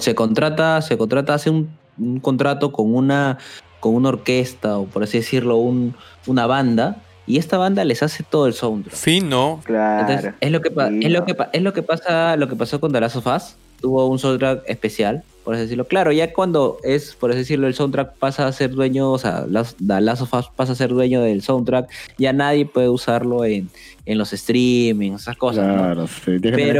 se 0.00 0.14
contrata, 0.14 0.80
se 0.82 0.96
contrata, 0.98 1.34
hace 1.34 1.50
un, 1.50 1.70
un 1.98 2.20
contrato 2.20 2.72
con 2.72 2.94
una, 2.94 3.38
con 3.80 3.94
una 3.94 4.08
orquesta, 4.10 4.78
o 4.78 4.86
por 4.86 5.02
así 5.02 5.18
decirlo, 5.18 5.56
un, 5.56 5.94
una 6.26 6.46
banda, 6.46 6.96
y 7.26 7.38
esta 7.38 7.58
banda 7.58 7.84
les 7.84 8.02
hace 8.02 8.22
todo 8.22 8.46
el 8.46 8.52
soundtrack. 8.54 8.94
Fino. 8.96 9.60
Claro. 9.64 10.00
Entonces, 10.08 10.34
es 10.40 10.50
lo 10.52 10.60
que 10.60 10.70
pa- 10.70 10.88
Sí, 10.88 11.00
es 11.02 11.10
lo 11.12 11.20
no. 11.20 11.24
que 11.26 11.34
pa- 11.34 11.50
es 11.52 11.62
lo 11.62 11.72
que 11.72 11.82
pasa, 11.82 12.36
lo 12.36 12.48
que 12.48 12.56
pasó 12.56 12.78
con 12.80 12.92
The 12.92 13.00
Last 13.00 13.16
of 13.16 13.26
Us. 13.26 13.56
Tuvo 13.86 14.06
un 14.08 14.18
soundtrack 14.18 14.64
especial, 14.66 15.22
por 15.44 15.54
así 15.54 15.62
decirlo. 15.62 15.86
Claro, 15.86 16.10
ya 16.10 16.32
cuando 16.32 16.78
es, 16.82 17.14
por 17.14 17.30
así 17.30 17.38
decirlo, 17.38 17.68
el 17.68 17.74
soundtrack 17.74 18.14
pasa 18.16 18.48
a 18.48 18.52
ser 18.52 18.72
dueño, 18.72 19.12
o 19.12 19.18
sea, 19.18 19.46
las- 19.48 19.76
Us 19.78 20.48
pasa 20.56 20.72
a 20.72 20.74
ser 20.74 20.90
dueño 20.90 21.20
del 21.22 21.40
soundtrack, 21.40 21.88
ya 22.18 22.32
nadie 22.32 22.66
puede 22.66 22.88
usarlo 22.88 23.44
en, 23.44 23.70
en 24.04 24.18
los 24.18 24.30
streamings, 24.30 25.22
esas 25.22 25.36
cosas, 25.36 25.68
¿no? 25.68 25.74
Claro, 25.74 26.06
sí, 26.08 26.32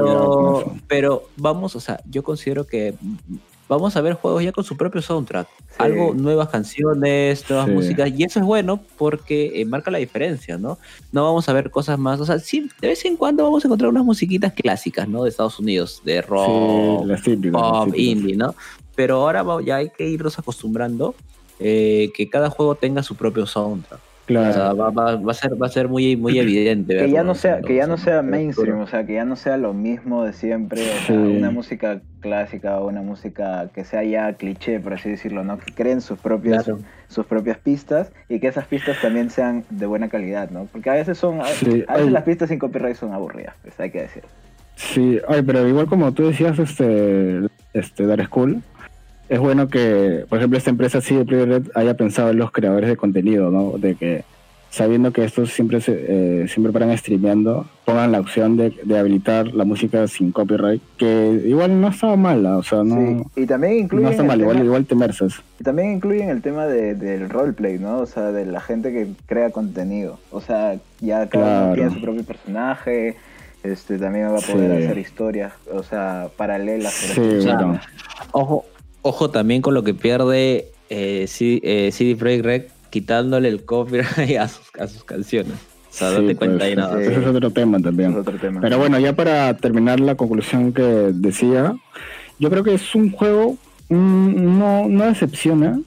cuidado 0.03 0.31
con 0.31 0.45
Pero, 0.65 0.77
pero 0.89 1.23
vamos, 1.37 1.77
o 1.77 1.81
sea, 1.81 2.01
yo 2.11 2.25
considero 2.25 2.67
que 2.67 2.95
vamos 3.69 3.97
a 3.97 4.01
ver 4.01 4.15
juegos 4.15 4.43
ya 4.43 4.53
con 4.53 4.65
su 4.65 4.77
propio 4.77 5.03
soundtrack. 5.03 5.49
Sí. 5.59 5.65
Algo, 5.79 6.15
nuevas 6.15 6.49
canciones, 6.49 7.45
nuevas 7.49 7.67
Sí. 7.69 7.73
músicas, 7.75 8.11
y 8.17 8.23
eso 8.25 8.39
es 8.41 8.45
bueno 8.47 8.81
porque 8.97 9.61
eh, 9.61 9.65
marca 9.65 9.91
la 9.91 9.99
diferencia, 9.99 10.57
¿no? 10.59 10.79
No 11.13 11.25
vamos 11.25 11.49
a 11.49 11.53
ver 11.53 11.71
cosas 11.71 11.99
más, 11.99 12.21
o 12.21 12.27
sea, 12.27 12.39
sí, 12.39 12.69
de 12.81 12.89
vez 12.89 13.05
en 13.05 13.17
cuando 13.17 13.43
vamos 13.45 13.65
a 13.65 13.69
encontrar 13.69 13.91
unas 13.91 14.05
musiquitas 14.05 14.53
clásicas, 14.53 15.09
¿no? 15.09 15.25
De 15.25 15.31
Estados 15.31 15.59
Unidos, 15.59 16.01
de 16.05 16.23
rock, 16.23 17.07
Sí, 17.25 17.37
típicas. 17.37 17.61
pop, 17.61 17.95
indie, 17.97 18.37
¿no? 18.37 18.55
Pero 18.95 19.17
ahora 19.17 19.45
ya 19.65 19.77
hay 19.77 19.91
que 19.91 20.09
irnos 20.09 20.39
acostumbrando 20.39 21.15
eh, 21.59 22.11
que 22.15 22.29
cada 22.31 22.51
juego 22.51 22.75
tenga 22.75 23.03
su 23.03 23.15
propio 23.15 23.47
soundtrack. 23.47 24.01
O 24.29 24.29
sea, 24.29 24.53
Claro. 24.53 24.77
va, 24.77 24.91
va- 24.91 25.17
va 25.17 25.31
a 25.31 25.35
ser, 25.35 25.61
va 25.61 25.67
a 25.67 25.71
ser 25.71 25.89
muy, 25.89 26.17
muy 26.17 26.37
evidente. 26.39 26.97
que 26.97 27.11
ya 27.11 27.23
no 27.23 27.35
sea 27.37 27.61
que 27.61 27.77
ya 27.77 27.87
no 27.87 27.97
sea 27.97 28.23
mainstream 28.23 28.81
o 28.81 28.87
sea 28.89 29.07
que 29.07 29.15
ya 29.15 29.25
no 29.25 29.37
sea 29.37 29.57
lo 29.57 29.73
mismo 29.73 30.25
de 30.25 30.33
siempre 30.33 30.81
o 30.83 30.85
sea, 31.07 31.07
Sí. 31.07 31.13
una 31.15 31.51
música 31.53 32.01
clásica 32.21 32.81
o 32.81 32.89
una 32.89 33.03
música 33.03 33.69
que 33.73 33.85
sea 33.85 34.03
ya 34.03 34.33
cliché 34.33 34.81
por 34.81 34.95
así 34.95 35.09
decirlo 35.11 35.45
no 35.45 35.59
que 35.59 35.73
creen 35.73 36.01
sus 36.01 36.19
propias 36.19 36.65
Claro. 36.65 36.81
sus 37.07 37.25
propias 37.25 37.59
pistas 37.59 38.11
y 38.29 38.41
que 38.41 38.49
esas 38.49 38.67
pistas 38.67 39.01
también 39.01 39.31
sean 39.31 39.65
de 39.71 39.87
buena 39.87 40.09
calidad 40.09 40.51
no 40.51 40.67
porque 40.73 40.91
a 40.91 40.95
veces 40.95 41.19
son 41.19 41.41
a, 41.41 41.45
Sí, 41.47 41.85
a 41.87 41.93
veces 41.93 42.09
ay. 42.09 42.11
las 42.11 42.25
pistas 42.25 42.49
sin 42.49 42.59
copyright 42.59 42.97
son 42.97 43.13
aburridas 43.13 43.55
pues 43.63 43.79
hay 43.79 43.91
que 43.91 44.03
decir 44.03 44.25
Sí, 44.75 45.21
ay, 45.29 45.41
pero 45.43 45.67
igual 45.67 45.87
como 45.87 46.13
tú 46.13 46.27
decías, 46.27 46.59
este, 46.59 47.41
este, 47.73 48.05
Dark 48.07 48.27
School, 48.27 48.61
es 49.29 49.39
bueno 49.41 49.69
que, 49.69 50.25
por 50.29 50.39
ejemplo, 50.39 50.59
esta 50.59 50.71
empresa 50.71 51.01
CD 51.01 51.25
Projekt 51.25 51.49
Red 51.49 51.63
haya 51.75 51.95
pensado 51.95 52.31
en 52.31 52.39
los 52.39 52.51
creadores 52.53 52.89
de 52.89 52.97
contenido, 52.97 53.51
¿no? 53.51 53.79
De 53.79 53.95
que 53.95 54.25
sabiendo 54.69 55.11
que 55.11 55.25
estos 55.25 55.51
siempre 55.53 55.81
se, 55.81 55.95
eh, 56.43 56.49
siempre 56.49 56.71
paran 56.73 56.97
streameando, 56.99 57.67
pongan 57.87 58.13
la 58.13 58.21
opción 58.21 58.57
de, 58.59 58.75
de 58.85 58.99
habilitar 58.99 59.55
la 59.55 59.65
música 59.65 60.07
sin 60.07 60.33
copyright, 60.33 60.83
que 60.99 61.41
igual 61.47 61.81
no 61.81 61.89
estaba 61.89 62.17
mala, 62.17 62.59
o 62.59 62.63
sea, 62.63 62.83
no, 62.85 63.25
sí 63.35 63.43
y 63.43 63.47
también 63.47 63.75
no 63.77 63.81
incluyen 63.85 64.09
está 64.11 64.23
el 64.23 64.29
mal, 64.29 64.41
igual, 64.41 64.57
tema- 64.57 64.67
igual 64.67 64.85
te 64.87 64.95
mereces. 64.95 65.35
y 65.59 65.65
también 65.65 65.93
incluyen 65.93 66.29
el 66.29 66.43
tema 66.43 66.67
de, 66.67 66.95
del 66.95 67.31
roleplay 67.31 67.79
no 67.79 67.99
o 68.01 68.07
sea 68.07 68.33
de 68.33 68.45
la 68.45 68.61
gente 68.61 68.93
que 68.93 69.07
crea 69.27 69.51
contenido 69.51 70.19
o 70.31 70.41
sea 70.43 70.77
ya 71.01 71.27
cada 71.29 71.47
uno 71.47 71.61
Claro. 71.61 71.75
tiene 71.75 71.91
su 71.95 72.01
propio 72.03 72.25
personaje 72.25 73.17
este 73.63 73.99
también 73.99 74.27
va 74.31 74.39
a 74.39 74.53
poder 74.53 74.79
Sí. 74.79 74.85
hacer 74.85 74.99
historias 74.99 75.53
o 75.73 75.83
sea 75.85 76.29
paralelas 76.37 76.93
Sí, 76.93 77.21
bueno. 77.45 77.81
Ojo, 78.33 78.65
ojo 79.07 79.31
también 79.31 79.63
con 79.63 79.75
lo 79.75 79.83
que 79.83 79.95
pierde 79.95 80.73
eh, 80.91 81.27
C- 81.29 81.61
eh, 81.63 81.91
CD 81.93 82.17
Projekt 82.17 82.45
Red 82.45 82.63
quitándole 82.91 83.49
el 83.49 83.65
copyright 83.65 84.37
a 84.41 84.49
sus, 84.49 84.67
a 84.79 84.87
sus 84.87 85.05
canciones. 85.05 85.53
O 85.55 85.99
sea, 85.99 86.11
Sí, 86.11 86.23
date 86.23 86.37
cuenta 86.37 86.57
pues, 86.59 86.69
ahí 86.69 86.77
nada. 86.77 86.97
sí. 86.99 87.11
Ese 87.11 87.21
es 87.21 87.27
otro 87.27 87.51
tema 87.51 87.81
también. 87.81 88.11
Es 88.13 88.17
otro 88.19 88.37
tema. 88.39 88.61
Pero 88.61 88.79
bueno, 88.79 88.99
ya 88.99 89.15
para 89.15 89.57
terminar 89.57 89.99
la 90.01 90.15
conclusión 90.15 90.73
que 90.73 90.83
decía, 90.83 91.75
yo 92.39 92.51
creo 92.51 92.63
que 92.65 92.75
es 92.75 92.95
un 92.95 93.11
juego, 93.13 93.57
mm, 93.89 94.59
no, 94.59 94.89
no 94.89 95.05
decepciona, 95.07 95.81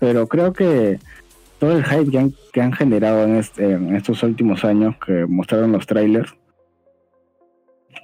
pero 0.00 0.26
creo 0.28 0.52
que 0.52 0.98
todo 1.58 1.72
el 1.76 1.84
hype 1.84 2.10
que 2.10 2.18
han, 2.18 2.34
que 2.52 2.60
han 2.60 2.72
generado 2.72 3.24
en, 3.24 3.36
este- 3.36 3.72
en 3.72 3.96
estos 3.96 4.22
últimos 4.22 4.64
años 4.64 4.94
que 5.04 5.26
mostraron 5.26 5.72
los 5.72 5.86
trailers, 5.86 6.32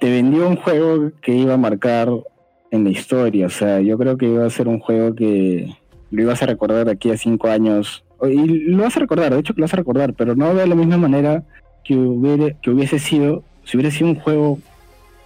te 0.01 0.09
vendió 0.09 0.47
un 0.49 0.57
juego 0.57 1.11
que 1.21 1.33
iba 1.33 1.53
a 1.53 1.57
marcar 1.57 2.09
en 2.71 2.83
la 2.83 2.89
historia. 2.89 3.47
O 3.47 3.49
sea, 3.49 3.79
yo 3.81 3.97
creo 3.97 4.17
que 4.17 4.27
iba 4.27 4.45
a 4.45 4.49
ser 4.49 4.67
un 4.67 4.79
juego 4.79 5.15
que 5.15 5.75
lo 6.11 6.21
ibas 6.21 6.41
a 6.43 6.45
recordar 6.45 6.85
de 6.85 6.91
aquí 6.91 7.11
a 7.11 7.17
cinco 7.17 7.47
años. 7.49 8.03
Y 8.23 8.45
lo 8.69 8.83
vas 8.83 8.95
a 8.97 8.99
recordar, 9.01 9.33
de 9.33 9.39
hecho 9.39 9.53
que 9.53 9.61
lo 9.61 9.65
vas 9.65 9.73
a 9.73 9.77
recordar, 9.77 10.13
pero 10.13 10.35
no 10.35 10.53
de 10.55 10.65
la 10.67 10.75
misma 10.75 10.97
manera 10.97 11.43
que, 11.83 11.95
hubiera, 11.95 12.53
que 12.61 12.69
hubiese 12.71 12.97
sido 12.99 13.43
si 13.63 13.77
hubiera 13.77 13.91
sido 13.91 14.09
un 14.09 14.15
juego 14.15 14.59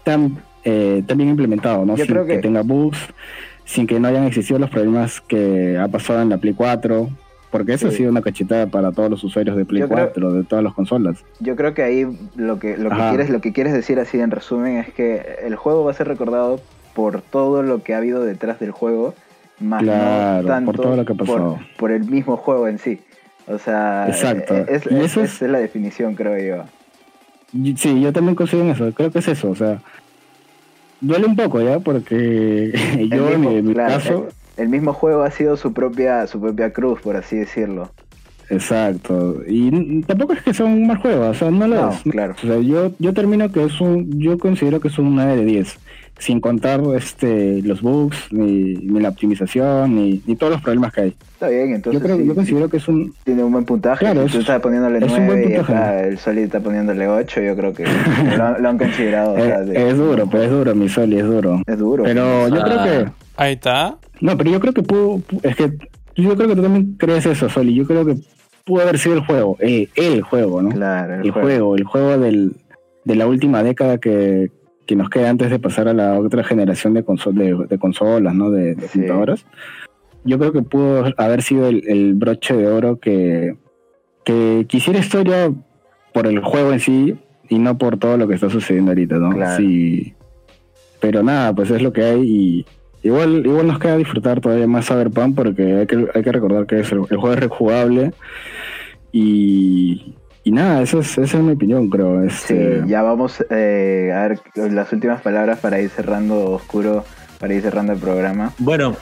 tan, 0.04 0.38
eh, 0.64 1.04
tan 1.06 1.18
bien 1.18 1.30
implementado, 1.30 1.86
¿no? 1.86 1.96
Yo 1.96 2.06
sin 2.06 2.14
creo 2.14 2.26
que... 2.26 2.36
que- 2.38 2.42
tenga 2.42 2.62
bugs, 2.62 2.98
sin 3.66 3.86
que 3.86 4.00
no 4.00 4.08
hayan 4.08 4.24
existido 4.26 4.58
los 4.60 4.70
problemas 4.70 5.22
que 5.22 5.78
ha 5.78 5.88
pasado 5.90 6.22
en 6.22 6.30
la 6.30 6.38
Play 6.38 6.54
4, 6.54 7.10
porque 7.52 7.74
eso 7.74 7.88
Sí. 7.90 7.94
ha 7.94 7.98
sido 7.98 8.12
una 8.12 8.22
cachetada 8.22 8.68
para 8.68 8.92
todos 8.92 9.10
los 9.10 9.24
usuarios 9.24 9.56
de 9.58 9.66
Play 9.66 9.82
Yo 9.82 9.88
creo- 9.90 10.06
4, 10.06 10.34
de 10.34 10.44
todas 10.46 10.64
las 10.64 10.74
consolas. 10.74 11.24
Yo 11.42 11.56
creo 11.56 11.74
que 11.74 11.84
ahí 11.84 12.08
lo 12.36 12.60
que 12.60 12.78
lo 12.78 12.90
que 12.90 12.96
quieres 13.10 13.30
lo 13.30 13.42
que 13.42 13.52
quieres 13.54 13.74
decir 13.74 14.00
así 14.00 14.20
en 14.20 14.32
resumen 14.32 14.78
es 14.78 14.92
que 14.94 15.22
el 15.46 15.56
juego 15.56 15.84
va 15.84 15.92
a 15.92 15.94
ser 15.94 16.08
recordado 16.08 16.60
por 17.00 17.22
todo 17.22 17.64
lo 17.64 17.82
que 17.82 17.94
ha 17.94 17.98
habido 18.00 18.26
detrás 18.26 18.60
del 18.60 18.72
juego, 18.72 19.14
más 19.62 19.82
Claro, 19.84 20.42
no 20.42 20.48
tanto 20.50 20.72
por 20.74 20.82
todo 20.82 20.96
lo 20.98 21.06
que 21.06 21.14
ha 21.14 21.16
pasado. 21.16 21.54
por, 21.56 21.76
por 21.78 21.92
el 21.92 22.04
mismo 22.04 22.36
juego 22.36 22.68
en 22.68 22.78
sí. 22.78 23.00
O 23.48 23.58
sea, 23.58 24.06
Exacto. 24.10 24.54
eh, 24.54 24.66
es, 24.68 24.86
Y 24.92 24.96
es- 24.96 25.06
eso 25.06 25.22
es- 25.22 25.34
esa 25.36 25.46
es 25.46 25.52
la 25.52 25.60
definición, 25.60 26.14
creo 26.16 26.38
yo. 26.38 26.64
Sí, 27.78 28.02
yo 28.02 28.12
también 28.12 28.36
considero 28.36 28.66
en 28.66 28.72
eso, 28.72 28.92
creo 28.94 29.12
que 29.12 29.20
es 29.20 29.28
eso, 29.30 29.50
o 29.50 29.56
sea, 29.56 29.80
duele 31.00 31.26
un 31.26 31.36
poco 31.38 31.62
ya, 31.62 31.80
porque 31.80 32.72
yo 33.12 33.30
en 33.30 33.42
mi, 33.42 33.56
en 33.56 33.68
mi 33.68 33.74
claro, 33.74 33.94
caso, 33.94 34.28
el, 34.58 34.64
el 34.64 34.70
mismo 34.70 34.92
juego 34.94 35.24
ha 35.24 35.32
sido 35.32 35.56
su 35.56 35.72
propia 35.74 36.28
su 36.28 36.40
propia 36.42 36.74
cruz, 36.74 37.00
por 37.02 37.16
así 37.16 37.38
decirlo. 37.38 37.90
Exacto, 38.50 39.42
y 39.48 40.02
tampoco 40.04 40.34
es 40.34 40.42
que 40.42 40.54
sea 40.54 40.66
un 40.66 40.88
mal 40.88 40.98
juego, 40.98 41.30
o 41.30 41.34
sea, 41.34 41.50
no 41.52 41.68
lo 41.68 41.76
No, 41.76 41.90
es. 41.92 42.02
claro. 42.04 42.36
O 42.44 42.48
sea, 42.48 42.60
yo, 42.60 42.92
yo 43.00 43.14
termino 43.14 43.52
que 43.52 43.64
es 43.64 43.80
un, 43.82 44.20
yo 44.20 44.38
considero 44.38 44.80
que 44.80 44.88
es 44.90 44.98
un 45.00 45.16
9 45.16 45.38
de 45.38 45.46
10, 45.46 45.78
sin 46.20 46.42
contar 46.42 46.82
este 46.98 47.62
los 47.62 47.82
bugs, 47.82 48.18
ni, 48.32 48.74
ni 48.76 49.00
la 49.00 49.10
optimización, 49.10 49.96
ni, 49.96 50.22
ni 50.26 50.36
todos 50.36 50.52
los 50.54 50.62
problemas 50.62 50.92
que 50.94 51.02
hay. 51.02 51.16
Está 51.34 51.48
bien, 51.48 51.74
entonces 51.74 52.02
yo 52.02 52.06
creo, 52.06 52.18
sí, 52.18 52.26
yo 52.26 52.36
considero 52.36 52.70
que 52.70 52.78
es 52.78 52.88
un, 52.90 53.14
tiene 53.24 53.44
un 53.44 53.52
buen 53.54 53.64
puntaje. 53.66 54.00
Claro, 54.06 54.24
es- 54.24 54.32
tú 54.34 54.40
estás 54.40 54.60
poniéndole 54.60 54.98
es 54.98 55.04
un 55.04 55.10
9 55.10 55.26
buen 55.28 55.40
y 55.40 55.56
puntaje. 55.56 55.74
acá 55.74 56.04
el 56.04 56.18
Solid 56.18 56.42
está 56.44 56.60
poniéndole 56.60 57.08
8, 57.08 57.42
yo 57.42 57.56
creo 57.56 57.74
que 57.74 57.86
lo, 58.38 58.60
lo 58.60 58.70
han 58.70 58.78
considerado. 58.78 59.34
o 59.34 59.38
sea, 59.38 59.60
eh, 59.62 59.66
de- 59.66 59.90
es 59.90 59.98
duro, 59.98 60.28
pero 60.30 60.44
es 60.44 60.50
duro, 60.52 60.76
mi 60.76 60.90
Soli, 60.90 61.18
es 61.20 61.26
duro. 61.26 61.62
Es 61.66 61.78
duro. 61.80 62.04
Pero 62.04 62.48
yo 62.50 62.62
Ah. 62.62 62.66
creo 62.66 62.84
que 63.06 63.12
Ahí 63.38 63.54
está. 63.54 63.96
No, 64.20 64.36
pero 64.38 64.52
yo 64.52 64.60
creo 64.60 64.74
que 64.74 64.84
pudo, 64.84 65.20
pu- 65.20 65.40
es 65.44 65.56
que 65.56 65.72
yo 66.18 66.36
creo 66.36 66.50
que 66.50 66.56
tú 66.58 66.62
también 66.62 66.96
crees 66.98 67.26
eso, 67.26 67.48
Soli. 67.48 67.74
Yo 67.74 67.86
creo 67.86 68.06
que 68.06 68.18
pudo 68.70 68.84
haber 68.84 69.00
sido 69.00 69.16
el 69.16 69.22
juego, 69.26 69.58
el, 69.60 69.90
el 69.96 70.22
juego, 70.22 70.62
¿no? 70.62 70.70
Claro, 70.70 71.16
el, 71.16 71.26
el 71.26 71.32
juego, 71.32 71.76
el 71.76 71.84
juego 71.84 72.18
del, 72.18 72.54
de 73.04 73.16
la 73.16 73.28
última 73.28 73.64
década 73.64 73.98
que, 73.98 74.52
que 74.86 74.96
nos 74.96 75.10
queda 75.10 75.30
antes 75.30 75.50
de 75.50 75.60
pasar 75.60 75.88
a 75.88 75.94
la 75.94 76.20
otra 76.20 76.44
generación 76.44 76.94
de, 76.94 77.04
conso- 77.04 77.34
de, 77.34 77.66
de 77.68 77.78
consolas, 77.80 78.34
¿no? 78.36 78.52
De, 78.52 78.76
de 78.76 78.88
Sí. 78.88 79.00
computadoras. 79.00 79.46
Yo 80.24 80.38
creo 80.38 80.52
que 80.52 80.62
pudo 80.62 81.06
haber 81.18 81.42
sido 81.42 81.68
el, 81.68 81.84
el 81.88 82.14
broche 82.14 82.56
de 82.56 82.68
oro 82.68 83.00
que, 83.00 83.56
que 84.24 84.66
quisiera 84.70 85.00
historia 85.00 85.52
por 86.14 86.28
el 86.28 86.40
juego 86.40 86.72
en 86.74 86.80
sí 86.80 87.16
y 87.50 87.58
no 87.58 87.78
por 87.78 87.98
todo 87.98 88.18
lo 88.18 88.28
que 88.28 88.36
está 88.36 88.50
sucediendo 88.50 88.92
ahorita, 88.92 89.16
¿no? 89.16 89.32
Claro. 89.32 89.58
Sí. 89.58 90.14
Pero 91.00 91.24
nada, 91.24 91.54
pues 91.56 91.72
es 91.72 91.82
lo 91.82 91.94
que 91.94 92.04
hay 92.04 92.22
y 92.24 92.66
igual, 93.04 93.46
igual 93.46 93.68
nos 93.68 93.80
queda 93.80 93.98
disfrutar 93.98 94.42
todavía 94.42 94.68
más 94.68 94.88
Cyberpunk 94.88 95.36
porque 95.36 95.76
hay 95.78 95.88
que, 95.88 96.08
hay 96.14 96.24
que 96.24 96.32
recordar 96.32 96.66
que 96.66 96.80
es 96.80 96.92
el, 96.92 97.00
el 97.10 97.18
juego 97.18 97.34
es 97.34 97.40
rejugable 97.40 98.14
y, 99.12 100.16
y 100.44 100.52
nada, 100.52 100.82
esa 100.82 101.00
es, 101.00 101.18
esa 101.18 101.38
es 101.38 101.44
mi 101.44 101.54
opinión, 101.54 101.90
creo. 101.90 102.22
Sí, 102.30 102.54
Este, 102.54 102.84
ya 102.88 103.02
vamos 103.02 103.44
eh, 103.50 104.12
a 104.14 104.28
ver 104.28 104.72
las 104.72 104.92
últimas 104.94 105.22
palabras 105.22 105.60
para 105.60 105.80
ir 105.80 105.90
cerrando 105.90 106.52
Oscuro, 106.52 107.06
para 107.40 107.54
ir 107.54 107.62
cerrando 107.62 107.94
el 107.94 108.00
programa. 108.00 108.54
Bueno, 108.58 108.96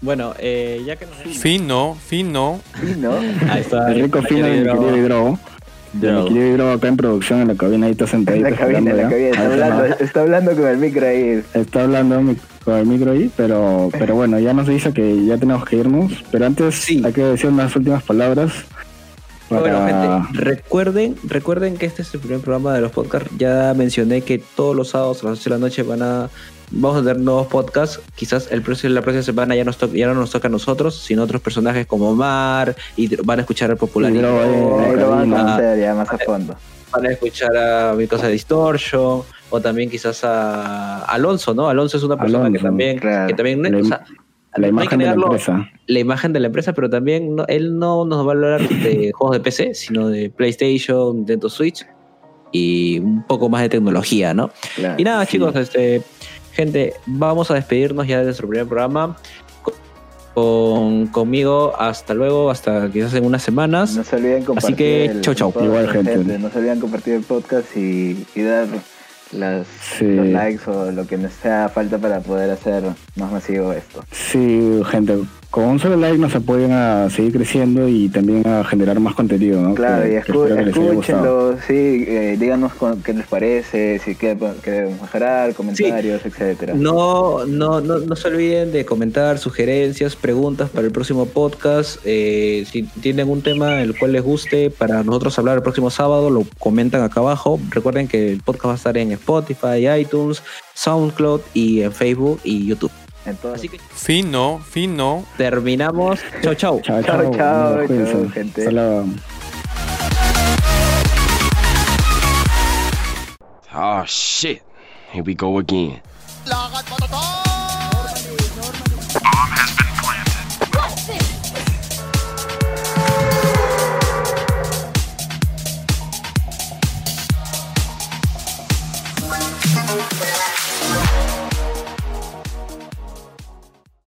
bueno, 0.00 0.34
eh, 0.38 0.82
ya 0.84 0.96
que 0.96 1.06
nos 1.06 1.16
Fino, 1.38 1.94
fino. 1.94 2.60
Sí, 2.80 2.94
¿no? 2.98 3.14
Ahí 3.50 3.60
está. 3.60 3.90
el 3.92 4.02
rico 4.04 4.22
fino 4.22 4.46
de 4.46 4.60
mi 4.60 4.66
querido 4.66 4.96
Hidrobo. 4.96 5.38
Drogo. 5.92 6.28
querido 6.28 6.46
Hidrobo 6.54 6.70
acá 6.72 6.88
en 6.88 6.96
producción 6.96 7.40
en 7.40 7.48
la 7.48 7.54
cabina, 7.56 7.86
ahí 7.86 7.92
está 7.92 8.04
En 8.04 8.10
sentadito. 8.10 8.48
la 8.50 8.56
cabina, 8.56 8.78
en 8.90 8.96
la 8.96 9.08
cabina, 9.08 9.28
está 9.30 9.44
hablando, 9.46 9.84
está 9.84 10.20
hablando 10.20 10.52
con 10.56 10.66
el 10.68 10.76
micro 10.78 11.06
ahí. 11.06 11.42
Está 11.54 11.82
hablando 11.82 12.22
mi- 12.22 12.36
con 12.64 12.76
el 12.76 12.86
micro 12.86 13.12
ahí, 13.12 13.30
pero, 13.36 13.88
pero 13.98 14.14
bueno, 14.14 14.38
ya 14.38 14.52
nos 14.52 14.68
dice 14.68 14.92
que 14.92 15.24
ya 15.24 15.36
tenemos 15.38 15.64
que 15.64 15.76
irnos. 15.76 16.12
Pero 16.30 16.46
antes 16.46 16.74
Sí. 16.76 17.02
hay 17.04 17.12
que 17.12 17.22
decir 17.24 17.50
unas 17.50 17.74
últimas 17.74 18.02
palabras. 18.02 18.52
para- 19.48 19.62
Bueno, 19.62 19.84
gente, 19.84 20.44
recuerden, 20.44 21.16
recuerden 21.24 21.76
que 21.76 21.86
este 21.86 22.02
es 22.02 22.14
el 22.14 22.20
primer 22.20 22.38
programa 22.38 22.72
de 22.72 22.82
los 22.82 22.92
podcasts. 22.92 23.28
Ya 23.36 23.74
mencioné 23.76 24.20
que 24.20 24.40
todos 24.54 24.76
los 24.76 24.90
sábados 24.90 25.24
a 25.24 25.30
las 25.30 25.40
8 25.40 25.50
de 25.50 25.56
la 25.56 25.58
noche 25.58 25.82
van 25.82 26.02
a 26.02 26.30
vamos 26.70 26.98
a 26.98 27.00
tener 27.00 27.18
nuevos 27.18 27.46
podcasts. 27.48 28.00
Quizás 28.14 28.50
el 28.52 28.62
próximo, 28.62 28.92
la 28.94 29.02
próxima 29.02 29.22
semana 29.22 29.54
ya, 29.54 29.64
nos 29.64 29.76
to- 29.78 29.92
ya 29.92 30.06
no 30.06 30.14
nos 30.14 30.30
toca 30.30 30.48
a 30.48 30.50
nosotros, 30.50 30.96
sino 30.96 31.22
otros 31.22 31.40
personajes 31.42 31.86
como 31.86 32.10
Omar 32.10 32.74
y 32.96 33.14
van 33.16 33.38
a 33.38 33.42
escuchar 33.42 33.70
al 33.70 33.76
popular. 33.76 34.12
Eh, 34.12 34.16
Ahí 34.16 34.22
lo 34.22 35.10
van 35.10 35.32
a 35.32 35.36
Karina. 35.36 35.36
conocer 35.36 35.80
ya 35.80 35.94
más 35.94 36.12
a 36.12 36.18
fondo. 36.18 36.56
van 36.92 37.06
a 37.06 37.10
escuchar 37.10 37.56
a 37.56 37.94
mi 37.94 38.06
cosa 38.06 38.26
de 38.26 38.32
Distortion 38.32 39.22
o 39.50 39.60
también 39.60 39.88
quizás 39.90 40.24
a 40.24 41.04
Alonso, 41.04 41.54
¿no? 41.54 41.68
Alonso 41.68 41.96
es 41.96 42.02
una 42.02 42.16
persona 42.16 42.50
que 42.50 42.58
también, 42.58 42.98
claro. 42.98 43.28
que 43.28 43.34
también 43.34 43.74
o 43.74 43.84
sea, 43.84 44.04
La 44.56 44.68
no 44.70 44.80
hay 44.80 44.88
que 44.88 44.94
imagen 44.94 44.98
de 44.98 45.04
la 45.04 45.10
negarlo, 45.12 45.24
empresa. 45.26 45.70
la 45.86 45.98
imagen 46.00 46.32
de 46.32 46.40
la 46.40 46.46
empresa, 46.48 46.72
pero 46.72 46.90
también 46.90 47.36
no- 47.36 47.44
él 47.46 47.78
no 47.78 48.04
nos 48.04 48.24
va 48.26 48.30
a 48.30 48.34
hablar 48.34 48.68
de 48.68 49.12
juegos 49.14 49.36
de 49.36 49.40
PC, 49.40 49.74
sino 49.74 50.08
de 50.08 50.30
PlayStation, 50.30 51.16
Nintendo 51.18 51.48
Switch 51.48 51.86
y 52.52 52.98
un 52.98 53.24
poco 53.24 53.48
más 53.48 53.62
de 53.62 53.68
tecnología, 53.68 54.34
¿no? 54.34 54.50
Claro. 54.74 54.96
Y 54.98 55.04
nada, 55.04 55.24
sí. 55.24 55.32
chicos, 55.32 55.54
este, 55.54 56.02
gente, 56.60 56.94
vamos 57.06 57.50
a 57.50 57.54
despedirnos 57.54 58.06
ya 58.06 58.18
de 58.18 58.24
nuestro 58.24 58.46
primer 58.48 58.66
programa. 58.66 59.16
Con, 60.34 61.08
conmigo, 61.08 61.72
hasta 61.78 62.14
luego, 62.14 62.50
hasta 62.50 62.88
quizás 62.90 63.14
en 63.14 63.24
unas 63.24 63.42
semanas. 63.42 63.96
No 63.96 64.04
se 64.04 64.16
olviden 64.16 64.44
compartir. 64.44 64.76
que, 64.76 65.04
el 65.06 65.20
chau, 65.22 65.34
chau. 65.34 65.50
podcast, 65.52 65.66
Igual, 65.68 65.90
gente. 65.90 66.38
No 66.38 66.50
se 66.50 66.58
olviden 66.58 66.80
compartir 66.80 67.14
el 67.14 67.22
podcast 67.22 67.76
y, 67.76 68.26
y 68.34 68.42
dar 68.42 68.66
las, 69.32 69.66
Sí. 69.98 70.04
los 70.06 70.26
likes 70.28 70.70
o 70.70 70.92
lo 70.92 71.06
que 71.06 71.16
nos 71.16 71.32
sea 71.32 71.68
falta 71.68 71.98
para 71.98 72.20
poder 72.20 72.50
hacer 72.50 72.82
más 73.16 73.32
masivo 73.32 73.72
esto. 73.72 74.04
Sí, 74.12 74.80
gente, 74.90 75.18
con 75.50 75.64
un 75.64 75.80
solo 75.80 75.96
like 75.96 76.16
nos 76.16 76.32
apoyan 76.36 76.70
a 76.70 77.10
seguir 77.10 77.32
creciendo 77.32 77.88
y 77.88 78.08
también 78.08 78.46
a 78.46 78.62
generar 78.62 79.00
más 79.00 79.14
contenido, 79.14 79.60
¿no? 79.60 79.74
Claro, 79.74 80.04
Que- 80.04 80.12
y 80.12 80.14
escúchenlo, 80.14 81.56
sí, 81.66 82.04
eh, 82.06 82.36
díganos 82.38 82.72
con- 82.74 83.02
qué 83.02 83.12
les 83.12 83.26
parece, 83.26 83.98
si 83.98 84.14
debemos 84.14 85.00
mejorar, 85.02 85.52
comentarios, 85.54 86.24
etcétera. 86.24 86.74
No, 86.76 87.44
no, 87.46 87.80
no, 87.80 87.98
no 87.98 88.16
se 88.16 88.28
olviden 88.28 88.70
de 88.70 88.84
comentar 88.84 89.38
sugerencias, 89.38 90.14
preguntas 90.14 90.70
para 90.70 90.86
el 90.86 90.92
próximo 90.92 91.26
podcast. 91.26 91.98
Eh, 92.04 92.64
si 92.70 92.84
tienen 92.84 93.28
un 93.28 93.42
tema 93.42 93.82
el 93.82 93.98
cual 93.98 94.12
les 94.12 94.22
guste 94.22 94.70
para 94.70 95.02
nosotros 95.02 95.36
hablar 95.38 95.56
el 95.56 95.62
próximo 95.62 95.90
sábado, 95.90 96.30
lo 96.30 96.44
comentan 96.60 97.02
acá 97.02 97.18
abajo. 97.20 97.58
Recuerden 97.70 98.06
que 98.06 98.30
el 98.30 98.40
podcast 98.40 98.66
va 98.66 98.72
a 98.72 98.76
estar 98.76 98.96
en 98.96 99.10
Spotify, 99.12 99.88
iTunes, 99.98 100.42
SoundCloud 100.74 101.40
y 101.54 101.82
en 101.82 101.92
Facebook 101.92 102.38
y 102.44 102.66
YouTube. 102.66 102.92
Entonces, 103.26 103.60
Así 103.60 103.68
que 103.68 103.78
Fino, 103.94 104.60
fino. 104.60 105.24
terminamos. 105.36 106.20
Chau, 106.42 106.54
chau. 106.54 106.80
Chao, 106.80 107.02
Chao, 107.02 107.22
chao. 107.22 107.32
chao, 107.34 107.86
chao, 107.86 108.28
gente. 108.34 108.60
Hasta 108.62 108.70
luego. 108.72 109.04
Oh 113.72 114.04
shit. 114.06 114.62
Here 115.12 115.22
we 115.24 115.34
go 115.34 115.58
again. 115.58 116.00